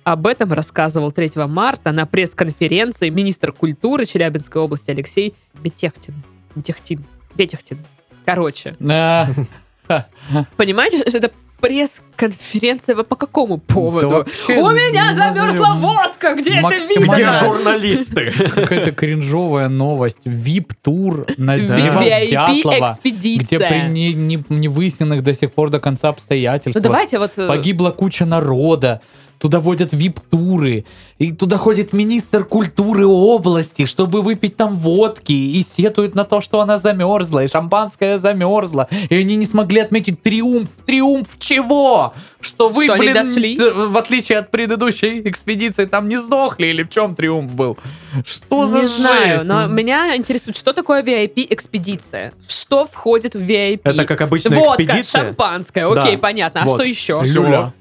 Об 0.05 0.29
этом 0.29 0.53
рассказывал 0.53 1.11
3 1.11 1.33
марта 1.49 1.91
на 1.91 2.07
пресс-конференции 2.07 3.09
министр 3.09 3.51
культуры 3.51 4.07
Челябинской 4.07 4.63
области 4.63 4.93
Алексей 4.93 5.35
Бетехтин. 5.55 6.15
Бетехтин. 6.55 7.05
Бетехтин. 7.35 7.85
Короче, 8.25 8.77
понимаете, 10.57 10.99
что 10.99 11.19
это 11.19 11.33
пресс-конференция 11.61 12.97
по 12.97 13.17
какому 13.17 13.59
поводу? 13.59 14.09
да 14.09 14.17
вообще 14.19 14.57
У 14.59 14.71
меня 14.71 15.15
замерзла 15.15 15.75
водка, 15.77 16.35
где 16.35 16.55
это 16.55 16.63
максимально- 16.63 17.13
Где 17.15 17.23
видно? 17.25 17.39
журналисты? 17.41 18.33
Какая-то 18.55 18.93
кринжовая 18.93 19.69
новость. 19.69 20.21
ВИП-тур 20.25 21.27
на 21.39 21.57
VIP-экспедиция. 21.57 23.45
где 23.45 23.59
при 23.59 23.89
не, 23.91 24.13
не- 24.15 24.45
не 24.49 24.69
выясненных 24.69 25.23
до 25.23 25.35
сих 25.35 25.53
пор 25.53 25.71
до 25.71 25.81
конца 25.81 26.09
обстоятельств 26.09 26.77
Ну 26.77 26.83
давайте 26.83 27.19
вот... 27.19 27.33
погибла 27.37 27.91
куча 27.91 28.25
народа. 28.25 29.01
Туда 29.39 29.61
водят 29.61 29.93
вип-туры. 29.93 30.85
И 31.19 31.31
туда 31.33 31.59
ходит 31.59 31.93
министр 31.93 32.45
культуры 32.45 33.07
области, 33.07 33.85
чтобы 33.85 34.23
выпить 34.23 34.57
там 34.57 34.77
водки. 34.77 35.33
И 35.33 35.63
сетуют 35.63 36.15
на 36.15 36.25
то, 36.25 36.41
что 36.41 36.61
она 36.61 36.79
замерзла. 36.79 37.45
И 37.45 37.49
шампанское 37.49 38.19
замерзло. 38.19 38.89
И 39.11 39.15
они 39.15 39.37
не 39.37 39.45
смогли 39.47 39.81
отметить 39.81 40.23
триумф. 40.23 40.69
Триумф 40.87 41.29
чего? 41.39 42.15
Что 42.41 42.69
вы, 42.71 42.85
Что 42.85 42.95
они 42.95 43.03
блин, 43.03 43.15
дошли? 43.15 43.57
д- 43.57 43.71
в 43.73 43.97
отличие 43.99 44.39
от 44.39 44.51
предыдущей 44.51 45.21
экспедиции, 45.29 45.85
там 45.87 46.09
не 46.09 46.17
сдохли? 46.19 46.67
Или 46.67 46.83
в 46.85 46.91
чем 46.91 47.15
триумф 47.15 47.53
был? 47.53 47.77
Что 48.25 48.67
за 48.67 48.81
не 48.81 48.87
знаю, 48.87 49.39
жесть? 49.39 49.45
но 49.45 49.67
меня 49.67 50.17
интересует, 50.17 50.57
что 50.57 50.73
такое 50.73 51.03
VIP-экспедиция? 51.03 52.33
Что 52.49 52.87
входит 52.87 53.35
в 53.35 53.41
VIP? 53.41 53.81
Это 53.85 54.05
как 54.05 54.21
обычная 54.21 54.59
Водка, 54.59 54.83
экспедиция. 54.85 55.25
шампанское, 55.27 55.87
окей, 55.87 56.17
Да. 56.17 56.23
понятно. 56.23 56.63
А 56.63 56.65
Вот. 56.67 56.75
что 56.77 56.85
еще? 56.85 57.21
Люля. 57.25 57.73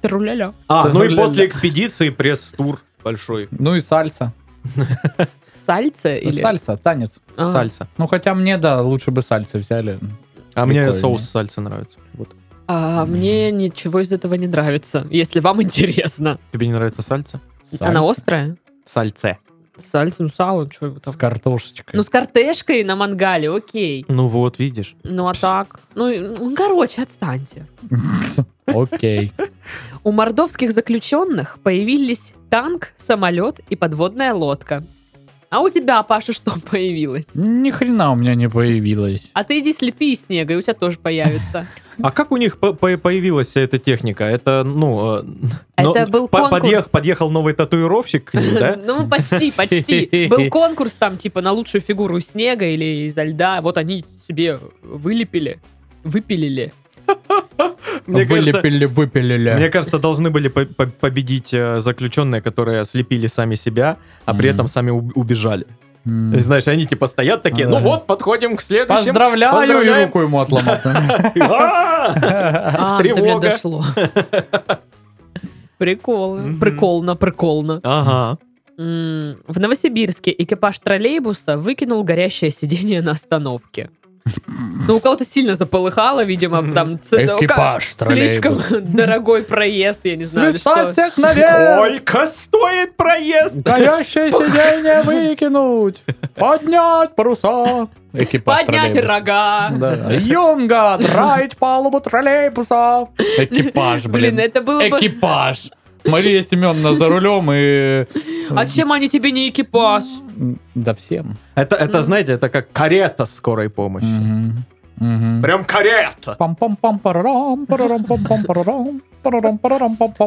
Труля-ля. 0.00 0.54
А, 0.68 0.88
ну 0.88 1.02
и 1.02 1.16
после 1.16 1.46
экспедиции 1.46 2.10
пресс-тур 2.10 2.80
большой. 3.02 3.48
Ну 3.50 3.74
и 3.74 3.80
сальса. 3.80 4.32
Сальце 5.50 6.18
или... 6.18 6.30
Сальса, 6.30 6.76
танец. 6.76 7.20
Сальса. 7.36 7.88
Ну 7.96 8.06
хотя 8.06 8.34
мне, 8.34 8.58
да, 8.58 8.82
лучше 8.82 9.10
бы 9.10 9.22
сальсы 9.22 9.58
взяли. 9.58 9.98
А 10.54 10.66
мне 10.66 10.92
соус 10.92 11.24
сальса 11.24 11.60
нравится. 11.60 11.98
Вот. 12.14 12.28
А 12.66 13.06
мне 13.06 13.50
ничего 13.50 14.00
из 14.00 14.12
этого 14.12 14.34
не 14.34 14.46
нравится, 14.46 15.06
если 15.10 15.40
вам 15.40 15.62
интересно. 15.62 16.38
Тебе 16.52 16.66
не 16.66 16.74
нравится 16.74 17.02
сальца? 17.02 17.40
Она 17.80 18.00
острая? 18.02 18.56
Сальце. 18.84 19.38
Сальце, 19.80 20.22
ну 20.22 20.28
сало, 20.28 20.70
что 20.70 20.90
там. 20.90 21.12
С 21.12 21.16
картошечкой. 21.16 21.94
Ну, 21.94 22.02
с 22.02 22.08
картешкой 22.08 22.84
на 22.84 22.96
мангале, 22.96 23.50
окей. 23.50 24.04
Ну 24.08 24.28
вот, 24.28 24.58
видишь. 24.58 24.96
Ну, 25.02 25.28
а 25.28 25.34
так? 25.34 25.80
Ну, 25.94 26.08
ну, 26.38 26.54
короче, 26.54 27.02
отстаньте. 27.02 27.66
Окей. 28.66 29.32
У 30.04 30.12
мордовских 30.12 30.72
заключенных 30.72 31.58
появились 31.62 32.34
танк, 32.50 32.92
самолет 32.96 33.60
и 33.70 33.76
подводная 33.76 34.34
лодка. 34.34 34.84
А 35.50 35.60
у 35.60 35.68
тебя, 35.70 36.02
Паша, 36.02 36.32
что 36.32 36.52
появилось? 36.70 37.34
Ни 37.34 37.70
хрена 37.70 38.12
у 38.12 38.16
меня 38.16 38.34
не 38.34 38.48
появилось. 38.48 39.22
А 39.32 39.44
ты 39.44 39.60
иди 39.60 39.72
слепи 39.72 40.12
из 40.12 40.26
снега, 40.26 40.54
и 40.54 40.56
у 40.56 40.62
тебя 40.62 40.74
тоже 40.74 40.98
появится. 40.98 41.66
А 42.00 42.12
как 42.12 42.30
у 42.30 42.36
них 42.36 42.58
по- 42.60 42.74
по- 42.74 42.96
появилась 42.96 43.48
вся 43.48 43.60
эта 43.62 43.76
техника? 43.80 44.22
Это, 44.22 44.62
ну... 44.62 45.16
э, 45.16 45.24
Это 45.74 46.04
но- 46.04 46.06
был 46.06 46.28
по- 46.28 46.42
конкурс. 46.42 46.62
подъех- 46.62 46.90
подъехал 46.92 47.28
новый 47.28 47.54
татуировщик 47.54 48.30
к 48.30 48.34
ним, 48.34 48.54
да? 48.54 48.76
Ну, 48.86 49.08
почти, 49.08 49.50
почти. 49.50 50.28
Был 50.30 50.48
конкурс 50.48 50.94
там, 50.94 51.16
типа, 51.16 51.40
на 51.40 51.50
лучшую 51.50 51.80
фигуру 51.82 52.18
из 52.18 52.28
снега 52.28 52.66
или 52.66 53.08
изо 53.08 53.24
льда. 53.24 53.60
Вот 53.62 53.78
они 53.78 54.04
себе 54.22 54.60
вылепили, 54.80 55.58
выпилили. 56.04 56.72
Мне 58.08 58.26
кажется, 58.26 58.52
Вылепили, 58.52 58.84
выпилили. 58.86 59.54
Мне 59.54 59.68
кажется, 59.68 59.98
должны 59.98 60.30
были 60.30 60.48
по- 60.48 60.64
по- 60.64 60.86
победить 60.86 61.52
э, 61.54 61.78
заключенные, 61.78 62.40
которые 62.40 62.84
слепили 62.84 63.26
сами 63.28 63.54
себя, 63.54 63.96
а 64.24 64.32
при 64.34 64.48
Мгм. 64.48 64.54
этом 64.54 64.68
сами 64.68 64.90
уб- 64.90 65.12
убежали. 65.14 65.66
И, 66.06 66.40
Знаешь, 66.40 66.66
они 66.68 66.86
типа 66.86 67.06
стоят 67.06 67.42
такие, 67.42 67.68
ну 67.68 67.76
Ага. 67.76 67.84
вот, 67.84 68.06
подходим 68.06 68.56
к 68.56 68.62
следующему. 68.62 69.04
Поздравляю, 69.06 69.82
и 69.82 70.04
руку 70.04 70.20
ему 70.22 70.40
отломать. 70.40 70.80
А! 71.40 72.96
А, 72.96 72.98
Тревога. 72.98 73.50
дошло. 73.50 73.84
Приколно. 75.78 76.42
Мгм. 76.42 76.60
Приколно, 76.60 77.16
приколно. 77.16 77.80
Ага. 77.84 78.38
В 78.78 79.58
Новосибирске 79.58 80.34
экипаж 80.38 80.78
троллейбуса 80.78 81.56
выкинул 81.58 82.04
горящее 82.04 82.50
сиденье 82.52 83.02
на 83.02 83.10
остановке. 83.12 83.90
Ну, 84.86 84.96
у 84.96 85.00
кого-то 85.00 85.24
сильно 85.24 85.54
заполыхало, 85.54 86.24
видимо, 86.24 86.72
там 86.74 86.98
ц- 86.98 87.24
Экипаж 87.24 87.94
как- 87.96 88.08
слишком 88.08 88.58
дорогой 88.70 89.42
проезд, 89.42 90.00
я 90.04 90.16
не 90.16 90.24
знаю. 90.24 90.52
что. 90.58 90.92
всех 90.92 91.18
наверх! 91.18 91.76
Сколько 91.76 92.26
стоит 92.26 92.96
проезд? 92.96 93.56
Горящее 93.56 94.30
сиденье 94.30 95.02
выкинуть! 95.04 96.02
Поднять 96.34 97.14
паруса! 97.14 97.88
Экипаж 98.14 98.64
Поднять 98.64 98.96
рога. 99.04 99.68
Да. 99.70 100.10
Юнга, 100.12 100.96
драить 100.98 101.56
палубу 101.58 102.00
троллейбуса. 102.00 103.06
Экипаж, 103.18 104.04
блин. 104.06 104.34
Блин, 104.34 104.40
это 104.40 104.62
было 104.62 104.80
бы... 104.80 104.98
Экипаж. 104.98 105.70
Мария 106.10 106.42
Семеновна 106.42 106.94
за 106.94 107.08
рулем 107.08 107.50
и... 107.52 108.06
А 108.50 108.66
чем 108.66 108.92
они 108.92 109.08
тебе 109.08 109.30
не 109.32 109.48
экипаж? 109.48 110.04
Да 110.74 110.94
всем. 110.94 111.36
Это, 111.54 111.76
это, 111.76 112.02
знаете, 112.02 112.32
это 112.32 112.48
как 112.48 112.72
карета 112.72 113.26
скорой 113.26 113.68
помощи. 113.68 114.06
Мгм. 115.00 115.42
Прям 115.42 115.64
карета. 115.64 116.36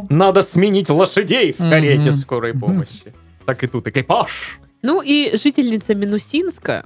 Надо 0.09 0.43
сменить 0.43 0.89
лошадей 0.89 1.53
в 1.53 1.57
карете 1.57 2.01
Мгм. 2.09 2.11
скорой 2.11 2.53
помощи. 2.53 3.13
Так 3.45 3.63
и 3.63 3.67
тут 3.67 3.87
экипаж. 3.87 4.59
Ну 4.83 5.01
и 5.01 5.35
жительница 5.35 5.93
Минусинска 5.95 6.85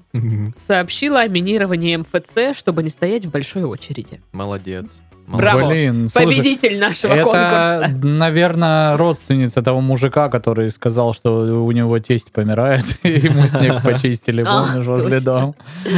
сообщила 0.57 1.21
о 1.21 1.27
минировании 1.27 1.95
МФЦ, 1.97 2.57
чтобы 2.57 2.83
не 2.83 2.89
стоять 2.89 3.25
в 3.25 3.31
большой 3.31 3.63
очереди. 3.63 4.19
Молодец. 4.33 5.01
Браво. 5.27 5.67
Блин, 5.69 6.07
слушай, 6.09 6.25
Победитель 6.27 6.79
нашего 6.79 7.13
это, 7.13 7.23
конкурса. 7.23 7.91
наверное, 8.03 8.95
родственница 8.97 9.61
того 9.61 9.81
мужика, 9.81 10.29
который 10.29 10.69
сказал, 10.71 11.13
что 11.13 11.63
у 11.63 11.71
него 11.71 11.97
тесть 11.99 12.31
помирает, 12.31 12.85
и 13.03 13.09
ему 13.09 13.45
снег 13.47 13.81
почистили, 13.83 14.43
А, 14.47 14.63
помнишь, 14.63 14.85
возле 14.85 15.19
дома. 15.19 15.53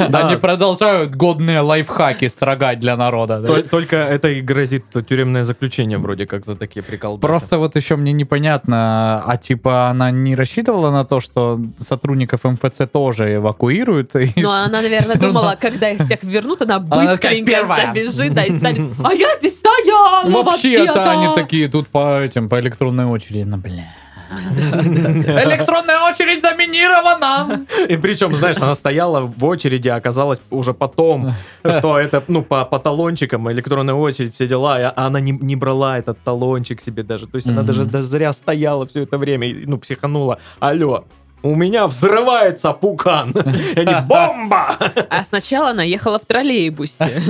Да. 0.09 0.27
Они 0.27 0.37
продолжают 0.37 1.15
годные 1.15 1.59
лайфхаки 1.59 2.27
строгать 2.29 2.79
для 2.79 2.95
народа. 2.95 3.39
да. 3.41 3.49
Тол- 3.49 3.63
Только 3.69 3.97
это 3.97 4.29
и 4.29 4.41
грозит 4.41 4.85
тюремное 5.07 5.43
заключение 5.43 5.97
вроде 5.97 6.25
как 6.25 6.45
за 6.45 6.55
такие 6.55 6.81
приколдесы. 6.83 7.21
Просто 7.27 7.57
вот 7.57 7.75
еще 7.75 7.95
мне 7.97 8.13
непонятно, 8.13 9.23
а 9.25 9.37
типа 9.37 9.89
она 9.89 10.09
не 10.11 10.35
рассчитывала 10.35 10.91
на 10.91 11.03
то, 11.05 11.19
что 11.19 11.59
сотрудников 11.77 12.43
МФЦ 12.45 12.81
тоже 12.91 13.35
эвакуируют? 13.35 14.15
и 14.15 14.31
Ну, 14.37 14.49
она, 14.49 14.81
наверное, 14.81 15.15
думала, 15.17 15.57
когда 15.59 15.89
их 15.89 15.99
всех 15.99 16.23
вернут, 16.23 16.61
она 16.61 16.79
быстренько 16.79 17.65
забежит, 17.65 18.33
да, 18.33 18.43
и 18.45 18.51
станет. 18.51 18.95
А 19.03 19.13
я 19.17 19.37
здесь 19.39 19.57
стояла 19.57 20.23
Вообще-то 20.23 20.93
вообще-то!» 20.93 21.11
они 21.11 21.35
такие 21.35 21.67
тут 21.67 21.87
по 21.87 22.21
этим, 22.21 22.49
по 22.49 22.59
электронной 22.59 23.05
очереди. 23.05 23.43
Ну, 23.43 23.57
бля. 23.57 23.85
Электронная 24.29 25.99
очередь 26.01 26.41
заминирована! 26.41 27.65
И 27.87 27.97
причем, 27.97 28.33
знаешь, 28.35 28.57
она 28.57 28.75
стояла 28.75 29.21
в 29.21 29.45
очереди, 29.45 29.87
а 29.87 29.95
оказалось 29.95 30.41
уже 30.49 30.73
потом, 30.73 31.33
что 31.63 31.97
это, 31.97 32.23
ну, 32.27 32.41
по, 32.41 32.65
по 32.65 32.79
талончикам, 32.79 33.49
электронная 33.51 33.95
очередь, 33.95 34.33
все 34.33 34.47
дела, 34.47 34.93
а 34.95 35.07
она 35.07 35.19
не, 35.19 35.31
не 35.31 35.55
брала 35.55 35.97
этот 35.97 36.19
талончик 36.23 36.81
себе 36.81 37.03
даже. 37.03 37.27
То 37.27 37.35
есть 37.35 37.47
она 37.47 37.61
даже 37.63 37.85
да 37.85 38.01
зря 38.01 38.33
стояла 38.33 38.85
все 38.85 39.03
это 39.03 39.17
время, 39.17 39.53
ну, 39.65 39.77
психанула. 39.77 40.39
Алло, 40.59 41.05
у 41.47 41.55
меня 41.55 41.87
взрывается 41.87 42.73
пукан. 42.73 43.31
И 43.31 43.79
они, 43.79 43.95
бомба! 44.07 44.77
А 45.09 45.23
сначала 45.23 45.69
она 45.69 45.83
ехала 45.83 46.19
в 46.19 46.25
троллейбусе. 46.25 47.21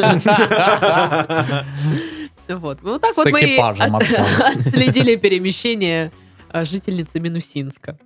Вот. 2.50 2.82
Вот 2.82 3.02
так 3.02 3.18
вот 3.18 3.28
мы 3.28 3.60
отследили 3.60 5.18
перемещение 5.18 6.12
а, 6.50 6.64
жительницы 6.64 7.20
Минусинска. 7.20 8.00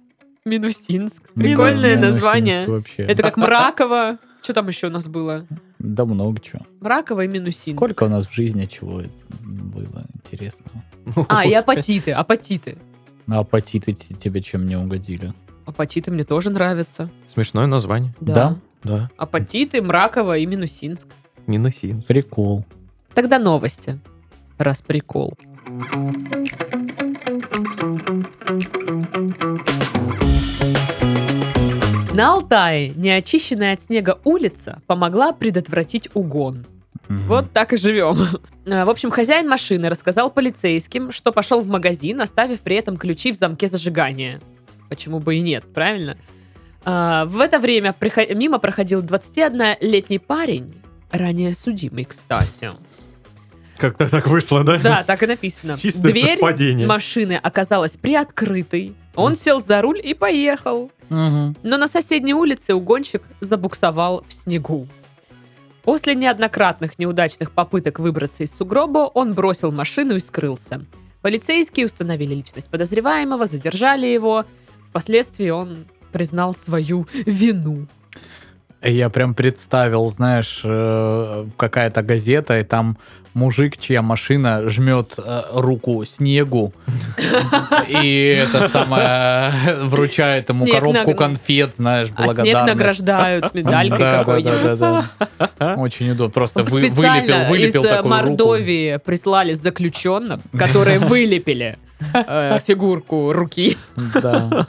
Минусинск. 0.45 1.31
Прикольное 1.35 1.95
название. 1.97 2.67
Это 2.97 3.21
как 3.21 3.37
Мраково. 3.37 4.17
Что 4.41 4.53
там 4.53 4.67
еще 4.67 4.87
у 4.87 4.89
нас 4.89 5.07
было? 5.07 5.45
Да 5.77 6.05
много 6.05 6.41
чего. 6.41 6.61
Мраково 6.79 7.25
и 7.25 7.27
Минусинск. 7.27 7.77
Сколько 7.77 8.05
у 8.05 8.07
нас 8.09 8.25
в 8.25 8.33
жизни 8.33 8.65
чего 8.65 9.03
было 9.41 10.03
интересного? 10.15 10.83
А, 11.29 11.45
и 11.45 11.53
апатиты, 11.53 12.11
апатиты. 12.11 12.77
А 13.27 13.39
апатиты 13.39 13.93
тебе 13.93 14.41
чем 14.41 14.67
не 14.67 14.75
угодили? 14.75 15.33
Апатиты 15.71 16.11
мне 16.11 16.25
тоже 16.25 16.49
нравятся. 16.49 17.09
Смешное 17.25 17.65
название. 17.65 18.13
Да. 18.19 18.33
Да? 18.33 18.57
Да. 18.83 19.09
Апатиты, 19.15 19.81
Мраково 19.81 20.37
и 20.37 20.45
Минусинск. 20.45 21.07
Минусинск. 21.47 22.09
Прикол. 22.09 22.65
Тогда 23.13 23.39
новости. 23.39 23.97
Раз 24.57 24.81
прикол. 24.81 25.33
На 32.13 32.33
Алтае 32.33 32.89
неочищенная 32.97 33.73
от 33.75 33.81
снега 33.81 34.19
улица 34.25 34.81
помогла 34.87 35.31
предотвратить 35.31 36.09
угон. 36.13 36.65
Мгм. 37.07 37.19
Вот 37.27 37.51
так 37.51 37.71
и 37.71 37.77
живем. 37.77 38.17
А, 38.69 38.85
В 38.85 38.89
общем, 38.89 39.09
хозяин 39.09 39.47
машины 39.47 39.89
рассказал 39.89 40.29
полицейским, 40.29 41.11
что 41.11 41.31
пошел 41.31 41.61
в 41.61 41.67
магазин, 41.67 42.19
оставив 42.21 42.59
при 42.59 42.75
этом 42.75 42.97
ключи 42.97 43.31
в 43.31 43.35
замке 43.35 43.67
зажигания. 43.67 44.39
Почему 44.91 45.19
бы 45.21 45.37
и 45.37 45.39
нет, 45.39 45.63
правильно? 45.73 46.17
А, 46.83 47.23
В 47.23 47.39
это 47.39 47.59
время 47.59 47.93
прихо- 47.97 48.35
мимо 48.35 48.59
проходил 48.59 49.01
21-летний 49.01 50.19
парень, 50.19 50.73
ранее 51.11 51.53
судимый, 51.53 52.03
кстати. 52.03 52.71
Как-то 53.77 54.09
так 54.09 54.27
вышло, 54.27 54.65
да? 54.65 54.77
Да, 54.79 55.03
так 55.03 55.23
и 55.23 55.27
написано. 55.27 55.77
Чистое 55.77 56.11
Дверь 56.11 56.37
совпадение. 56.39 56.85
машины 56.87 57.39
оказалась 57.41 57.95
приоткрытой. 57.95 58.93
Он 59.15 59.35
сел 59.37 59.61
за 59.61 59.81
руль 59.81 60.01
и 60.03 60.13
поехал. 60.13 60.91
Мгм. 61.07 61.55
Но 61.63 61.77
на 61.77 61.87
соседней 61.87 62.33
улице 62.33 62.73
угонщик 62.75 63.23
забуксовал 63.39 64.25
в 64.27 64.33
снегу. 64.33 64.89
После 65.83 66.15
неоднократных 66.15 66.99
неудачных 66.99 67.51
попыток 67.51 67.97
выбраться 67.99 68.43
из 68.43 68.51
сугроба, 68.53 69.09
он 69.13 69.33
бросил 69.35 69.71
машину 69.71 70.17
и 70.17 70.19
скрылся. 70.19 70.85
Полицейские 71.21 71.85
установили 71.85 72.35
личность 72.35 72.69
подозреваемого, 72.69 73.45
задержали 73.45 74.05
его. 74.07 74.43
Впоследствии 74.91 75.49
он 75.49 75.85
признал 76.11 76.53
свою 76.53 77.07
вину. 77.25 77.87
Я 78.83 79.09
прям 79.09 79.33
представил, 79.33 80.09
знаешь, 80.09 80.61
э, 80.63 81.45
какая-то 81.55 82.01
газета, 82.01 82.59
и 82.59 82.63
там 82.63 82.97
мужик, 83.33 83.77
чья 83.77 84.01
машина 84.01 84.67
жмет 84.69 85.15
э, 85.17 85.41
руку 85.53 86.03
снегу, 86.03 86.73
и 87.87 88.43
это 88.45 88.67
самое 88.69 89.51
вручает 89.85 90.49
ему 90.49 90.65
Снег 90.65 90.79
коробку 90.79 91.09
наг- 91.11 91.17
конфет, 91.17 91.75
знаешь, 91.77 92.07
А 92.15 92.23
снег 92.23 92.35
благодарность. 92.35 92.73
награждают 92.73 93.53
медалькой 93.53 93.99
Да, 93.99 94.11
да, 94.11 94.17
какой-нибудь. 94.19 94.79
да, 94.79 95.07
да, 95.39 95.49
да. 95.59 95.75
Очень 95.75 96.09
удобно. 96.11 96.33
Просто 96.33 96.63
вы- 96.63 96.89
вылепил, 96.89 97.49
вылепил 97.49 97.83
из 97.83 97.87
э, 97.87 97.97
руку. 97.97 98.09
Мордовии 98.09 98.97
прислали 98.97 99.53
заключенных, 99.53 100.39
которые 100.57 100.99
вылепили 101.07 101.77
э, 102.13 102.59
фигурку 102.65 103.31
руки. 103.31 103.77
Да. 104.21 104.67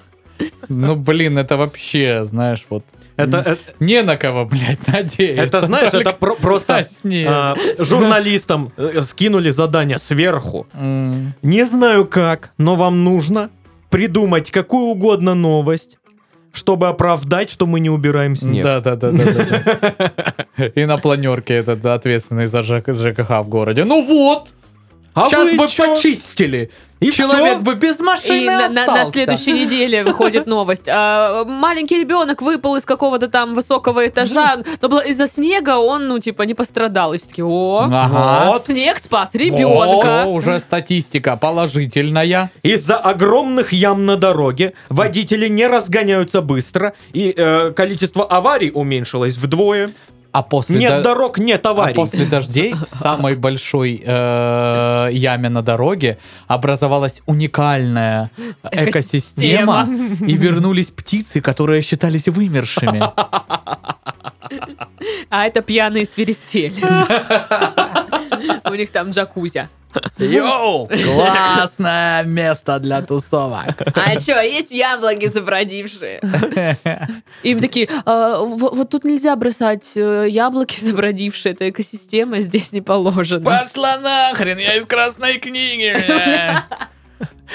Ну, 0.69 0.97
блин, 0.97 1.39
это 1.39 1.57
вообще, 1.57 2.25
знаешь, 2.25 2.67
вот... 2.71 2.85
Это, 3.17 3.39
это, 3.39 3.59
Не 3.79 4.03
на 4.03 4.17
кого, 4.17 4.45
блядь, 4.47 4.87
надеяться. 4.87 5.43
это, 5.43 5.67
знаешь, 5.67 5.93
это 5.93 6.13
про- 6.13 6.35
просто 6.35 6.87
а, 7.27 7.55
журналистам 7.79 8.73
э, 8.77 9.01
скинули 9.03 9.51
задание 9.51 9.99
сверху. 9.99 10.67
М. 10.75 11.35
Не 11.43 11.65
знаю 11.67 12.07
как, 12.07 12.53
но 12.59 12.75
вам 12.75 13.05
нужно 13.05 13.51
придумать 13.91 14.51
какую 14.51 14.87
угодно 14.87 15.35
новость, 15.35 15.99
чтобы 16.53 16.89
оправдать, 16.89 17.51
что 17.51 17.67
мы 17.67 17.81
не 17.81 17.91
убираем 17.91 18.37
снег. 18.37 18.65
Да, 18.65 18.81
да, 18.81 18.97
да, 18.97 19.11
да. 19.11 20.67
И 20.75 20.85
на 20.85 20.99
планерке 20.99 21.55
этот 21.55 21.85
ответственный 21.85 22.47
за 22.47 22.63
ЖК 22.63 22.95
ЖКХ 22.95 23.31
в 23.43 23.49
городе. 23.49 23.85
Ну 23.85 24.05
вот! 24.07 24.53
А 25.15 25.25
Сейчас 25.25 25.45
вы 25.45 25.57
бы 25.57 25.69
чё? 25.69 25.95
почистили. 25.95 26.71
И 27.01 27.11
Человек 27.11 27.55
всё? 27.57 27.61
бы 27.63 27.75
без 27.75 27.99
машины 27.99 28.37
И 28.45 28.47
на, 28.47 28.69
на- 28.69 28.87
на 28.87 29.05
следующей 29.11 29.53
неделе 29.65 30.05
выходит 30.05 30.47
новость. 30.47 30.85
А, 30.89 31.45
маленький 31.45 31.99
ребенок 32.01 32.41
выпал 32.43 32.77
из 32.77 32.85
какого-то 32.85 33.27
там 33.27 33.55
высокого 33.55 34.07
этажа, 34.07 34.59
но 34.81 34.89
было- 34.89 35.01
из-за 35.01 35.27
снега 35.27 35.79
он, 35.79 36.07
ну, 36.07 36.21
типа, 36.21 36.43
не 36.43 36.55
пострадал. 36.55 37.13
И 37.13 37.19
все 37.19 37.27
таки 37.29 37.43
о, 37.43 37.89
Ага. 37.93 38.51
Вот. 38.53 38.63
снег 38.65 38.99
спас 38.99 39.35
ребенка. 39.35 40.27
уже 40.27 40.61
статистика 40.61 41.37
положительная. 41.37 42.51
Из-за 42.63 42.97
огромных 42.97 43.73
ям 43.73 44.07
на 44.07 44.17
дороге 44.17 44.75
водители 44.89 45.49
не 45.49 45.67
разгоняются 45.67 46.41
быстро, 46.41 46.95
и 47.13 47.35
э, 47.37 47.73
количество 47.75 48.25
аварий 48.25 48.71
уменьшилось 48.71 49.37
вдвое. 49.37 49.91
А 50.33 50.43
после, 50.43 50.79
Нет 50.79 50.91
до- 50.91 51.03
дорог, 51.03 51.39
нет 51.39 51.67
а 51.67 51.71
аварий. 51.71 51.95
после 51.95 52.25
дождей 52.25 52.73
в 52.75 52.89
самой 52.89 53.35
большой 53.35 54.03
э, 54.03 55.09
яме 55.13 55.51
на 55.51 55.61
дороге 55.63 56.17
образовалась 56.47 57.21
уникальная 57.27 58.31
экосистема, 58.71 59.87
и 60.27 60.35
вернулись 60.35 60.91
птицы, 60.91 61.43
которые 61.43 61.83
считались 61.83 62.29
вымершими. 62.29 63.03
А 65.29 65.47
это 65.47 65.61
пьяные 65.61 66.05
свиристели. 66.07 66.75
У 68.73 68.75
них 68.75 68.91
там 68.91 69.11
джакузи. 69.11 69.69
Йоу! 70.17 70.89
Классное 70.89 72.23
место 72.23 72.79
для 72.79 73.03
тусовок. 73.03 73.75
А 73.95 74.19
что, 74.19 74.41
есть 74.41 74.71
яблоки 74.71 75.29
забродившие? 75.29 76.21
Им 77.43 77.61
такие, 77.61 77.91
«А, 78.07 78.39
в- 78.39 78.75
вот 78.75 78.89
тут 78.89 79.05
нельзя 79.05 79.37
бросать 79.37 79.93
э, 79.95 80.27
яблоки 80.31 80.81
забродившие, 80.81 81.53
это 81.53 81.69
экосистема, 81.69 82.41
здесь 82.41 82.73
не 82.73 82.81
положено. 82.81 83.45
Пошла 83.45 83.99
нахрен, 83.99 84.57
я 84.57 84.77
из 84.77 84.87
красной 84.87 85.39
книги. 85.39 85.95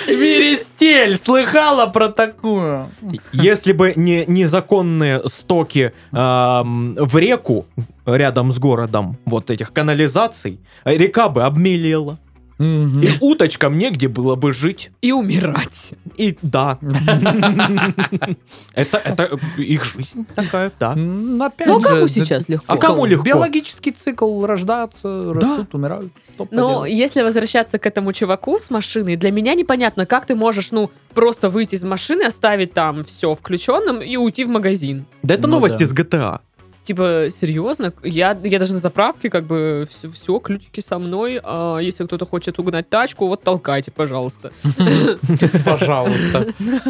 Свиристель, 0.06 1.18
слыхала 1.18 1.88
про 1.88 2.10
такую? 2.10 2.90
Если 3.34 3.74
бы 3.74 3.94
не 3.96 4.26
незаконные 4.28 5.22
стоки 5.28 5.94
ам, 6.12 6.96
в 6.96 7.18
реку 7.18 7.66
рядом 8.06 8.52
с 8.52 8.60
городом, 8.60 9.18
вот 9.26 9.50
этих 9.50 9.74
канализаций, 9.74 10.60
река 10.86 11.30
бы 11.30 11.44
обмелела. 11.44 12.20
И 12.60 13.10
уточкам 13.22 13.78
негде 13.78 14.08
было 14.08 14.36
бы 14.36 14.52
жить. 14.54 14.90
И 15.02 15.12
умирать. 15.12 15.94
И 16.18 16.38
да. 16.42 16.80
Это, 18.74 18.98
это 18.98 19.40
их 19.58 19.86
жизнь 19.86 20.26
такая, 20.36 20.72
да. 20.80 20.92
Опять 20.92 21.68
Ну, 21.68 21.78
а 21.80 21.82
кому 21.82 22.08
сейчас 22.08 22.48
легко? 22.50 22.66
А 22.68 22.78
кому 22.78 23.06
легко? 23.06 23.24
Биологический 23.26 23.92
цикл 23.92 24.46
рождаются, 24.46 25.34
Да. 25.34 25.34
растут, 25.34 25.76
умирают. 25.76 26.12
Но 26.38 26.46
поделать? 26.46 26.92
если 26.92 27.22
возвращаться 27.22 27.80
к 27.80 27.86
этому 27.86 28.14
чуваку 28.14 28.60
с 28.60 28.70
машиной, 28.70 29.16
для 29.16 29.32
меня 29.32 29.54
непонятно, 29.56 30.06
как 30.06 30.26
ты 30.26 30.36
можешь, 30.36 30.72
ну, 30.72 30.92
просто 31.14 31.50
выйти 31.50 31.76
из 31.76 31.84
машины, 31.84 32.24
оставить 32.24 32.74
там 32.74 33.04
все 33.04 33.34
включенным 33.34 34.02
и 34.02 34.16
уйти 34.18 34.44
в 34.44 34.50
магазин. 34.50 35.06
Да 35.24 35.34
это 35.36 35.48
Ну 35.48 35.56
новости 35.56 35.80
да. 35.80 35.86
с 35.86 35.94
GTA. 35.94 36.40
Типа, 36.88 37.28
серьезно? 37.30 37.92
Я, 38.02 38.38
я 38.46 38.60
даже 38.60 38.72
на 38.72 38.80
заправке, 38.80 39.30
как 39.30 39.44
бы, 39.44 39.86
все, 39.92 40.10
все 40.10 40.40
ключики 40.40 40.80
со 40.80 40.98
мной. 41.00 41.42
А 41.44 41.80
если 41.80 42.06
кто-то 42.06 42.26
хочет 42.26 42.60
угнать 42.60 42.88
тачку, 42.90 43.28
вот 43.28 43.44
толкайте, 43.44 43.92
пожалуйста. 43.92 44.54
Пожалуйста. 45.66 46.48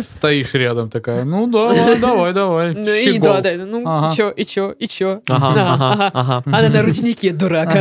Стоишь 0.07 0.53
рядом 0.53 0.91
такая, 0.91 1.23
ну 1.23 1.47
давай, 1.47 1.97
давай, 1.97 2.33
давай. 2.33 2.73
Ну 2.75 2.93
и 2.93 3.13
щегол». 3.13 3.41
да, 3.41 3.41
да, 3.41 3.65
ну, 3.65 4.15
чё, 4.15 4.29
и 4.29 4.45
чё, 4.45 4.71
и 4.77 4.87
чё? 4.87 5.21
Она 5.25 6.43
на 6.45 6.81
ручнике, 6.83 7.31
дурак. 7.31 7.75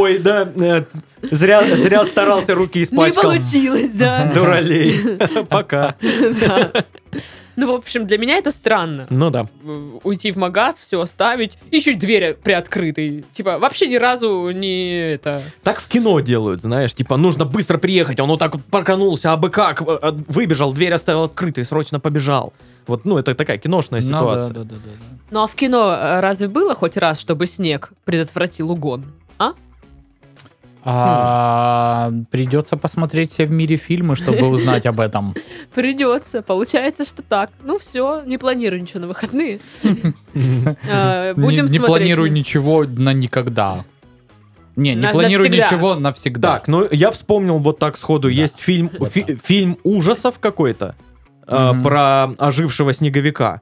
Ой, 0.00 0.18
да, 0.18 0.48
э, 0.56 0.82
зря, 1.30 1.62
зря 1.64 2.04
старался, 2.04 2.56
руки 2.56 2.78
Не 2.80 2.84
испачкал. 2.84 3.22
получилось, 3.22 3.90
да. 3.90 4.32
Дуралей. 4.34 5.18
Пока. 5.48 5.94
Ну, 7.56 7.72
в 7.72 7.74
общем, 7.74 8.06
для 8.06 8.18
меня 8.18 8.36
это 8.36 8.50
странно. 8.50 9.06
Ну 9.10 9.30
да. 9.30 9.46
Уйти 10.02 10.32
в 10.32 10.36
магаз, 10.36 10.76
все 10.76 11.00
оставить, 11.00 11.58
и 11.70 11.94
дверь 11.94 12.34
приоткрытой. 12.34 13.24
Типа, 13.32 13.58
вообще 13.58 13.88
ни 13.88 13.96
разу 13.96 14.50
не 14.50 15.12
это... 15.14 15.42
Так 15.62 15.80
в 15.80 15.88
кино 15.88 16.20
делают, 16.20 16.62
знаешь, 16.62 16.94
типа 16.94 17.16
нужно 17.16 17.44
быстро 17.44 17.78
приехать, 17.78 18.20
он 18.20 18.28
вот 18.28 18.38
так 18.38 18.54
вот 18.54 18.64
парканулся, 18.64 19.32
а 19.32 19.36
бы 19.36 19.50
как, 19.50 19.82
э, 19.82 20.12
выбежал, 20.28 20.72
дверь 20.72 20.94
оставил 20.94 21.24
открытой, 21.24 21.64
срочно 21.64 22.00
побежал. 22.00 22.52
Вот, 22.86 23.04
ну, 23.04 23.18
это 23.18 23.34
такая 23.34 23.58
киношная 23.58 24.00
Ну 24.00 24.10
да, 24.10 24.18
ситуация. 24.18 24.54
да, 24.54 24.60
да, 24.64 24.74
да, 24.76 24.76
да. 24.84 25.18
Ну, 25.30 25.42
а 25.42 25.46
в 25.46 25.54
кино 25.54 25.92
э, 25.92 26.20
разве 26.20 26.48
было 26.48 26.74
хоть 26.74 26.96
раз, 26.96 27.20
чтобы 27.20 27.46
снег 27.46 27.92
предотвратил 28.04 28.70
угон? 28.70 29.04
А? 29.38 29.52
А, 30.84 32.10
Придется 32.30 32.76
посмотреть 32.76 33.30
все 33.30 33.44
в 33.44 33.50
мире 33.52 33.76
фильмы, 33.76 34.16
чтобы 34.16 34.46
узнать 34.48 34.86
об 34.86 35.00
этом. 35.00 35.34
Придется. 35.74 36.42
Получается, 36.42 37.04
что 37.04 37.22
так. 37.22 37.50
Ну, 37.62 37.78
все, 37.78 38.22
не 38.26 38.38
планирую 38.38 38.82
ничего 38.82 39.00
на 39.00 39.06
выходные. 39.08 39.60
Э, 40.34 41.34
Будем 41.36 41.66
не, 41.66 41.78
планирую 41.78 42.32
ничего 42.32 42.84
на 42.84 43.12
никогда. 43.12 43.84
Не, 44.76 44.94
не 44.94 45.02
На- 45.02 45.10
планирую 45.12 45.48
навсегда. 45.50 45.66
ничего 45.76 45.94
навсегда. 45.94 46.52
Так, 46.54 46.68
ну 46.68 46.88
я 46.90 47.10
вспомнил 47.10 47.58
вот 47.58 47.78
так 47.78 47.96
сходу, 47.96 48.28
Да, 48.28 48.34
есть 48.34 48.58
фильм, 48.58 48.90
вот 48.98 49.12
фи- 49.12 49.22
так. 49.24 49.36
фильм 49.44 49.78
ужасов 49.84 50.38
какой-то 50.38 50.94
э, 51.46 51.72
Мгм. 51.72 51.82
про 51.82 52.24
ожившего 52.38 52.92
снеговика. 52.92 53.60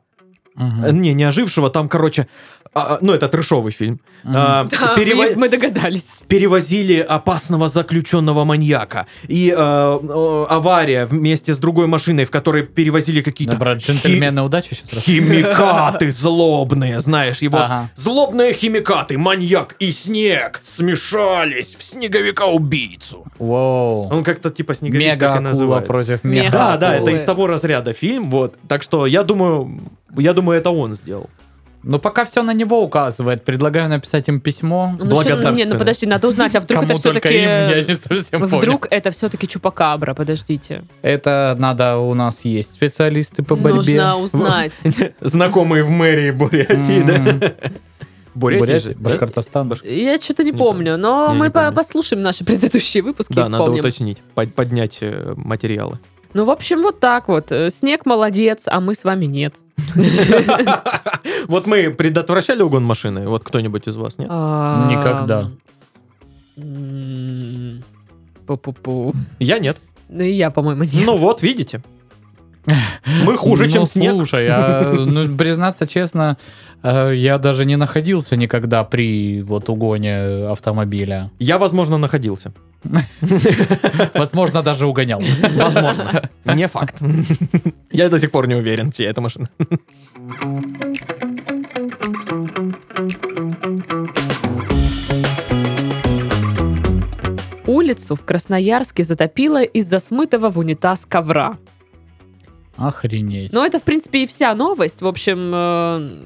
Не, 0.56 1.12
не 1.14 1.24
ожившего, 1.24 1.70
там, 1.70 1.88
короче, 1.88 2.28
а, 2.72 2.94
а, 2.94 2.98
ну 3.00 3.12
это 3.12 3.28
трешовый 3.28 3.72
фильм. 3.72 4.00
Мгм. 4.22 4.34
А, 4.36 4.64
Да, 4.64 4.96
перево- 4.96 5.16
мы- 5.30 5.34
мы 5.36 5.48
догадались. 5.48 6.22
перевозили 6.28 6.98
опасного 6.98 7.68
заключенного 7.68 8.44
маньяка. 8.44 9.06
И 9.28 9.52
э, 9.56 10.46
авария 10.48 11.06
вместе 11.06 11.52
с 11.54 11.58
другой 11.58 11.86
машиной, 11.86 12.24
в 12.24 12.30
которой 12.30 12.62
перевозили 12.62 13.22
какие-то 13.22 13.54
Да, 13.54 13.60
брат, 13.60 13.78
хи- 13.82 13.90
джентльмены 13.92 14.42
удачи 14.42 14.74
сейчас 14.74 15.02
химикаты 15.04 16.10
злобные, 16.10 17.00
знаешь, 17.00 17.38
его 17.42 17.58
Ага. 17.58 17.90
злобные 17.96 18.52
химикаты, 18.52 19.18
маньяк 19.18 19.74
и 19.80 19.90
снег 19.90 20.60
смешались 20.62 21.74
в 21.76 21.82
снеговика-убийцу. 21.82 23.24
Воу. 23.38 24.08
Он 24.10 24.22
как-то 24.22 24.50
типа 24.50 24.74
снеговик 24.74 25.06
Мега 25.06 25.28
так 25.28 25.40
и 25.40 25.42
называется. 25.42 25.86
против 25.92 26.24
Мега. 26.24 26.50
Да, 26.52 26.76
да, 26.76 26.94
это 26.96 27.10
из 27.10 27.22
того 27.22 27.46
разряда 27.46 27.92
фильм, 27.92 28.30
вот. 28.30 28.54
Так 28.68 28.82
что 28.82 29.06
я 29.06 29.22
думаю, 29.24 29.80
я 30.16 30.32
думаю, 30.32 30.58
это 30.60 30.70
он 30.70 30.94
сделал. 30.94 31.28
Ну, 31.82 31.98
пока 31.98 32.24
все 32.24 32.42
на 32.42 32.52
него 32.52 32.82
указывает. 32.82 33.42
Предлагаю 33.44 33.88
написать 33.88 34.28
им 34.28 34.40
письмо. 34.40 34.90
Ну, 34.92 34.96
что- 34.96 35.04
Не, 35.04 35.10
Благодарственно. 35.10 35.72
ну 35.74 35.78
подожди, 35.78 36.06
надо 36.06 36.28
узнать, 36.28 36.54
а 36.54 36.60
вдруг 36.60 36.80
Кому 36.80 36.92
это 36.92 37.00
все-таки... 37.00 37.34
им, 37.34 37.42
я 37.48 37.82
не 37.84 37.94
совсем 37.96 38.40
понял. 38.40 38.58
Вдруг 38.58 38.86
это 38.90 39.10
все-таки 39.10 39.48
чупакабра, 39.48 40.12
подождите. 40.14 40.84
Это 41.02 41.56
надо, 41.58 41.96
у 41.96 42.12
нас 42.14 42.44
есть 42.44 42.74
специалисты 42.74 43.42
по 43.42 43.56
борьбе. 43.56 43.76
Нужно 43.76 44.16
узнать. 44.18 44.78
Знакомые 45.20 45.82
в 45.82 45.88
мэрии 45.90 46.30
Бурятии, 46.32 47.02
да? 47.02 47.54
Бурятия? 48.34 48.94
Башкортостан. 48.96 49.72
Я 49.82 50.18
что-то 50.20 50.44
не 50.44 50.52
Не 50.52 50.56
помню, 50.56 50.96
но 50.96 51.28
Я 51.28 51.34
мы 51.34 51.46
не 51.46 51.50
по- 51.50 51.60
помню. 51.60 51.74
послушаем 51.76 52.22
наши 52.22 52.44
предыдущие 52.44 53.02
выпуски 53.02 53.32
и 53.32 53.36
Да, 53.36 53.48
надо 53.48 53.72
уточнить, 53.72 54.18
под- 54.34 54.54
поднять 54.54 54.98
э, 55.00 55.32
материалы. 55.36 55.98
Ну, 56.32 56.44
в 56.44 56.50
общем, 56.50 56.82
вот 56.82 57.00
так 57.00 57.28
вот. 57.28 57.50
Э, 57.52 57.70
Снег 57.70 58.06
молодец, 58.06 58.68
а 58.68 58.80
мы 58.80 58.94
с 58.94 59.04
вами 59.04 59.26
нет. 59.26 59.54
Вот 61.48 61.66
мы 61.66 61.90
предотвращали 61.90 62.62
угон 62.62 62.84
машины, 62.84 63.26
вот 63.28 63.42
кто-нибудь 63.42 63.88
из 63.88 63.96
вас, 63.96 64.18
нет? 64.18 64.28
Никогда. 64.28 65.50
Пу-пу-пу. 68.46 69.14
Я 69.38 69.58
нет. 69.58 69.78
Ну, 70.08 70.22
и 70.22 70.32
я, 70.32 70.50
по-моему, 70.50 70.84
нет. 70.84 71.06
Ну 71.06 71.16
вот, 71.16 71.42
видите. 71.42 71.82
Мы 73.24 73.36
хуже, 73.36 73.64
Ну, 73.64 73.70
чем 73.70 73.86
снег. 73.86 74.12
Слушай, 74.14 74.48
а, 74.50 74.92
ну, 74.92 75.36
признаться 75.36 75.86
честно, 75.86 76.36
э, 76.82 77.12
я 77.16 77.38
даже 77.38 77.64
не 77.64 77.76
находился 77.76 78.36
никогда 78.36 78.84
при 78.84 79.42
вот 79.42 79.68
угоне 79.68 80.46
автомобиля. 80.50 81.30
Я, 81.38 81.58
возможно, 81.58 81.98
находился. 81.98 82.52
Возможно, 84.14 84.62
даже 84.62 84.86
угонял. 84.86 85.22
Возможно. 85.54 86.30
Не 86.46 86.66
факт. 86.66 86.96
Я 87.92 88.08
до 88.08 88.18
сих 88.18 88.30
пор 88.30 88.48
не 88.48 88.54
уверен, 88.54 88.90
чья 88.90 89.10
это 89.10 89.20
машина. 89.20 89.50
Улицу 97.66 98.16
в 98.16 98.24
Красноярске 98.24 99.04
затопило 99.04 99.62
из-за 99.62 99.98
смытого 99.98 100.50
в 100.50 100.58
унитаз 100.58 101.06
ковра. 101.06 101.56
Охренеть. 102.80 103.52
Но 103.52 103.64
это, 103.64 103.78
в 103.78 103.82
принципе, 103.82 104.22
и 104.22 104.26
вся 104.26 104.54
новость. 104.54 105.02
В 105.02 105.06
общем, 105.06 105.52
э, 105.54 106.24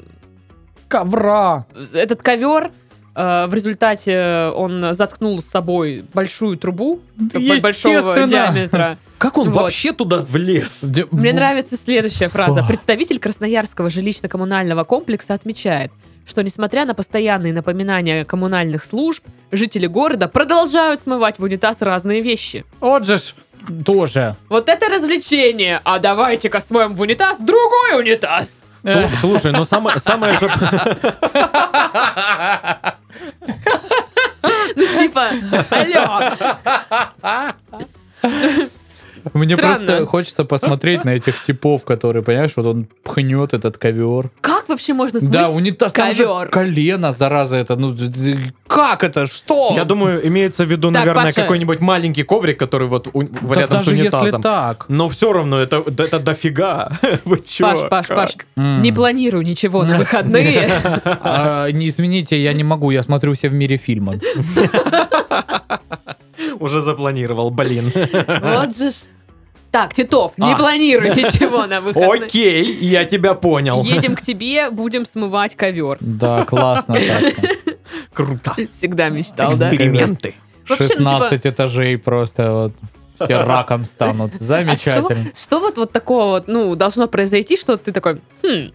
ковра! 0.86 1.66
этот 1.92 2.22
ковер 2.22 2.70
в 3.14 3.50
результате 3.52 4.50
он 4.56 4.92
заткнул 4.92 5.40
с 5.40 5.46
собой 5.46 6.04
большую 6.12 6.58
трубу 6.58 7.00
большого 7.62 8.26
диаметра. 8.26 8.98
Как 9.18 9.38
он 9.38 9.50
Вот. 9.50 9.62
вообще 9.62 9.92
туда 9.92 10.18
влез? 10.22 10.84
Мне 11.12 11.32
нравится 11.32 11.76
следующая 11.76 12.28
фраза. 12.28 12.62
Фу. 12.62 12.68
Представитель 12.68 13.18
Красноярского 13.18 13.88
жилищно-коммунального 13.88 14.84
комплекса 14.84 15.34
отмечает, 15.34 15.92
что 16.26 16.42
несмотря 16.42 16.84
на 16.84 16.94
постоянные 16.94 17.52
напоминания 17.52 18.24
коммунальных 18.24 18.84
служб, 18.84 19.24
жители 19.52 19.86
города 19.86 20.28
продолжают 20.28 21.00
смывать 21.00 21.38
в 21.38 21.44
унитаз 21.44 21.80
разные 21.82 22.20
вещи. 22.20 22.64
Вот 22.80 23.06
же 23.06 23.18
ж 23.18 23.34
тоже. 23.86 24.36
Вот 24.50 24.68
это 24.68 24.88
развлечение! 24.90 25.80
А 25.84 25.98
давайте-ка 25.98 26.60
смоем 26.60 26.92
в 26.94 27.00
унитаз 27.00 27.38
другой 27.38 27.98
унитаз! 27.98 28.60
Слу- 28.82 29.08
Слушай, 29.18 29.52
ну 29.52 29.64
самое, 29.64 29.98
самое 29.98 30.34
же... 30.34 30.40
Алло! 35.70 36.22
Мне 39.32 39.56
Странно. 39.56 39.74
просто 39.74 40.06
хочется 40.06 40.44
посмотреть 40.44 41.04
на 41.06 41.10
этих 41.14 41.40
типов, 41.40 41.84
которые, 41.84 42.22
понимаешь, 42.22 42.52
вот 42.56 42.66
он 42.66 42.86
пхнет 43.04 43.54
этот 43.54 43.78
ковер. 43.78 44.30
Как 44.42 44.68
вообще 44.68 44.92
можно 44.92 45.18
смыть 45.18 45.32
Да, 45.32 45.48
унитаз, 45.48 45.92
ковер? 45.92 46.48
колено, 46.50 47.10
зараза, 47.12 47.56
это, 47.56 47.76
ну, 47.76 47.96
как 48.66 49.02
это, 49.02 49.26
что? 49.26 49.72
Я 49.74 49.84
думаю, 49.84 50.26
имеется 50.28 50.66
в 50.66 50.70
виду, 50.70 50.88
Так, 50.92 51.00
наверное, 51.06 51.24
Паша. 51.28 51.40
какой-нибудь 51.40 51.80
маленький 51.80 52.22
коврик, 52.22 52.58
который 52.58 52.86
вот 52.86 53.08
у- 53.14 53.22
Да 53.22 53.60
рядом 53.60 53.80
с 53.80 53.84
даже 53.86 53.96
если 53.96 54.14
унитазом. 54.16 54.42
так. 54.42 54.84
Но 54.88 55.08
все 55.08 55.32
равно 55.32 55.58
это, 55.58 55.82
это 55.86 56.20
дофига. 56.20 56.92
Вы 57.24 57.38
чё? 57.40 57.64
Паш, 57.64 57.88
Паш, 57.88 58.06
Как? 58.08 58.16
Паш, 58.16 58.36
М. 58.56 58.82
не 58.82 58.92
планирую 58.92 59.42
ничего 59.42 59.84
на 59.84 59.96
выходные. 59.96 60.70
А, 61.04 61.70
не 61.70 61.88
извините, 61.88 62.38
я 62.42 62.52
не 62.52 62.62
могу, 62.62 62.90
я 62.90 63.02
смотрю 63.02 63.32
все 63.32 63.48
в 63.48 63.54
мире 63.54 63.78
фильмы. 63.78 64.20
Уже 66.60 66.80
запланировал, 66.80 67.50
блин. 67.50 67.90
Вот 67.92 68.76
же 68.76 68.90
ж. 68.90 68.94
Так, 69.70 69.92
Титов, 69.92 70.38
не 70.38 70.52
А. 70.52 70.56
планирую 70.56 71.16
ничего 71.16 71.66
на 71.66 71.80
выходные. 71.80 72.24
Окей, 72.26 72.72
я 72.80 73.04
тебя 73.04 73.34
понял. 73.34 73.82
Едем 73.82 74.14
к 74.14 74.22
тебе, 74.22 74.70
будем 74.70 75.04
смывать 75.04 75.56
ковер. 75.56 75.96
Да, 76.00 76.44
классно. 76.44 76.96
Круто. 78.12 78.54
Всегда 78.70 79.08
мечтал, 79.08 79.52
да? 79.56 79.70
Эксперименты. 79.70 80.34
Вообще, 80.68 80.84
ну, 80.84 81.10
типа- 81.10 81.28
16 81.28 81.46
этажей 81.46 81.98
просто 81.98 82.52
вот 82.52 82.72
все 83.16 83.42
раком 83.42 83.84
станут. 83.84 84.32
А 84.34 84.36
что, 84.36 84.44
Замечательно. 84.44 85.24
что 85.34 85.58
вот, 85.58 85.76
вот 85.76 85.92
такого 85.92 86.26
вот, 86.26 86.48
ну, 86.48 86.74
должно 86.76 87.08
произойти, 87.08 87.56
что 87.56 87.76
ты 87.76 87.90
такой, 87.92 88.20
хм, 88.42 88.70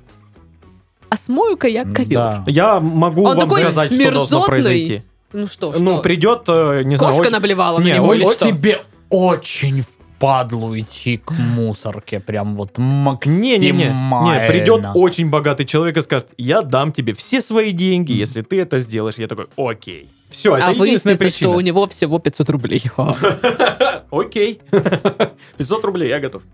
а 1.10 1.18
смою-ка 1.18 1.68
я 1.68 1.84
ковер. 1.86 2.14
Да. 2.14 2.44
Я 2.46 2.80
могу 2.80 3.24
Он 3.24 3.38
вам 3.38 3.50
сказать, 3.52 3.94
что 3.94 4.12
должно 4.12 4.44
произойти. 4.46 5.04
Ну 5.32 5.48
что, 5.48 5.74
что? 5.74 5.82
Ну, 5.84 6.02
придет, 6.02 6.44
э, 6.48 6.82
не 6.84 6.96
знаю, 6.96 7.12
Кошка 7.14 7.22
очень- 7.22 7.32
наблевала 7.34 7.80
Не, 7.80 7.92
на 7.92 7.96
него 7.98 8.08
ой, 8.08 8.18
или 8.18 8.26
ой, 8.26 8.34
что? 8.34 8.46
Тебе 8.48 8.80
очень 9.10 9.84
впадлу 9.84 10.78
идти 10.78 11.18
к 11.18 11.32
мусорке, 11.32 12.20
прям 12.20 12.56
вот 12.56 12.78
максимально. 12.78 13.42
Не-не-не, 13.42 13.86
не, 13.86 14.48
придет 14.48 14.86
очень 14.96 15.30
богатый 15.30 15.66
человек 15.66 15.98
и 15.98 16.02
скажет, 16.02 16.28
я 16.38 16.62
дам 16.62 16.92
тебе 16.92 17.14
все 17.14 17.42
свои 17.42 17.72
деньги, 17.72 18.12
если 18.12 18.42
ты 18.42 18.60
это 18.60 18.80
сделаешь. 18.80 19.16
Я 19.18 19.28
такой, 19.28 19.48
окей. 19.56 20.10
Все, 20.30 20.56
это 20.56 20.68
а 20.68 20.72
единственная 20.72 21.16
выяснится, 21.16 21.30
что 21.30 21.40
причина. 21.40 21.56
у 21.56 21.60
него 21.62 21.88
всего 21.88 22.20
500 22.20 22.50
рублей. 22.52 22.84
Окей. 24.12 24.62
500 25.58 25.86
рублей, 25.86 26.10
я 26.10 26.20
готов. 26.20 26.44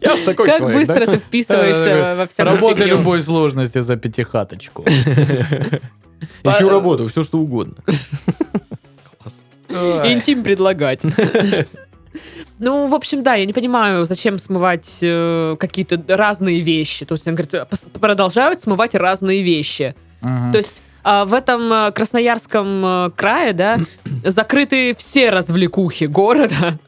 Я 0.00 0.16
такой 0.24 0.46
Как 0.46 0.58
человек, 0.58 0.76
быстро 0.78 1.06
да? 1.06 1.12
ты 1.12 1.18
вписываешься 1.18 2.14
во 2.16 2.26
всякую 2.26 2.54
Работа 2.56 2.76
фигню. 2.84 2.96
любой 2.96 3.22
сложности 3.22 3.80
за 3.80 3.96
пятихаточку. 3.96 4.84
Ищу 6.44 6.68
работу, 6.68 7.08
все 7.08 7.22
что 7.22 7.38
угодно. 7.38 7.76
Интим 9.68 10.42
предлагать. 10.42 11.02
Ну, 12.58 12.88
в 12.88 12.94
общем, 12.94 13.22
да, 13.22 13.34
я 13.34 13.46
не 13.46 13.52
понимаю, 13.52 14.04
зачем 14.04 14.38
смывать 14.40 14.98
э, 15.00 15.54
какие-то 15.60 16.02
разные 16.08 16.60
вещи. 16.60 17.04
То 17.04 17.14
есть, 17.14 17.28
он 17.28 17.36
говорит, 17.36 17.54
продолжают 18.00 18.60
смывать 18.60 18.96
разные 18.96 19.42
вещи. 19.42 19.94
Мгм. 20.22 20.50
То 20.50 20.58
есть 20.58 20.82
а, 21.04 21.24
в 21.24 21.34
этом 21.34 21.72
э, 21.72 21.92
Красноярском 21.92 22.84
э, 22.84 23.10
крае, 23.16 23.52
да, 23.52 23.78
закрыты 24.24 24.94
все 24.96 25.30
развлекухи 25.30 26.04
города. 26.04 26.78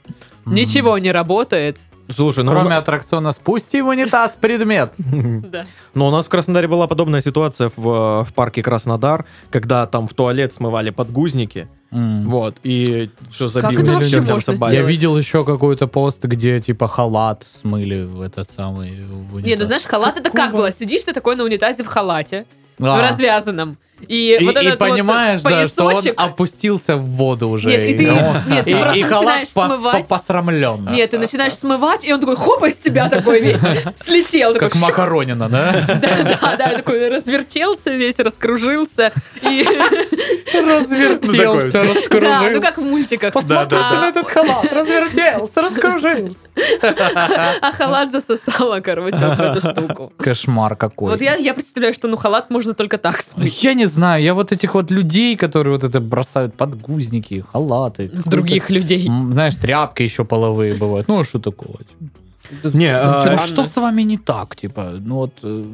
Ничего 0.47 0.99
не 0.99 1.13
работает. 1.13 1.79
Слушай, 2.15 2.45
ну, 2.45 2.51
Кроме 2.51 2.77
аттракциона 2.77 3.33
«Спусти 3.33 3.83
в 3.83 3.89
унитаз 3.89 4.37
предмет». 4.41 4.95
Да. 5.51 5.65
но 5.95 6.09
у 6.09 6.11
нас 6.11 6.27
в 6.27 6.29
Краснодаре 6.29 6.69
была 6.69 6.87
подобная 6.87 7.21
ситуация 7.21 7.71
в, 7.77 8.25
в 8.25 8.29
парке 8.35 8.63
Краснодар, 8.63 9.25
когда 9.51 9.87
там 9.87 10.07
в 10.09 10.15
туалет 10.15 10.53
смывали 10.55 10.91
подгузники, 10.91 11.69
вот, 11.91 12.57
и 12.63 13.11
все 13.31 13.49
Как 13.49 13.63
забилось 13.63 13.83
это 13.83 13.93
вообще 13.95 14.11
чертям 14.11 14.35
можно 14.37 14.57
собачьим. 14.57 14.81
Я 14.81 14.87
видел 14.87 15.19
еще 15.19 15.45
какой-то 15.45 15.89
пост, 15.89 16.25
где 16.25 16.61
типа 16.61 16.87
халат 16.87 17.45
смыли 17.61 18.05
в 18.05 18.21
этот 18.21 18.49
самый 18.51 18.91
в 19.05 19.35
Не, 19.35 19.41
ну 19.41 19.47
унитаз. 19.49 19.67
знаешь, 19.67 19.85
халат 19.85 20.19
это 20.21 20.31
как 20.31 20.53
было? 20.53 20.71
Сидишь 20.71 21.03
ты 21.03 21.13
такой 21.13 21.35
на 21.35 21.43
унитазе 21.45 21.83
в 21.83 21.89
халате, 21.89 22.47
А. 22.81 22.97
в 22.97 23.01
развязанном. 23.03 23.77
И, 24.09 24.37
И, 24.41 24.45
вот 24.45 24.57
и 24.57 24.67
этот 24.67 24.81
вот 24.81 24.89
понимаешь, 24.91 25.41
да, 25.43 25.69
что 25.69 25.85
он 25.85 26.03
опустился 26.17 26.97
в 26.97 27.03
воду 27.03 27.49
уже. 27.49 27.69
Нет, 27.69 27.85
и 27.85 27.95
ты- 27.97 28.11
он- 28.11 28.43
нет, 28.49 28.65
ты 28.65 28.71
и, 28.71 28.75
просто 28.75 28.99
и 28.99 29.05
начинаешь 29.05 29.49
пос- 29.49 29.67
смывать. 29.67 30.09
по- 30.09 30.17
посрамлен. 30.17 30.89
Нет, 30.91 31.11
ты 31.11 31.19
начинаешь 31.19 31.53
смывать, 31.55 32.05
и 32.05 32.13
он 32.13 32.21
такой, 32.21 32.37
хоп, 32.37 32.65
из 32.65 32.77
тебя 32.77 33.09
такой 33.09 33.41
весь 33.41 33.61
слетел. 33.97 34.55
такой, 34.55 34.71
Как 34.71 34.81
Макаронина, 34.81 35.49
да? 35.49 35.73
Да, 36.01 36.37
да, 36.41 36.57
да, 36.57 36.73
такой 36.77 37.09
развертелся 37.09 37.91
весь, 37.91 38.19
раскружился. 38.19 39.13
И, 39.43 39.65
Развертелся, 40.55 41.73
да, 41.73 41.85
ну 41.85 41.95
раскружился. 41.95 42.61
как 42.61 42.79
в 42.79 42.83
мультиках. 42.83 43.33
Посмотрите 43.35 43.85
на 43.95 44.09
этот 44.09 44.29
халат, 44.29 44.73
развертелся, 44.73 45.63
раскружился. 45.63 46.49
А 47.63 47.73
халат 47.73 48.11
засосала, 48.11 48.81
короче, 48.81 49.19
вот 49.19 49.37
в 49.39 49.41
эту 49.41 49.61
штуку. 49.61 50.13
Кошмар 50.19 50.77
какой. 50.77 51.11
Вот 51.13 51.21
я, 51.23 51.35
я 51.37 51.55
представляю, 51.55 51.95
что 51.95 52.09
ну 52.09 52.17
халат 52.17 52.51
можно 52.51 52.75
только 52.75 52.99
так 52.99 53.21
смыть. 53.23 53.63
Я 53.63 53.75
не 53.75 53.87
знаю, 53.91 54.23
я 54.25 54.35
вот 54.35 54.53
этих 54.53 54.75
вот 54.75 54.91
людей, 54.91 55.37
которые 55.37 55.75
вот 55.75 55.85
это 55.85 56.01
бросают 56.01 56.55
подгузники, 56.55 57.45
халаты. 57.53 58.11
Других 58.27 58.71
людей. 58.71 59.09
М, 59.09 59.33
Знаешь, 59.33 59.57
тряпки 59.57 60.03
еще 60.05 60.25
половые 60.25 60.75
бывают. 60.75 61.09
Ну, 61.09 61.25
что 61.25 61.39
такого? 61.39 61.77
Не, 62.75 62.89
а, 62.97 63.23
Типа, 63.25 63.47
что 63.47 63.65
с 63.65 63.77
вами 63.81 64.03
не 64.03 64.17
так? 64.19 64.57
Типа, 64.57 64.93
ну 65.07 65.15
вот... 65.17 65.33
э, 65.43 65.65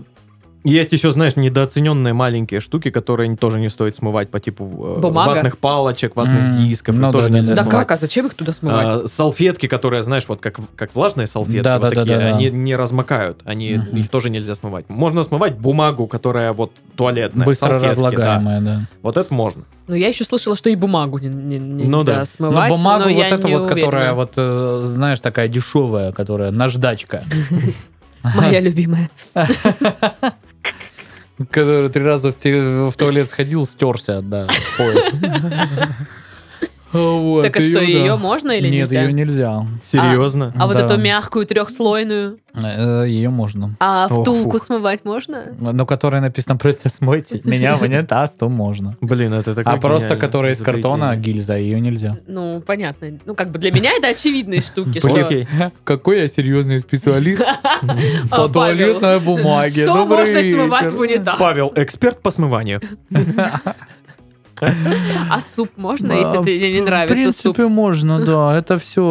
Есть 0.66 0.92
еще, 0.92 1.12
знаешь, 1.12 1.36
недооцененные 1.36 2.12
маленькие 2.12 2.58
штуки, 2.58 2.90
которые 2.90 3.36
тоже 3.36 3.60
не 3.60 3.68
стоит 3.68 3.94
смывать 3.94 4.30
по 4.30 4.40
типу 4.40 4.96
э, 4.98 5.00
Бумага? 5.00 5.34
ватных 5.34 5.58
палочек, 5.58 6.16
ватных 6.16 6.42
М, 6.42 6.58
дисков. 6.58 6.96
ну 6.96 7.12
тоже 7.12 7.26
да, 7.28 7.32
да, 7.32 7.38
нельзя 7.38 7.54
Да 7.54 7.62
да. 7.62 7.70
смывать. 7.70 7.86
как, 7.86 7.96
а 7.96 8.00
зачем 8.00 8.26
их 8.26 8.34
туда 8.34 8.50
смывать? 8.52 8.86
А, 9.04 9.06
салфетки, 9.06 9.68
которые, 9.68 10.02
знаешь, 10.02 10.24
вот 10.26 10.40
как, 10.40 10.58
как 10.74 10.92
влажные 10.96 11.28
салфетки, 11.28 11.60
Да, 11.62 11.74
вот 11.78 11.82
да, 11.82 11.90
да, 11.90 11.96
такие, 12.00 12.16
да, 12.18 12.30
да. 12.30 12.36
они 12.36 12.50
не 12.50 12.74
размокают, 12.74 13.38
они, 13.44 13.74
Мгм. 13.74 13.96
их 13.96 14.08
тоже 14.08 14.28
нельзя 14.28 14.56
смывать. 14.56 14.86
Можно 14.88 15.22
смывать 15.22 15.54
бумагу, 15.56 16.08
которая 16.08 16.52
вот 16.52 16.72
туалетная, 16.96 17.46
быстро 17.46 17.68
салфетки, 17.70 17.88
разлагаемая, 17.90 18.60
да. 18.60 18.74
да. 18.78 18.80
Вот 19.02 19.16
это 19.18 19.32
можно. 19.32 19.62
Ну, 19.86 19.94
я 19.94 20.08
еще 20.08 20.24
слышала, 20.24 20.56
что 20.56 20.68
и 20.68 20.74
бумагу 20.74 21.18
не- 21.18 21.28
не- 21.28 21.58
нельзя 21.60 21.90
Ну 21.90 22.02
да. 22.02 22.24
смывать. 22.24 22.70
Но 22.70 22.76
бумагу 22.76 23.08
но 23.08 23.14
вот 23.14 23.24
эту 23.26 23.46
не 23.46 23.56
вот, 23.56 23.68
которая 23.68 24.14
вот, 24.14 24.32
э, 24.36 24.80
знаешь, 24.82 25.20
такая 25.20 25.46
дешевая, 25.46 26.10
которая 26.10 26.50
наждачка. 26.50 27.22
Моя 28.34 28.58
любимая. 28.58 29.08
Который 31.50 31.90
три 31.90 32.02
раза 32.02 32.32
в, 32.32 32.92
туалет 32.96 33.28
сходил, 33.28 33.66
стерся, 33.66 34.22
да, 34.22 34.48
пояс. 34.78 35.12
Вот, 36.96 37.42
Так 37.42 37.56
а 37.56 37.60
что, 37.60 37.74
да. 37.74 37.80
ее 37.82 38.16
можно 38.16 38.50
или 38.52 38.68
Нет, 38.68 38.90
нельзя? 38.90 39.02
ее 39.02 39.12
нельзя. 39.12 39.66
Серьезно? 39.82 40.52
А 40.56 40.66
вот 40.66 40.76
Да. 40.76 40.86
эту 40.86 40.96
мягкую 40.98 41.46
трехслойную, 41.46 42.38
Ее 43.06 43.28
можно. 43.30 43.76
а 43.80 44.08
втулку 44.08 44.58
смывать 44.58 45.04
можно? 45.04 45.54
Но 45.58 45.84
которая 45.86 46.20
написано 46.22 46.56
просто 46.56 46.88
смойте 46.88 47.40
меня 47.44 47.76
в 47.76 47.82
унитаз, 47.82 48.34
то 48.34 48.48
можно. 48.48 48.96
Блин, 49.00 49.32
это 49.34 49.54
такое 49.54 49.74
А 49.74 49.76
просто 49.78 50.16
которая 50.16 50.52
из 50.54 50.58
картона 50.58 51.14
гильза, 51.16 51.56
ее 51.56 51.80
нельзя. 51.80 52.16
Ну, 52.26 52.62
понятно. 52.66 53.08
Ну, 53.26 53.34
как 53.34 53.50
бы 53.50 53.58
для 53.58 53.70
меня 53.72 53.90
это 53.98 54.08
очевидные 54.08 54.60
штуки, 54.60 55.00
Блин. 55.04 55.70
Какой 55.84 56.20
я 56.20 56.28
серьезный 56.28 56.80
специалист 56.80 57.42
А, 57.42 57.86
по 58.30 58.48
туалетной 58.48 59.20
бумаге. 59.20 59.84
Что 59.84 60.06
можно 60.06 60.40
смывать 60.42 60.92
в 60.92 60.98
унитаз? 60.98 61.38
Павел, 61.38 61.72
эксперт 61.76 62.22
по 62.22 62.30
смыванию. 62.30 62.80
А 64.60 65.40
суп 65.40 65.70
можно, 65.76 66.12
если 66.12 66.42
тебе 66.42 66.72
не 66.72 66.80
В 66.80 66.84
нравится 66.84 67.30
суп? 67.30 67.56
принципе, 67.56 67.66
можно, 67.68 68.20
да, 68.24 68.56
это 68.56 68.78
все. 68.78 69.02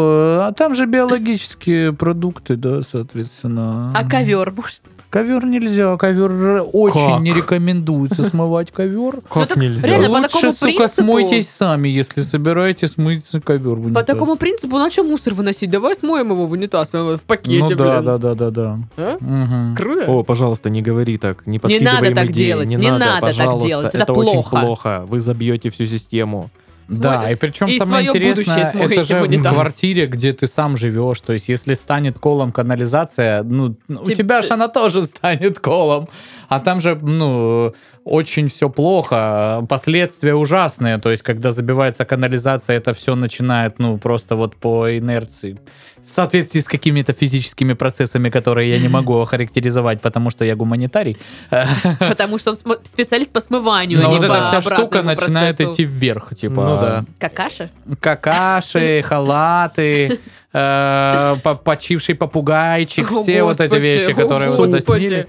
А 0.44 0.52
там 0.54 0.74
же 0.76 0.86
биологические 0.86 1.94
продукты, 1.94 2.56
да, 2.56 2.82
соответственно. 2.82 3.92
А 3.96 4.04
ковер 4.10 4.52
можно? 4.52 4.84
Ковер 5.16 5.46
нельзя, 5.46 5.96
ковер 5.96 6.66
очень 6.74 7.14
Как? 7.14 7.22
не 7.22 7.32
рекомендуется 7.34 8.22
смывать 8.22 8.74
ковер. 8.74 9.22
Как 9.34 9.48
так 9.48 9.56
нельзя? 9.56 9.88
реально, 9.88 10.10
по 10.10 10.16
Лучше, 10.16 10.28
такому 10.28 10.52
сука, 10.52 10.66
принципу- 10.66 11.02
смойтесь 11.04 11.50
сами, 11.50 11.88
если 11.88 12.20
собираетесь 12.20 12.98
мыть 12.98 13.24
ковер 13.46 13.76
в 13.76 13.94
По 13.94 14.04
такому 14.04 14.36
принципу, 14.36 14.78
на 14.78 14.90
чем 14.90 15.08
мусор 15.08 15.34
выносить? 15.34 15.70
Давай 15.70 15.96
смоем 15.96 16.32
его 16.32 16.46
в 16.48 16.52
унитаз, 16.52 16.90
прямо 16.90 17.16
в 17.16 17.22
пакете, 17.22 17.64
Ну 17.64 17.76
да, 17.78 17.92
блин. 17.94 18.04
да, 18.04 18.18
да, 18.18 18.36
да, 18.36 18.50
да. 18.52 18.80
А? 18.98 19.74
Круто. 19.78 20.04
О, 20.12 20.24
пожалуйста, 20.24 20.70
не 20.70 20.82
говори 20.82 21.18
так, 21.18 21.48
не 21.48 21.54
Не 21.54 21.60
подкидывай 21.60 21.94
надо 21.94 22.08
им 22.08 22.16
так 22.16 22.32
идеи, 22.32 22.46
делать, 22.48 22.68
не, 22.68 22.76
не 22.76 22.92
надо, 22.92 23.06
надо 23.06 23.28
так 23.28 23.36
пожалуйста, 23.38 23.68
делать, 23.70 23.96
это 23.96 24.12
очень 24.12 24.32
плохо. 24.34 24.60
плохо, 24.60 25.06
вы 25.08 25.22
забьете 25.22 25.70
всю 25.70 25.86
систему. 25.86 26.50
Да, 26.88 27.32
и 27.32 27.36
причем 27.36 27.68
и 27.68 27.80
самое 27.80 28.08
интересное, 28.08 28.72
это 28.74 29.04
же 29.04 29.20
в 29.20 29.44
квартире, 29.44 30.06
где 30.06 30.34
ты 30.34 30.48
сам 30.48 30.78
живешь. 30.78 31.20
То 31.22 31.34
есть, 31.34 31.50
если 31.50 31.74
станет 31.74 32.20
колом 32.20 32.52
канализация, 32.52 33.44
ну, 33.44 33.76
у 33.90 34.06
Тип- 34.06 34.18
тебя 34.18 34.42
же 34.42 34.54
она 34.54 34.68
тоже 34.68 35.04
станет 35.04 35.60
колом. 35.60 36.08
А 36.48 36.60
там 36.60 36.82
же, 36.82 36.96
ну, 36.96 37.74
очень 38.04 38.50
все 38.50 38.70
плохо, 38.70 39.66
последствия 39.68 40.36
ужасные. 40.36 41.00
То 41.00 41.10
есть, 41.10 41.24
когда 41.24 41.52
забивается 41.52 42.06
канализация, 42.06 42.78
это 42.78 42.94
все 42.94 43.16
начинает, 43.16 43.80
ну, 43.80 43.98
просто 43.98 44.36
вот 44.36 44.56
по 44.56 44.96
инерции. 44.96 45.60
В 46.06 46.10
соответствии 46.12 46.60
с 46.60 46.66
какими-то 46.66 47.14
физическими 47.14 47.74
процессами, 47.74 48.30
которые 48.30 48.70
я 48.70 48.80
не 48.80 48.88
могу 48.88 49.18
охарактеризовать, 49.22 50.02
потому 50.02 50.30
что 50.30 50.46
я 50.46 50.56
гуманитарий. 50.56 51.18
Потому 52.00 52.38
что 52.38 52.52
он 52.52 52.58
специалист 52.84 53.32
по 53.32 53.40
смыванию, 53.40 54.00
а 54.00 54.04
Но 54.04 54.10
не 54.14 54.18
вот 54.20 54.28
по 54.28 54.34
эта 54.34 54.48
вся 54.48 54.62
штука 54.62 55.00
обратному 55.00 55.08
начинает 55.16 55.58
процессу. 55.58 55.74
идти 55.74 55.84
вверх. 55.86 56.36
Типа, 56.36 56.54
Ну 56.62 56.80
да. 56.80 57.06
Какаша? 57.20 57.70
какаши, 58.00 59.02
халаты, 59.06 60.20
э, 60.54 61.36
по- 61.44 61.56
почивший 61.56 62.16
попугайчик, 62.16 63.12
О, 63.12 63.22
все 63.22 63.44
вот 63.44 63.60
эти 63.60 63.76
вещи, 63.76 64.14
которые 64.14 64.50
Господи. 64.50 64.72
заснили. 64.74 65.28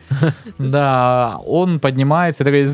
Да, 0.59 1.39
он 1.47 1.81
поднимается 1.81 2.43
и 2.43 2.47
такой, 2.47 2.67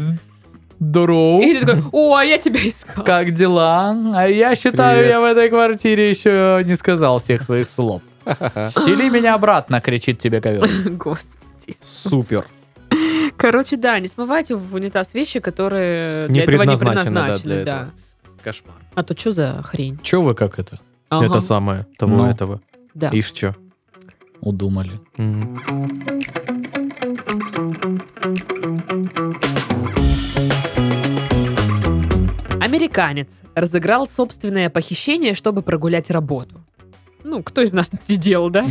здорово, 0.83 1.43
И 1.43 1.55
ты 1.61 1.67
такой, 1.67 1.83
о, 1.93 2.15
а 2.17 2.25
я 2.25 2.39
тебя 2.39 2.61
искал. 2.67 3.05
как 3.05 3.33
дела? 3.33 3.95
А 4.15 4.27
я 4.27 4.55
считаю, 4.57 4.99
Привет. 4.99 5.11
я 5.13 5.21
в 5.21 5.25
этой 5.25 5.49
квартире 5.49 6.11
еще 6.11 6.63
не 6.65 6.75
сказал 6.77 7.19
всех 7.19 7.43
своих 7.43 7.69
слов. 7.69 8.03
Стели 8.67 9.09
меня 9.09 9.35
обратно, 9.35 9.81
кричит 9.81 10.19
тебе 10.19 10.41
ковер. 10.41 10.69
Господи. 10.91 11.77
Супер. 11.83 12.47
Короче, 13.37 13.77
да, 13.77 13.99
не 14.01 14.09
смывайте 14.09 14.55
в 14.55 14.75
унитаз 14.75 15.15
вещи, 15.15 15.41
которые 15.41 16.29
Не 16.29 16.35
для 16.35 16.43
этого 16.45 16.63
не 16.63 16.77
предназначены, 16.77 17.15
да, 17.15 17.39
для 17.39 17.55
да. 17.55 17.61
этого. 17.63 17.91
Кошмар. 18.45 18.75
А 18.95 19.03
то 19.03 19.17
что 19.19 19.33
за 19.33 19.63
хрень? 19.63 19.99
Че 20.03 20.21
вы 20.21 20.35
как 20.35 20.59
это 20.59 20.79
Ага, 21.09 21.27
Это 21.27 21.41
самое, 21.41 21.87
того 21.99 22.17
Ну. 22.17 22.27
этого. 22.31 22.61
Да. 22.95 23.09
Ишь 23.13 23.33
чё. 23.33 23.55
удумали? 24.41 25.01
М. 25.19 25.57
Американец 32.73 33.43
разыграл 33.55 34.09
собственное 34.09 34.71
похищение, 34.71 35.35
чтобы 35.35 35.61
прогулять 35.61 36.11
работу. 36.11 36.63
Ну, 37.23 37.43
кто 37.43 37.61
из 37.61 37.75
нас 37.75 37.91
не 38.09 38.17
делал, 38.17 38.49
да? 38.49 38.65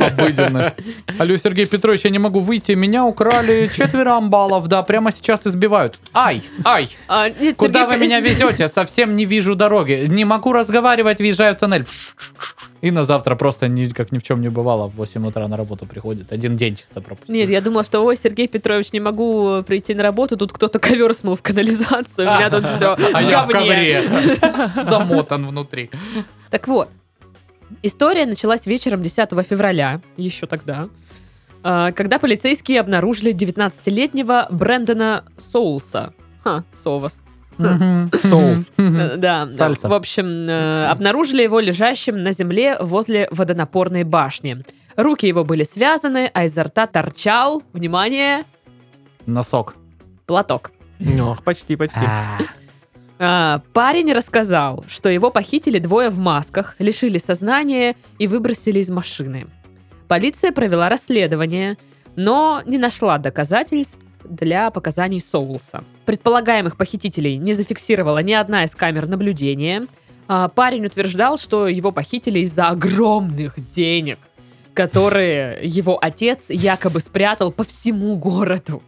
Обыденность. 0.00 0.74
Алло, 1.16 1.36
Сергей 1.36 1.66
Петрович, 1.66 2.00
я 2.02 2.10
не 2.10 2.18
могу 2.18 2.40
выйти. 2.40 2.72
Меня 2.72 3.04
украли 3.04 3.70
четверо 3.72 4.16
амбалов, 4.16 4.66
да, 4.66 4.82
прямо 4.82 5.12
сейчас 5.12 5.46
избивают. 5.46 6.00
Ай, 6.12 6.42
ай, 6.64 6.88
А, 7.06 7.28
нет, 7.28 7.56
куда 7.56 7.82
Сергей, 7.84 7.98
вы 7.98 8.04
меня 8.04 8.18
везете? 8.18 8.66
Совсем 8.66 9.14
не 9.14 9.26
вижу 9.26 9.54
дороги. 9.54 10.06
Не 10.08 10.24
могу 10.24 10.52
разговаривать, 10.52 11.20
въезжаю 11.20 11.54
в 11.54 11.58
тоннель. 11.60 11.86
И 12.84 12.90
на 12.90 13.02
завтра 13.02 13.34
просто 13.34 13.66
ни, 13.66 13.88
как 13.88 14.12
ни 14.12 14.18
в 14.18 14.22
чем 14.22 14.42
не 14.42 14.50
бывало, 14.50 14.88
в 14.88 14.96
8 14.96 15.26
утра 15.26 15.48
на 15.48 15.56
работу 15.56 15.86
приходит. 15.86 16.32
Один 16.32 16.54
день 16.54 16.76
чисто 16.76 17.00
пропустил. 17.00 17.34
Нет, 17.34 17.48
я 17.48 17.62
думала, 17.62 17.82
что, 17.82 18.02
ой, 18.04 18.14
Сергей 18.14 18.46
Петрович, 18.46 18.92
не 18.92 19.00
могу 19.00 19.62
прийти 19.62 19.94
на 19.94 20.02
работу, 20.02 20.36
тут 20.36 20.52
кто-то 20.52 20.78
ковер 20.78 21.14
смыл 21.14 21.34
в 21.34 21.40
канализацию, 21.40 22.28
у 22.28 22.34
меня 22.34 22.50
тут 22.50 22.66
все 22.66 22.88
а 23.14 23.22
в 23.22 23.30
я 23.30 23.44
в 23.44 23.48
говне. 23.48 24.02
ковре. 24.02 24.70
Замотан 24.84 25.46
внутри. 25.46 25.90
Так 26.50 26.68
вот, 26.68 26.90
история 27.82 28.26
началась 28.26 28.66
вечером 28.66 29.02
10 29.02 29.30
февраля, 29.48 30.02
еще 30.18 30.46
тогда, 30.46 30.90
а, 31.62 31.90
когда 31.92 32.18
полицейские 32.18 32.80
обнаружили 32.80 33.32
19-летнего 33.32 34.46
Брэндона 34.50 35.24
Соулса. 35.38 36.12
Ха, 36.42 36.64
Совас. 36.74 37.23
Соус. 37.58 38.72
Э, 38.76 39.16
Да, 39.16 39.50
Сальса. 39.50 39.88
в 39.88 39.92
общем, 39.92 40.48
э, 40.48 40.86
обнаружили 40.86 41.42
его 41.42 41.60
лежащим 41.60 42.22
на 42.22 42.32
земле 42.32 42.76
возле 42.80 43.28
водонапорной 43.30 44.04
башни. 44.04 44.64
Руки 44.96 45.26
его 45.26 45.44
были 45.44 45.64
связаны, 45.64 46.30
а 46.32 46.44
изо 46.44 46.64
рта 46.64 46.86
торчал, 46.86 47.62
внимание, 47.72 48.44
Носок. 49.26 49.74
платок. 50.26 50.72
Ну, 51.00 51.36
почти, 51.44 51.76
почти. 51.76 51.98
А, 53.18 53.60
парень 53.72 54.12
рассказал, 54.12 54.84
что 54.88 55.08
его 55.08 55.30
похитили 55.30 55.78
двое 55.78 56.10
в 56.10 56.18
масках, 56.18 56.74
лишили 56.78 57.18
сознания 57.18 57.96
и 58.18 58.26
выбросили 58.26 58.80
из 58.80 58.90
машины. 58.90 59.46
Полиция 60.08 60.52
провела 60.52 60.88
расследование, 60.88 61.76
но 62.16 62.62
не 62.66 62.76
нашла 62.78 63.18
доказательств 63.18 63.98
для 64.24 64.70
показаний 64.70 65.20
Соулса. 65.20 65.84
Предполагаемых 66.06 66.76
похитителей 66.76 67.36
не 67.36 67.54
зафиксировала 67.54 68.18
ни 68.18 68.32
одна 68.32 68.64
из 68.64 68.74
камер 68.74 69.06
наблюдения. 69.06 69.86
А, 70.26 70.48
парень 70.48 70.86
утверждал, 70.86 71.38
что 71.38 71.68
его 71.68 71.92
похитили 71.92 72.40
из-за 72.40 72.68
огромных 72.68 73.54
денег, 73.70 74.18
которые 74.72 75.60
его 75.62 75.98
отец 76.00 76.50
якобы 76.50 77.00
спрятал 77.00 77.52
по 77.52 77.64
всему 77.64 78.16
городу. 78.16 78.82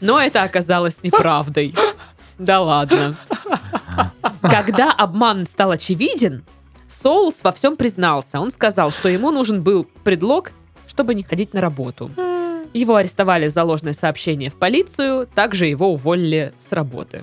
Но 0.00 0.20
это 0.20 0.42
оказалось 0.42 1.02
неправдой. 1.02 1.74
Да 2.38 2.60
ладно. 2.60 3.16
Когда 4.40 4.92
обман 4.92 5.46
стал 5.46 5.70
очевиден, 5.70 6.44
Соулс 6.88 7.42
во 7.44 7.52
всем 7.52 7.76
признался. 7.76 8.40
Он 8.40 8.50
сказал, 8.50 8.90
что 8.90 9.08
ему 9.08 9.30
нужен 9.30 9.62
был 9.62 9.86
предлог, 10.04 10.52
чтобы 10.86 11.14
не 11.14 11.22
ходить 11.22 11.54
на 11.54 11.60
работу. 11.60 12.10
Его 12.72 12.96
арестовали 12.96 13.48
за 13.48 13.64
ложное 13.64 13.92
сообщение 13.92 14.50
в 14.50 14.54
полицию, 14.54 15.26
также 15.26 15.66
его 15.66 15.92
уволили 15.92 16.52
с 16.58 16.72
работы. 16.72 17.22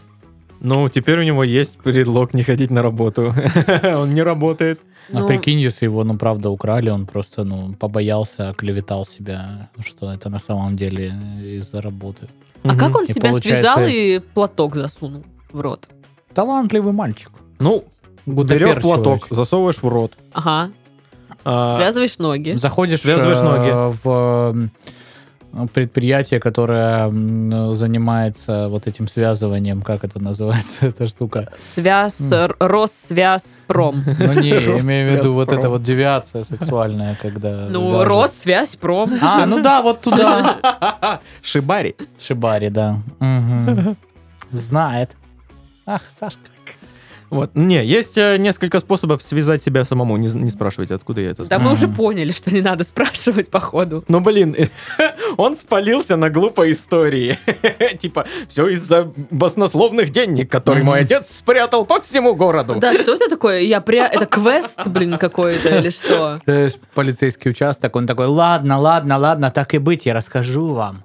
Ну, 0.62 0.90
теперь 0.90 1.20
у 1.20 1.24
него 1.24 1.44
есть 1.44 1.78
предлог 1.78 2.34
не 2.34 2.44
ходить 2.44 2.70
на 2.70 2.82
работу. 2.82 3.34
Он 3.84 4.14
не 4.14 4.22
работает. 4.22 4.80
А 5.12 5.20
Ну, 5.20 5.28
прикинь, 5.28 5.60
если 5.60 5.86
его, 5.86 6.04
ну, 6.04 6.18
правда, 6.18 6.50
украли, 6.52 6.92
он 6.92 7.08
просто, 7.08 7.44
ну, 7.44 7.74
побоялся, 7.74 8.50
оклеветал 8.50 9.08
себя, 9.08 9.70
что 9.84 10.12
это 10.12 10.30
на 10.30 10.38
самом 10.40 10.76
деле 10.76 11.12
из-за 11.58 11.82
работы. 11.82 12.28
а 12.64 12.76
как 12.78 12.96
он 12.96 13.06
И 13.06 13.14
себя 13.14 13.32
получается- 13.32 13.62
связал 13.74 13.88
и 13.90 14.20
платок 14.20 14.76
засунул 14.76 15.24
в 15.52 15.62
рот? 15.62 15.90
Талантливый 16.36 16.94
мальчик. 16.94 17.32
Ну, 17.58 17.86
берешь 18.28 18.76
платок, 18.82 19.26
засовываешь 19.32 19.82
в 19.82 19.88
рот. 19.88 20.14
Ага, 20.34 20.70
а, 21.44 21.76
связываешь 21.78 22.20
ноги. 22.20 22.52
Заходишь 22.52 23.02
Связываешь 23.02 23.38
э, 23.40 23.44
ноги. 23.44 23.98
в 24.04 24.66
э, 24.66 24.68
предприятие, 25.74 26.40
которое 26.40 27.10
занимается 27.74 28.68
вот 28.70 28.88
этим 28.88 29.08
связыванием, 29.08 29.82
как 29.82 30.04
это 30.04 30.20
называется, 30.22 30.86
эта 30.88 31.08
штука? 31.08 31.52
Связ, 31.60 32.32
р- 32.32 32.56
Россвяз, 32.60 33.58
пром. 33.68 34.04
Ну 34.20 34.34
не, 34.34 34.50
я 34.50 34.80
имею 34.80 35.12
в 35.12 35.20
виду 35.20 35.34
вот 35.34 35.52
эта 35.52 35.70
вот 35.70 35.82
девиация 35.84 36.44
сексуальная, 36.44 37.18
когда... 37.22 37.68
Ну, 37.70 37.92
вяжут. 37.92 38.08
Россвязь, 38.08 38.76
пром. 38.76 39.18
А, 39.22 39.46
ну 39.46 39.62
да, 39.62 39.82
вот 39.82 40.02
туда. 40.02 41.20
Шибари. 41.42 41.96
Шибари, 42.20 42.70
да. 42.70 42.98
Знает. 44.52 45.12
Ах, 45.86 46.04
Сашка. 46.12 46.40
Вот. 47.30 47.52
Не, 47.54 47.86
есть 47.86 48.18
э, 48.18 48.38
несколько 48.38 48.80
способов 48.80 49.22
связать 49.22 49.64
себя 49.64 49.86
самому. 49.86 50.18
Не, 50.18 50.28
не 50.28 50.50
спрашивайте, 50.50 50.96
откуда 50.96 51.22
я 51.22 51.30
это 51.30 51.44
Да 51.44 51.58
знаю. 51.58 51.62
мы 51.62 51.72
уже 51.74 51.88
поняли, 51.88 52.32
что 52.32 52.52
не 52.54 52.62
надо 52.62 52.84
спрашивать 52.84 53.50
по 53.50 53.60
ходу. 53.60 54.04
Ну, 54.08 54.20
блин, 54.20 54.56
он 55.38 55.56
спалился 55.56 56.16
на 56.16 56.30
глупой 56.30 56.72
истории. 56.72 57.38
Типа, 58.00 58.26
все 58.48 58.68
из-за 58.70 59.12
баснословных 59.30 60.10
денег, 60.12 60.50
которые 60.52 60.84
мой 60.84 61.02
отец 61.02 61.38
спрятал 61.38 61.86
по 61.86 62.02
всему 62.02 62.36
городу. 62.36 62.76
Да, 62.78 62.94
что 62.94 63.14
это 63.14 63.30
такое? 63.30 63.60
Я 63.62 63.82
пря... 63.82 64.08
Это 64.08 64.26
квест, 64.26 64.88
блин, 64.88 65.18
какой-то 65.18 65.78
или 65.80 65.90
что? 65.90 66.40
Полицейский 66.96 67.52
участок, 67.52 67.96
он 67.96 68.08
такой, 68.08 68.26
ладно, 68.28 68.80
ладно, 68.80 69.18
ладно, 69.18 69.52
так 69.52 69.74
и 69.74 69.78
быть, 69.78 70.06
я 70.06 70.14
расскажу 70.14 70.74
вам. 70.74 71.04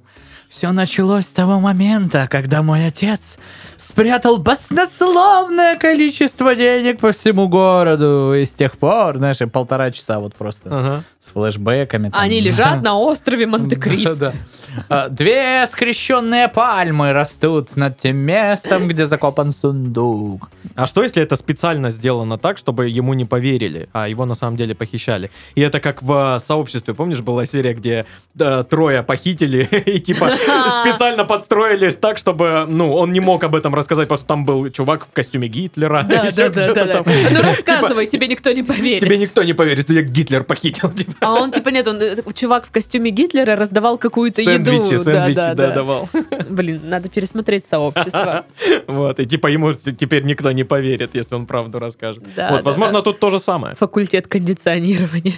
Все 0.55 0.71
началось 0.71 1.27
с 1.27 1.33
того 1.33 1.59
момента, 1.59 2.29
когда 2.31 2.63
мой 2.63 2.87
отец 2.87 3.41
спрятал 3.77 4.39
баснословное 4.39 5.77
количество 5.77 6.55
денег 6.55 7.01
по 7.01 7.11
всему 7.11 7.49
городу. 7.49 8.35
И 8.35 8.45
с 8.45 8.53
тех 8.53 8.79
пор, 8.79 9.17
знаешь, 9.17 9.39
полтора 9.53 9.91
часа 9.91 10.21
вот 10.21 10.37
просто 10.37 10.69
Ага. 10.71 11.05
с 11.19 11.31
флешбэками. 11.31 12.11
там. 12.11 12.21
Они 12.21 12.41
лежат 12.41 12.85
на 12.85 12.97
острове 12.97 13.49
Монте-Кристо. 13.49 14.15
Да, 14.15 14.33
да. 14.77 14.85
А, 14.89 15.09
Две 15.09 15.67
скрещенные 15.67 16.47
пальмы 16.49 17.13
растут 17.13 17.75
над 17.77 17.99
тем 17.99 18.19
местом, 18.19 18.87
где 18.87 19.07
закопан 19.07 19.51
сундук. 19.53 20.51
А 20.77 20.87
что, 20.87 21.03
если 21.03 21.21
это 21.21 21.35
специально 21.35 21.91
сделано 21.91 22.39
так, 22.39 22.59
чтобы 22.59 22.89
ему 22.89 23.15
не 23.15 23.25
поверили, 23.25 23.89
а 23.93 24.09
его 24.09 24.25
на 24.25 24.35
самом 24.35 24.57
деле 24.57 24.77
похищали? 24.77 25.33
И 25.57 25.61
это 25.61 25.81
как 25.81 26.01
в 26.01 26.37
э, 26.37 26.41
сообществе, 26.41 26.95
помнишь, 26.95 27.23
была 27.23 27.45
серия, 27.45 27.75
где 27.75 28.07
э, 28.39 28.65
трое 28.71 29.03
похитили 29.03 29.65
и 29.87 29.99
типа 29.99 30.37
специально 30.83 31.25
подстроились 31.25 31.97
так, 31.97 32.19
чтобы, 32.19 32.67
ну, 32.69 32.93
он 32.95 33.13
не 33.13 33.21
мог 33.21 33.43
об 33.45 33.55
этом 33.55 33.75
рассказать, 33.75 34.09
потому 34.09 34.19
что 34.19 34.27
там 34.27 34.45
был 34.45 34.71
чувак 34.71 35.07
в 35.07 35.13
костюме 35.13 35.49
Гитлера. 35.49 36.09
Да, 36.15 36.31
да, 36.31 36.49
да, 36.75 36.85
да. 36.85 37.03
Ну 37.31 37.43
рассказывай, 37.43 38.07
тебе 38.07 38.29
никто 38.29 38.53
не 38.53 38.63
поверит. 38.63 39.01
Тебе 39.01 39.19
никто 39.19 39.43
не 39.43 39.53
поверит, 39.53 39.91
я 39.91 40.03
Гитлер 40.03 40.45
похитил. 40.45 40.91
типа. 40.95 41.13
А 41.21 41.35
он 41.35 41.51
типа 41.51 41.71
нет, 41.71 41.89
он 41.89 42.01
э, 42.01 42.17
чувак 42.35 42.67
в 42.67 42.71
костюме 42.71 43.11
Гитлера 43.11 43.57
раздавал 43.57 43.99
какую-то 43.99 44.43
Сэндвичи, 44.43 44.95
еду. 44.95 45.05
сэндвичи, 45.05 45.35
да, 45.35 45.55
да, 45.55 45.69
да. 45.69 45.71
давал. 45.75 46.09
Блин, 46.49 46.83
надо 46.85 47.09
пересмотреть 47.09 47.65
сообщество. 47.65 48.45
Вот, 48.87 49.19
и 49.19 49.27
типа 49.27 49.49
ему 49.49 49.73
теперь 49.73 50.25
никто 50.25 50.53
не 50.53 50.65
поверит, 50.65 51.15
если 51.15 51.35
он 51.35 51.47
правду 51.47 51.79
расскажет. 51.79 52.25
Вот, 52.51 52.63
возможно, 52.63 53.03
тут 53.03 53.19
то 53.19 53.31
же 53.31 53.39
самое. 53.39 53.75
Факультет 53.75 54.29
кондиционирования. 54.29 55.35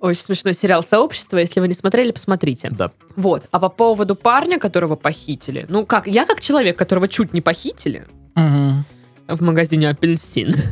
Очень 0.00 0.20
смешной 0.20 0.54
сериал 0.54 0.82
«Сообщество». 0.82 1.38
Если 1.38 1.60
вы 1.60 1.68
не 1.68 1.74
смотрели, 1.74 2.12
посмотрите. 2.12 2.70
Да. 2.70 2.92
Вот. 3.16 3.44
А 3.50 3.58
по 3.58 3.68
поводу 3.68 3.97
парня, 4.14 4.58
которого 4.58 4.96
похитили. 4.96 5.66
Ну 5.68 5.86
как, 5.86 6.06
я 6.06 6.24
как 6.26 6.40
человек, 6.40 6.76
которого 6.76 7.08
чуть 7.08 7.32
не 7.34 7.40
похитили 7.40 8.04
Мгм. 8.34 8.84
в 9.28 9.42
магазине 9.42 9.88
«Апельсин». 9.90 10.54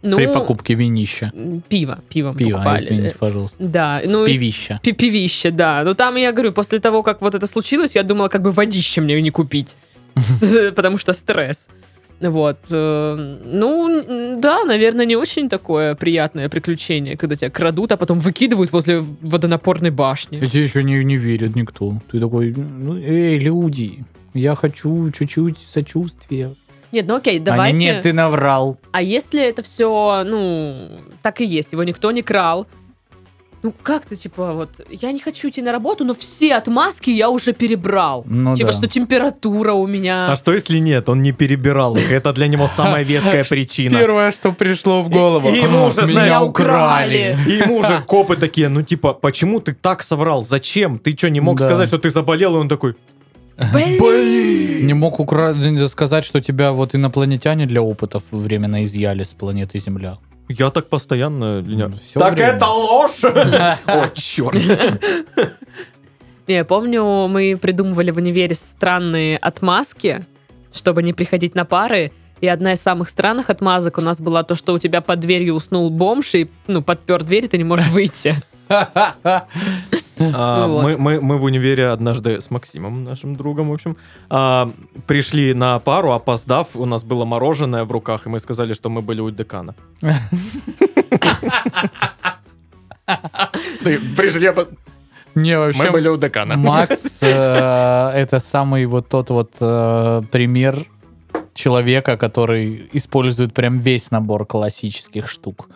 Ну, 0.00 0.16
При 0.16 0.26
покупке 0.28 0.74
винища. 0.74 1.32
Пиво, 1.68 1.98
пиво 2.08 2.30
мы 2.32 2.38
Пиво, 2.38 2.60
а, 2.60 2.62
покупали. 2.62 2.84
извините, 2.84 3.16
пожалуйста. 3.18 3.56
Да, 3.64 4.00
ну 4.04 4.26
и 4.26 4.32
Пивища. 4.32 4.78
пи- 4.80 4.92
пивище, 4.92 5.50
да. 5.50 5.82
Ну 5.84 5.94
там, 5.94 6.14
я 6.14 6.30
говорю, 6.30 6.52
после 6.52 6.78
того, 6.78 7.02
как 7.02 7.20
вот 7.20 7.34
это 7.34 7.48
случилось, 7.48 7.96
я 7.96 8.04
думала, 8.04 8.28
как 8.28 8.42
бы 8.42 8.52
водище 8.52 9.00
мне 9.00 9.20
не 9.20 9.30
купить. 9.30 9.74
Потому 10.76 10.98
что 10.98 11.12
стресс. 11.12 11.68
Вот. 12.20 12.58
э, 12.70 13.36
Ну, 13.44 14.36
да, 14.40 14.64
наверное, 14.64 15.06
не 15.06 15.16
очень 15.16 15.48
такое 15.48 15.94
приятное 15.94 16.48
приключение, 16.48 17.16
когда 17.16 17.36
тебя 17.36 17.50
крадут, 17.50 17.92
а 17.92 17.96
потом 17.96 18.18
выкидывают 18.18 18.72
возле 18.72 19.00
водонапорной 19.00 19.90
башни. 19.90 20.40
Тебе 20.40 20.62
еще 20.64 20.82
не, 20.82 21.04
не 21.04 21.16
верит 21.16 21.54
никто. 21.56 21.94
Ты 22.10 22.18
такой, 22.20 22.54
ну, 22.56 22.96
эй, 22.96 23.38
люди, 23.38 24.04
я 24.34 24.54
хочу 24.54 25.10
чуть-чуть 25.10 25.58
сочувствия. 25.58 26.54
Нет, 26.90 27.06
ну 27.06 27.16
окей, 27.16 27.36
Они, 27.36 27.44
давайте. 27.44 27.76
нет, 27.76 28.02
ты 28.02 28.12
наврал. 28.12 28.78
А 28.92 29.02
если 29.02 29.42
это 29.42 29.62
все, 29.62 30.22
ну, 30.24 30.88
так 31.22 31.40
и 31.40 31.44
есть, 31.44 31.72
его 31.72 31.84
никто 31.84 32.10
не 32.12 32.22
крал, 32.22 32.66
ну 33.62 33.72
как 33.82 34.04
ты, 34.06 34.16
типа, 34.16 34.52
вот, 34.52 34.70
я 34.88 35.12
не 35.12 35.18
хочу 35.20 35.48
идти 35.48 35.62
на 35.62 35.72
работу, 35.72 36.04
но 36.04 36.14
все 36.14 36.54
отмазки 36.54 37.10
я 37.10 37.28
уже 37.28 37.52
перебрал. 37.52 38.24
Ну 38.28 38.54
типа, 38.54 38.70
да. 38.70 38.76
что 38.78 38.86
температура 38.88 39.72
у 39.72 39.86
меня. 39.86 40.30
А 40.32 40.36
что 40.36 40.52
если 40.52 40.78
нет? 40.78 41.08
Он 41.08 41.22
не 41.22 41.32
перебирал 41.32 41.96
их. 41.96 42.12
Это 42.12 42.32
для 42.32 42.46
него 42.48 42.68
самая 42.76 43.02
веская 43.04 43.44
причина. 43.48 43.98
Первое, 43.98 44.32
что 44.32 44.52
пришло 44.52 45.02
в 45.02 45.08
голову. 45.08 45.48
И- 45.48 45.56
и 45.58 45.62
ему 45.62 45.86
уже, 45.86 46.02
Меня 46.02 46.12
знаешь, 46.12 46.42
украли. 46.48 47.36
И 47.46 47.50
ему 47.52 47.78
уже 47.78 48.00
копы 48.06 48.36
такие, 48.36 48.68
ну 48.68 48.82
типа, 48.82 49.12
почему 49.12 49.60
ты 49.60 49.74
так 49.74 50.02
соврал? 50.02 50.44
Зачем? 50.44 50.98
Ты 50.98 51.16
что, 51.16 51.28
не 51.30 51.40
мог 51.40 51.58
Да. 51.58 51.64
сказать, 51.64 51.88
что 51.88 51.98
ты 51.98 52.10
заболел? 52.10 52.54
И 52.56 52.58
он 52.58 52.68
такой, 52.68 52.94
Блин! 53.72 54.86
Не 54.86 54.94
мог 54.94 55.18
укра- 55.20 55.88
сказать, 55.88 56.24
что 56.24 56.40
тебя 56.40 56.70
вот 56.72 56.94
инопланетяне 56.94 57.66
для 57.66 57.82
опытов 57.82 58.22
временно 58.30 58.84
изъяли 58.84 59.24
с 59.24 59.34
планеты 59.34 59.80
Земля. 59.80 60.18
Я 60.48 60.70
так 60.70 60.88
постоянно... 60.88 61.62
Ну, 61.62 61.92
всё 61.92 62.20
Так 62.20 62.34
время. 62.34 62.52
это 62.52 62.66
ложь! 62.66 63.22
О, 63.24 64.08
черт. 64.14 64.56
Я 66.46 66.64
помню, 66.64 67.28
мы 67.28 67.58
придумывали 67.60 68.10
в 68.10 68.16
универе 68.16 68.54
странные 68.54 69.36
отмазки, 69.36 70.24
чтобы 70.72 71.02
не 71.02 71.12
приходить 71.12 71.54
на 71.54 71.64
пары. 71.64 72.10
И 72.40 72.46
одна 72.46 72.72
из 72.72 72.80
самых 72.80 73.08
странных 73.08 73.50
отмазок 73.50 73.98
у 73.98 74.00
нас 74.00 74.20
была 74.20 74.44
то, 74.44 74.54
что 74.54 74.72
у 74.72 74.78
тебя 74.78 75.00
под 75.00 75.20
дверью 75.20 75.54
уснул 75.54 75.90
бомж 75.90 76.34
и, 76.36 76.50
ну, 76.68 76.82
подпер 76.82 77.22
дверь, 77.24 77.44
и 77.44 77.48
ты 77.48 77.58
не 77.58 77.64
можешь 77.64 77.88
выйти. 77.88 78.34
А, 80.20 80.66
Вот. 80.66 80.82
мы, 80.82 80.98
мы, 80.98 81.20
мы 81.20 81.38
в 81.38 81.44
универе 81.44 81.86
однажды 81.88 82.40
с 82.40 82.50
Максимом, 82.50 83.04
нашим 83.04 83.36
другом, 83.36 83.70
в 83.70 83.72
общем, 83.72 83.96
а, 84.30 84.70
пришли 85.06 85.54
на 85.54 85.78
пару, 85.78 86.12
опоздав, 86.12 86.68
у 86.74 86.84
нас 86.84 87.04
было 87.04 87.24
мороженое 87.24 87.84
в 87.84 87.92
руках, 87.92 88.26
и 88.26 88.28
мы 88.28 88.38
сказали, 88.38 88.74
что 88.74 88.90
мы 88.90 89.02
были 89.02 89.20
у 89.20 89.30
декана. 89.30 89.74
Пришли, 93.82 94.52
Не, 95.34 95.58
вообще, 95.58 95.84
мы 95.84 95.90
были 95.90 96.08
у 96.08 96.16
декана. 96.16 96.56
Макс 96.56 97.18
э, 97.22 98.10
это 98.14 98.40
самый 98.40 98.86
вот 98.86 99.08
тот 99.08 99.30
вот 99.30 99.52
э, 99.60 100.22
пример 100.30 100.84
человека, 101.54 102.16
который 102.16 102.88
использует 102.92 103.54
прям 103.54 103.78
весь 103.78 104.10
набор 104.10 104.46
классических 104.46 105.28
штук. 105.28 105.68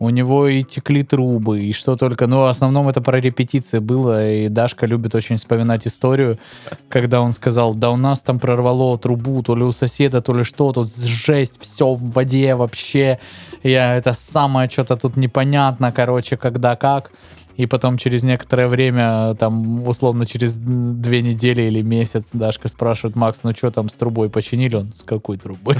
У 0.00 0.10
него 0.10 0.46
и 0.46 0.62
текли 0.62 1.02
трубы, 1.02 1.60
и 1.60 1.72
что 1.72 1.96
только. 1.96 2.26
Но 2.26 2.42
в 2.42 2.46
основном 2.46 2.88
это 2.88 3.00
про 3.00 3.20
репетиции 3.20 3.80
было, 3.80 4.30
и 4.30 4.48
Дашка 4.48 4.86
любит 4.86 5.14
очень 5.14 5.36
вспоминать 5.36 5.86
историю, 5.86 6.38
когда 6.88 7.20
он 7.20 7.32
сказал, 7.32 7.74
да 7.74 7.90
у 7.90 7.96
нас 7.96 8.20
там 8.20 8.38
прорвало 8.38 8.96
трубу, 8.98 9.42
то 9.42 9.56
ли 9.56 9.64
у 9.64 9.72
соседа, 9.72 10.22
то 10.22 10.34
ли 10.34 10.44
что, 10.44 10.72
тут 10.72 10.96
жесть, 10.96 11.60
все 11.60 11.94
в 11.94 12.12
воде 12.12 12.54
вообще. 12.54 13.18
Я 13.62 13.96
это 13.96 14.12
самое 14.12 14.70
что-то 14.70 14.96
тут 14.96 15.16
непонятно, 15.16 15.90
короче, 15.90 16.36
когда 16.36 16.76
как. 16.76 17.10
И 17.58 17.66
потом 17.66 17.98
через 17.98 18.22
некоторое 18.22 18.68
время, 18.68 19.34
там, 19.34 19.84
условно, 19.84 20.26
через 20.26 20.54
две 20.54 21.22
недели 21.22 21.62
или 21.62 21.82
месяц 21.82 22.28
Дашка 22.32 22.68
спрашивает, 22.68 23.16
Макс, 23.16 23.40
ну 23.42 23.52
что 23.52 23.72
там 23.72 23.88
с 23.88 23.94
трубой 23.94 24.30
починили? 24.30 24.76
Он, 24.76 24.92
с 24.94 25.02
какой 25.02 25.38
трубой? 25.38 25.76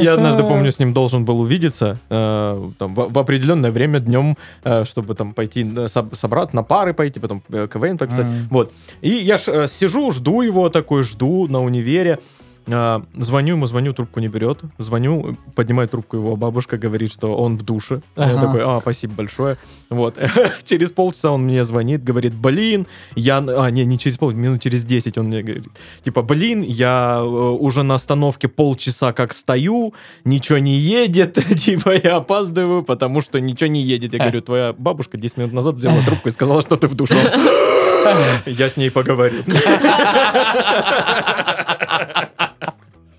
Я 0.00 0.14
однажды, 0.14 0.42
помню, 0.44 0.72
с 0.72 0.78
ним 0.78 0.94
должен 0.94 1.26
был 1.26 1.40
увидеться 1.40 1.98
э, 2.08 2.70
там, 2.78 2.94
в, 2.94 3.12
в 3.12 3.18
определенное 3.18 3.70
время 3.70 4.00
днем, 4.00 4.38
э, 4.64 4.84
чтобы 4.84 5.14
там 5.14 5.34
пойти 5.34 5.62
соб- 5.62 6.14
собрать, 6.14 6.54
на 6.54 6.62
пары 6.62 6.94
пойти, 6.94 7.20
потом 7.20 7.42
э, 7.50 7.68
КВН 7.70 7.98
пописать. 7.98 8.26
Мгм. 8.26 8.48
Вот. 8.50 8.72
И 9.02 9.10
я 9.10 9.36
ж, 9.36 9.48
э, 9.48 9.66
сижу, 9.68 10.10
жду 10.10 10.40
его 10.40 10.70
такой, 10.70 11.02
жду 11.02 11.46
на 11.48 11.62
универе. 11.62 12.18
Э, 12.66 13.00
звоню 13.14 13.54
ему, 13.54 13.66
звоню, 13.66 13.92
трубку 13.92 14.20
не 14.20 14.28
берет. 14.28 14.60
Звоню, 14.78 15.36
поднимает 15.54 15.90
трубку 15.90 16.16
его 16.16 16.36
бабушка, 16.36 16.76
говорит, 16.76 17.12
что 17.12 17.36
он 17.36 17.56
в 17.56 17.62
душе. 17.62 18.00
Я 18.16 18.24
Ага. 18.24 18.40
такой, 18.40 18.60
а, 18.64 18.80
спасибо 18.80 19.14
большое. 19.14 19.56
Вот. 19.90 20.18
через 20.64 20.90
полчаса 20.90 21.30
он 21.30 21.42
мне 21.44 21.64
звонит, 21.64 22.02
говорит, 22.02 22.34
блин, 22.34 22.86
я... 23.14 23.38
А, 23.38 23.70
не, 23.70 23.84
не 23.84 23.98
через 23.98 24.18
полчаса, 24.18 24.40
минут 24.40 24.62
через 24.62 24.84
10 24.84 25.18
он 25.18 25.26
мне 25.26 25.42
говорит, 25.42 25.64
типа, 26.02 26.22
блин, 26.22 26.62
я 26.62 27.18
э, 27.20 27.24
уже 27.24 27.82
на 27.82 27.94
остановке 27.94 28.48
полчаса 28.48 29.12
как 29.12 29.32
стою, 29.32 29.94
ничего 30.24 30.58
не 30.58 30.76
едет, 30.76 31.34
типа, 31.56 31.94
я 32.02 32.16
опаздываю, 32.16 32.82
потому 32.82 33.20
что 33.20 33.40
ничего 33.40 33.68
не 33.68 33.82
едет. 33.82 34.12
Я 34.12 34.18
говорю, 34.20 34.40
твоя 34.42 34.72
бабушка 34.72 35.16
10 35.16 35.36
минут 35.36 35.52
назад 35.52 35.76
взяла 35.76 36.00
трубку 36.04 36.28
и 36.28 36.32
сказала, 36.32 36.62
что 36.62 36.76
ты 36.76 36.88
в 36.88 36.94
душе. 36.94 37.14
Я 38.46 38.68
с 38.68 38.76
ней 38.76 38.90
поговорю. 38.90 39.42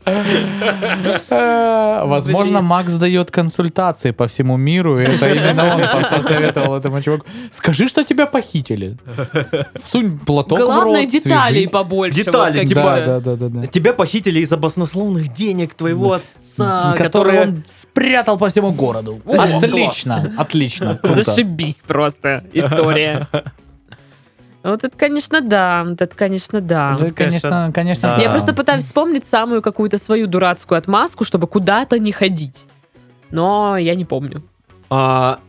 Возможно, 2.06 2.62
Макс 2.62 2.94
дает 2.94 3.32
консультации 3.32 4.12
по 4.12 4.28
всему 4.28 4.58
миру, 4.58 5.00
и 5.00 5.04
это 5.04 5.34
именно 5.34 5.76
он 5.76 5.82
по- 5.82 6.18
посоветовал 6.18 6.78
этому 6.78 7.02
чуваку. 7.02 7.26
Скажи, 7.52 7.88
что 7.88 8.04
тебя 8.04 8.28
похитили. 8.28 8.98
Всунь 9.84 10.20
платок 10.20 10.60
Главное, 10.60 11.06
деталей 11.06 11.68
побольше. 11.68 12.24
Детали, 12.24 12.66
типа, 12.66 13.02
Да, 13.06 13.20
да, 13.20 13.36
да, 13.36 13.50
да. 13.50 13.68
Тебя 13.68 13.94
похитили 13.94 14.40
из-за 14.42 14.58
баснословных 14.58 15.34
денег 15.34 15.74
твоего 15.74 16.14
отца, 16.14 16.94
который 16.98 17.00
которые... 17.04 17.42
он 17.42 17.64
спрятал 17.68 18.38
по 18.38 18.50
всему 18.50 18.72
городу. 18.72 19.20
Отлично, 19.26 20.34
отлично. 20.38 21.00
Зашибись 21.04 21.82
просто 21.86 22.44
история. 22.54 23.28
Вот 24.66 24.84
это, 24.84 24.98
конечно, 24.98 25.42
да. 25.42 25.84
Вот 25.86 26.02
это, 26.02 26.16
конечно, 26.16 26.60
да. 26.60 26.98
Это, 27.00 27.14
конечно, 27.14 27.72
конечно. 27.74 28.16
да. 28.16 28.22
Я 28.22 28.32
просто 28.32 28.54
пытаюсь 28.54 28.84
вспомнить 28.84 29.26
самую 29.26 29.62
какую-то 29.62 29.98
свою 29.98 30.26
дурацкую 30.26 30.80
отмазку, 30.80 31.24
чтобы 31.24 31.48
куда-то 31.48 32.00
не 32.00 32.12
ходить. 32.12 32.66
Но 33.30 33.78
я 33.78 33.94
не 33.94 34.06
помню. 34.06 34.42
А, 34.90 35.40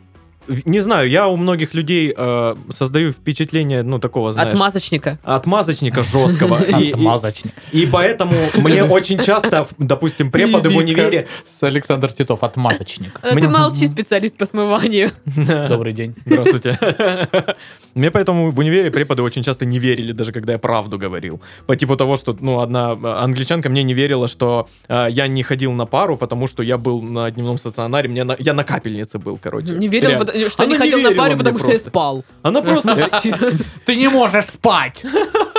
не 0.64 0.80
знаю, 0.80 1.08
я 1.08 1.28
у 1.28 1.36
многих 1.36 1.74
людей 1.74 2.14
э, 2.16 2.54
создаю 2.70 3.12
впечатление, 3.12 3.82
ну, 3.82 3.98
такого, 3.98 4.32
знаешь... 4.32 4.52
Отмазочника. 4.54 5.18
Отмазочника 5.22 6.02
жесткого. 6.02 6.58
Отмазочник. 6.92 7.52
И 7.72 7.86
поэтому 7.86 8.34
мне 8.54 8.84
очень 8.84 9.18
часто, 9.18 9.66
допустим, 9.78 10.30
преподы 10.30 10.68
в 10.68 10.76
универе... 10.76 11.28
С 11.46 11.62
Александр 11.62 12.12
Титов, 12.12 12.42
отмазочник. 12.42 13.20
А 13.22 13.34
Ты 13.34 13.48
молчи, 13.48 13.86
специалист 13.86 14.36
по 14.36 14.44
смыванию. 14.44 15.10
Добрый 15.68 15.92
день. 15.92 16.14
Здравствуйте. 16.24 16.78
Мне 17.94 18.10
поэтому 18.10 18.50
в 18.50 18.58
универе 18.58 18.90
преподы 18.90 19.22
очень 19.22 19.42
часто 19.42 19.64
не 19.64 19.78
верили, 19.78 20.12
даже 20.12 20.32
когда 20.32 20.52
я 20.52 20.58
правду 20.58 20.98
говорил. 20.98 21.40
По 21.66 21.76
типу 21.76 21.96
того, 21.96 22.16
что, 22.16 22.36
ну, 22.40 22.60
одна 22.60 22.92
э, 22.92 23.06
англичанка 23.24 23.70
мне 23.70 23.82
не 23.82 23.94
верила, 23.94 24.28
что 24.28 24.68
э, 24.88 25.06
я 25.10 25.26
не 25.28 25.42
ходил 25.42 25.72
на 25.72 25.86
пару, 25.86 26.16
потому 26.18 26.46
что 26.46 26.62
я 26.62 26.76
был 26.76 27.00
на 27.00 27.30
дневном 27.30 27.56
стационаре, 27.58 28.08
мне 28.08 28.24
на- 28.24 28.36
я 28.38 28.52
на 28.52 28.64
капельнице 28.64 29.18
был, 29.18 29.38
короче. 29.42 29.72
Не 29.72 29.88
верил, 29.88 30.08
Реально. 30.10 30.26
потому- 30.26 30.35
что 30.48 30.62
Она 30.62 30.72
не 30.72 30.78
ходил 30.78 30.98
на 30.98 31.10
мне 31.10 31.36
потому 31.36 31.58
что 31.58 31.66
я 31.68 31.72
просто. 31.72 31.88
спал. 31.90 32.24
Она 32.42 32.62
просто... 32.62 32.96
Ты 33.84 33.96
не 33.96 34.08
можешь 34.08 34.46
спать. 34.46 35.04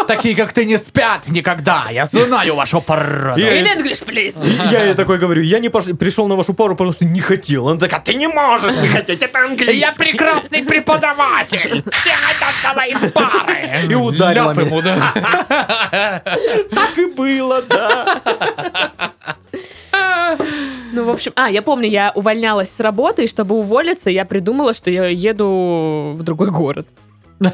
Такие, 0.08 0.36
как 0.36 0.54
ты, 0.54 0.66
не 0.66 0.78
спят 0.78 1.28
никогда. 1.30 1.88
Я 1.92 2.06
знаю 2.06 2.56
вашу. 2.56 2.84
Я- 2.88 3.62
In 3.62 3.78
English, 3.78 4.06
please. 4.06 4.38
Я 4.72 4.86
ей 4.86 4.94
такой 4.94 5.18
говорю, 5.18 5.42
я 5.42 5.60
не 5.60 5.70
пришел 5.70 6.28
на 6.28 6.36
вашу 6.36 6.54
пару, 6.54 6.76
потому 6.76 6.94
что 6.94 7.06
не 7.06 7.20
хотел. 7.20 7.68
Она 7.68 7.80
такая, 7.80 8.00
ты 8.00 8.14
не 8.14 8.28
можешь 8.28 8.78
не 8.78 8.88
хотеть, 8.88 9.22
это 9.22 9.40
английский. 9.40 9.80
Я 9.80 9.92
прекрасный 9.94 10.64
преподаватель. 10.64 11.84
Все 11.92 12.12
хотят 12.12 12.76
мои 12.76 12.94
пары. 13.12 13.88
И 13.90 13.96
ударила 13.96 14.52
ему, 14.52 14.82
да. 14.82 16.22
Так 16.72 16.98
и 16.98 17.06
было, 17.06 17.62
да. 17.62 18.22
Ну, 20.94 21.06
в 21.06 21.10
общем, 21.10 21.34
а, 21.36 21.50
я 21.50 21.62
помню, 21.62 21.90
я 21.90 22.12
увольнялась 22.16 22.70
с 22.70 22.80
работы, 22.80 23.26
и 23.26 23.28
чтобы 23.28 23.56
уволиться, 23.56 24.10
я 24.10 24.26
придумала, 24.26 24.74
что 24.74 24.90
я 24.90 25.06
еду 25.08 26.16
в 26.18 26.24
другой 26.24 26.52
город. 26.52 26.88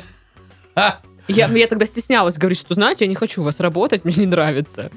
Я, 1.30 1.48
я 1.48 1.68
тогда 1.68 1.86
стеснялась 1.86 2.38
говорить, 2.38 2.60
что, 2.60 2.74
знаете, 2.74 3.06
я 3.06 3.10
не 3.10 3.16
хочу 3.16 3.42
у 3.42 3.46
вас 3.46 3.62
работать, 3.62 4.04
мне 4.04 4.14
не 4.18 4.26
нравится. 4.26 4.92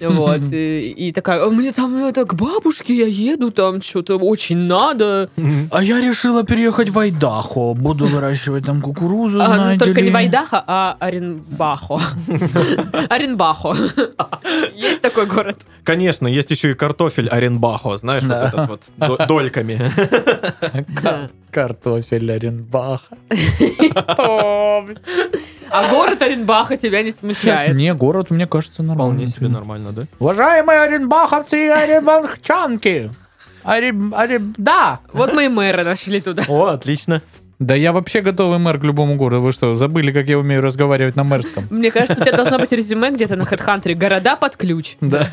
Вот. 0.00 0.52
И, 0.52 0.90
и 0.90 1.12
такая, 1.12 1.44
«А 1.44 1.50
мне 1.50 1.72
там 1.72 1.96
это, 2.04 2.24
к 2.24 2.34
бабушке 2.34 2.94
я 2.96 3.06
еду, 3.06 3.50
там 3.50 3.82
что-то 3.82 4.16
очень 4.16 4.56
надо. 4.58 5.30
А 5.70 5.82
я 5.82 6.00
решила 6.00 6.44
переехать 6.44 6.88
в 6.90 6.98
Айдахо. 6.98 7.74
Буду 7.74 8.06
выращивать 8.06 8.64
там 8.66 8.80
кукурузу, 8.80 9.40
А, 9.40 9.72
ну, 9.72 9.78
только 9.78 10.00
ли. 10.00 10.06
не 10.08 10.12
Вайдаха, 10.12 10.62
а 10.66 10.96
Оренбахо. 11.00 12.00
Оренбахо. 13.08 13.76
Есть 14.74 15.00
такой 15.00 15.26
город? 15.26 15.58
Конечно, 15.84 16.26
есть 16.26 16.50
еще 16.50 16.70
и 16.72 16.74
картофель 16.74 17.28
Оренбахо, 17.28 17.96
знаешь, 17.98 18.22
вот 18.24 18.32
этот 18.36 18.68
вот 18.68 18.82
до- 18.96 19.26
дольками. 19.26 19.90
Картофель 21.60 22.30
Оренбаха. 22.30 23.16
А 25.70 25.90
город 25.90 26.20
Оренбаха 26.20 26.76
тебя 26.76 27.02
не 27.02 27.10
смущает? 27.10 27.74
Не, 27.74 27.94
город, 27.94 28.30
мне 28.30 28.46
кажется, 28.46 28.82
нормально. 28.82 29.14
Вполне 29.14 29.26
себе 29.26 29.48
нормально, 29.48 29.92
да? 29.92 30.02
Уважаемые 30.18 30.80
оренбаховцы 30.80 31.64
и 31.64 31.68
оренбахчанки! 31.68 33.10
Орем- 33.64 34.12
орем- 34.12 34.54
Да! 34.58 35.00
Вот 35.14 35.32
мы 35.32 35.46
и 35.46 35.48
мэра 35.48 35.82
нашли 35.82 36.20
туда. 36.20 36.42
О, 36.46 36.66
отлично. 36.66 37.22
Да 37.58 37.74
я 37.74 37.92
вообще 37.92 38.20
готовый 38.20 38.58
мэр 38.58 38.78
к 38.78 38.84
любому 38.84 39.16
городу. 39.16 39.40
Вы 39.42 39.50
что, 39.52 39.74
забыли, 39.76 40.12
как 40.12 40.28
я 40.28 40.38
умею 40.38 40.60
разговаривать 40.60 41.16
на 41.16 41.24
мэрском? 41.24 41.64
Мне 41.70 41.90
кажется, 41.90 42.20
у 42.20 42.24
тебя 42.24 42.36
должно 42.36 42.58
быть 42.58 42.70
резюме 42.72 43.10
где-то 43.10 43.36
на 43.36 43.44
HeadHunter. 43.44 43.94
Города 43.94 44.36
под 44.36 44.56
ключ. 44.56 44.96
Да. 45.00 45.26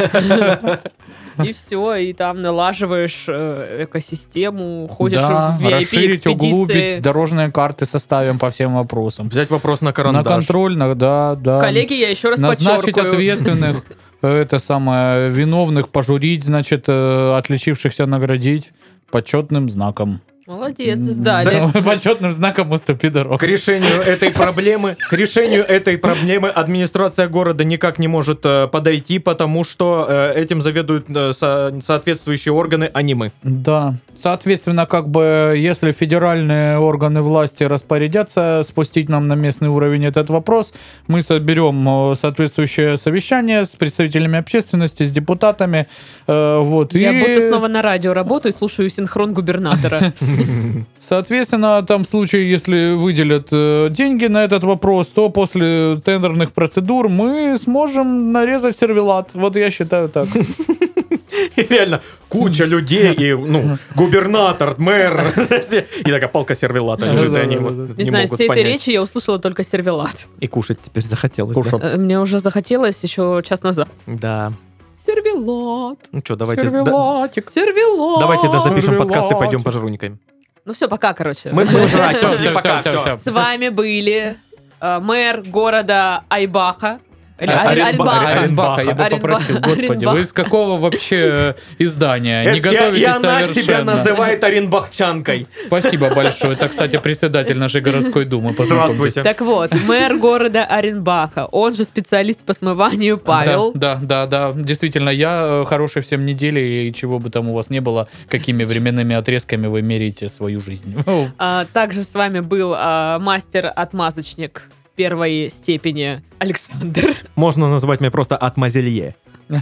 И 1.44 1.52
все, 1.52 1.96
и 1.96 2.14
там 2.14 2.42
налаживаешь 2.42 3.26
э, 3.28 3.86
экосистему, 3.86 4.88
ходишь 4.88 5.20
Да, 5.20 5.58
в 5.60 5.68
расширить, 5.68 6.28
углубить, 6.28 7.02
дорожные 7.02 7.52
карты 7.52 7.86
составим 7.88 8.38
по 8.40 8.52
всем 8.52 8.76
вопросам. 8.76 9.30
Взять 9.30 9.50
вопрос 9.50 9.82
на 9.82 9.88
На 9.88 9.94
карандаш. 9.94 10.26
контроль, 10.34 10.78
на- 10.78 10.94
да, 10.94 11.36
да. 11.36 11.60
Коллеги, 11.60 11.94
я 11.96 12.10
еще 12.10 12.30
раз 12.30 12.40
Назначить 12.40 12.94
подчеркиваю. 12.94 13.14
ответственных, 13.14 13.84
э, 14.22 14.28
это 14.42 14.60
самое, 14.60 15.30
виновных 15.32 15.90
пожурить, 15.90 16.44
значит, 16.44 16.86
э, 16.88 17.36
отличившихся 17.36 18.06
наградить 18.06 18.72
почетным 19.10 19.70
знаком. 19.72 20.22
Молодец, 20.46 21.00
сдали. 21.00 21.72
Почетным 21.86 22.34
знаком 22.34 22.70
уступи 22.74 23.08
дорогу. 23.08 23.38
К 23.38 23.44
решению 23.44 24.02
этой 24.02 24.30
проблемы, 24.30 24.98
к 25.10 25.14
решению 25.14 25.64
этой 25.66 25.98
проблемы 25.98 26.50
администрация 26.50 27.30
города 27.30 27.64
никак 27.64 27.98
не 27.98 28.10
может 28.10 28.42
э, 28.44 28.68
подойти, 28.68 29.20
потому 29.20 29.64
что 29.64 30.06
э, 30.10 30.34
этим 30.36 30.62
заведуют 30.62 31.06
э, 31.10 31.32
со- 31.32 31.74
соответствующие 31.82 32.54
органы, 32.54 32.90
а 32.94 33.02
не 33.02 33.14
мы. 33.14 33.32
Да. 33.44 33.96
Соответственно, 34.16 34.86
как 34.86 35.08
бы, 35.08 35.54
если 35.58 35.94
федеральные 35.94 36.78
органы 36.78 37.22
власти 37.22 37.64
распорядятся 37.64 38.64
спустить 38.68 39.08
нам 39.08 39.30
на 39.30 39.36
местный 39.36 39.70
уровень 39.70 40.06
этот 40.06 40.30
вопрос, 40.30 40.74
мы 41.08 41.22
соберем 41.22 42.12
э, 42.12 42.16
соответствующее 42.16 42.98
совещание 42.98 43.64
с 43.64 43.70
представителями 43.70 44.40
общественности, 44.40 45.04
с 45.04 45.12
депутатами. 45.12 45.88
э, 46.28 46.60
вот, 46.60 46.96
Я 46.96 47.12
и, 47.14 47.20
будто 47.22 47.40
снова 47.48 47.70
на 47.70 47.82
радио 47.82 48.14
работаю 48.14 48.52
и 48.52 48.56
слушаю 48.56 48.90
синхрон 48.90 49.34
губернатора. 49.34 50.14
Соответственно, 51.00 51.84
там 51.84 52.04
в 52.04 52.08
случае, 52.08 52.50
если 52.50 52.94
выделят 52.94 53.48
э, 53.52 53.90
деньги 53.92 54.26
на 54.26 54.44
этот 54.44 54.64
вопрос, 54.64 55.08
то 55.08 55.30
после 55.30 56.02
тендерных 56.04 56.52
процедур 56.54 57.10
мы 57.10 57.58
сможем 57.58 58.32
нарезать 58.32 58.78
сервелат. 58.78 59.32
Вот 59.34 59.56
я 59.56 59.72
считаю 59.72 60.10
так. 60.10 60.28
И 61.56 61.62
реально 61.62 62.02
куча 62.30 62.66
людей, 62.66 63.14
и, 63.14 63.34
ну, 63.34 63.78
губернатор, 63.96 64.76
мэр, 64.78 65.34
и 66.00 66.12
такая 66.12 66.28
палка 66.28 66.56
сервелата 66.56 67.12
лежит, 67.12 67.36
и 67.36 67.40
они 67.40 67.58
вот 67.58 67.74
Не 67.74 67.94
не 67.98 68.04
знаю, 68.04 68.28
с 68.28 68.32
могут 68.32 68.40
всей 68.40 68.50
этой 68.50 68.64
речи 68.64 68.90
я 68.92 69.02
услышала 69.02 69.40
только 69.40 69.64
сервелат. 69.64 70.28
И 70.40 70.48
кушать 70.48 70.80
теперь 70.82 71.04
захотелось. 71.04 71.58
Э, 71.58 71.98
Мне 71.98 72.20
уже 72.20 72.40
захотелось 72.40 73.04
еще 73.04 73.42
час 73.46 73.64
назад. 73.64 73.88
Да. 74.08 74.54
Сервелат. 74.94 75.98
Ну 76.12 76.22
что, 76.24 76.36
давайте... 76.36 76.64
да- 76.64 76.70
Сервелатик. 76.70 77.50
Сервелат. 77.50 78.20
Давайте 78.20 78.48
дозапишем 78.50 78.98
подкаст 78.98 79.18
и 79.18 79.22
Сервелатик. 79.30 79.40
пойдем 79.40 79.64
пожрунькаем. 79.64 80.20
Ну 80.66 80.74
все, 80.74 80.88
пока, 80.88 81.14
короче. 81.14 81.52
Мы 81.52 81.66
мы 81.66 81.88
жрать, 81.88 82.18
Всё, 82.18 82.30
все, 82.30 82.38
всё, 82.38 82.54
пока, 82.54 82.80
всё, 82.80 82.92
всё. 83.00 83.18
всё. 83.18 83.18
С 83.18 83.34
вами 83.34 83.70
были 83.70 84.38
э, 84.80 85.00
мэр 85.00 85.42
города 85.44 86.24
Айбаха. 86.30 87.00
А- 87.38 87.70
Оренбаха. 87.70 88.30
Оренбаха, 88.42 88.82
я 88.84 88.94
бы 88.96 89.06
попросил, 89.06 89.60
господи, 89.60 90.06
вы 90.06 90.22
из 90.22 90.32
какого 90.32 90.80
вообще 90.80 91.56
издания? 91.80 92.52
Не 92.54 92.60
готовитесь 92.60 93.02
И 93.02 93.06
она 93.06 93.42
себя 93.42 93.48
совершенно. 93.48 93.96
называет 93.96 94.44
Оренбахчанкой. 94.44 95.48
Спасибо 95.66 96.14
большое. 96.14 96.54
Это, 96.54 96.70
кстати, 96.70 96.98
председатель 96.98 97.58
нашей 97.58 97.82
городской 97.82 98.26
думы. 98.26 98.54
Познакомьтесь. 98.54 99.14
Здравствуйте. 99.14 99.24
Так 99.24 99.42
вот, 99.42 99.72
мэр 99.88 100.18
города 100.18 100.64
Оренбаха, 100.66 101.46
он 101.52 101.74
же 101.76 101.84
специалист 101.84 102.40
по 102.40 102.54
смыванию 102.54 103.18
Павел. 103.18 103.72
Да, 103.74 104.00
да, 104.02 104.26
да, 104.26 104.52
да. 104.52 104.62
Действительно, 104.62 105.10
я 105.10 105.62
э, 105.64 105.66
хорошей 105.66 106.02
всем 106.02 106.26
недели, 106.26 106.60
и 106.60 106.94
чего 106.94 107.20
бы 107.20 107.30
там 107.30 107.50
у 107.50 107.54
вас 107.54 107.70
не 107.70 107.80
было, 107.82 108.08
какими 108.30 108.64
временными 108.64 109.16
отрезками 109.16 109.68
вы 109.68 109.82
меряете 109.82 110.30
свою 110.30 110.60
жизнь. 110.60 110.96
А, 111.38 111.66
также 111.74 112.04
с 112.04 112.14
вами 112.14 112.40
был 112.42 112.74
а, 112.76 113.20
мастер-отмазочник 113.20 114.64
первой 114.96 115.50
степени 115.50 116.22
Александр. 116.40 117.16
Можно 117.36 117.70
назвать 117.70 118.00
меня 118.00 118.12
просто 118.12 118.38
Атмазелье. 118.38 119.16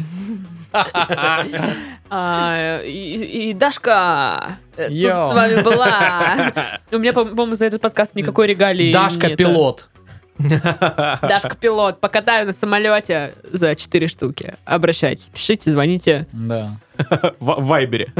А, 2.14 2.82
и, 2.84 3.54
Дашка 3.54 4.58
э, 4.76 4.88
тут 4.88 4.96
с 4.98 5.34
вами 5.34 5.62
была. 5.64 6.54
У 6.92 6.98
меня, 6.98 7.14
по- 7.14 7.24
по-моему, 7.24 7.56
за 7.56 7.66
этот 7.66 7.82
подкаст 7.82 8.16
никакой 8.16 8.48
регалии 8.48 8.92
Дашка 8.92 9.30
пилот. 9.36 9.90
Дашка 10.38 11.56
пилот. 11.58 12.02
Покатаю 12.02 12.48
на 12.48 12.52
самолете 12.52 13.34
за 13.52 13.76
4 13.76 14.08
штуки. 14.08 14.56
Обращайтесь, 14.66 15.30
пишите, 15.30 15.72
звоните 15.72 16.28
Да. 16.34 16.78
В 16.98 17.36
в 17.40 17.66
Вайбере. 17.66 18.14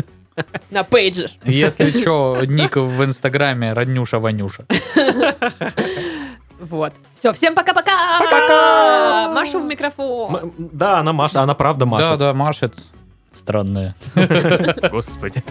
на 0.70 0.86
пейджер. 0.86 1.30
Если 1.44 2.00
что, 2.00 2.40
ник 2.46 2.78
в 2.78 3.04
инстаграме 3.04 3.74
Роднюша 3.74 4.20
Ванюша. 4.20 4.66
Вот. 6.62 6.94
Все, 7.16 7.34
всем 7.34 7.56
пока-пока! 7.56 8.20
Пока! 8.20 9.32
Машу 9.34 9.60
в 9.60 9.66
микрофон. 9.66 10.36
М- 10.36 10.54
Да, 10.58 11.00
она 11.00 11.12
Маша, 11.12 11.42
она 11.42 11.56
правда 11.56 11.86
Да, 11.86 11.92
Маша. 11.92 12.18
да, 12.18 12.34
машет. 12.34 12.74
Странная. 13.34 13.96
Господи. 14.92 15.44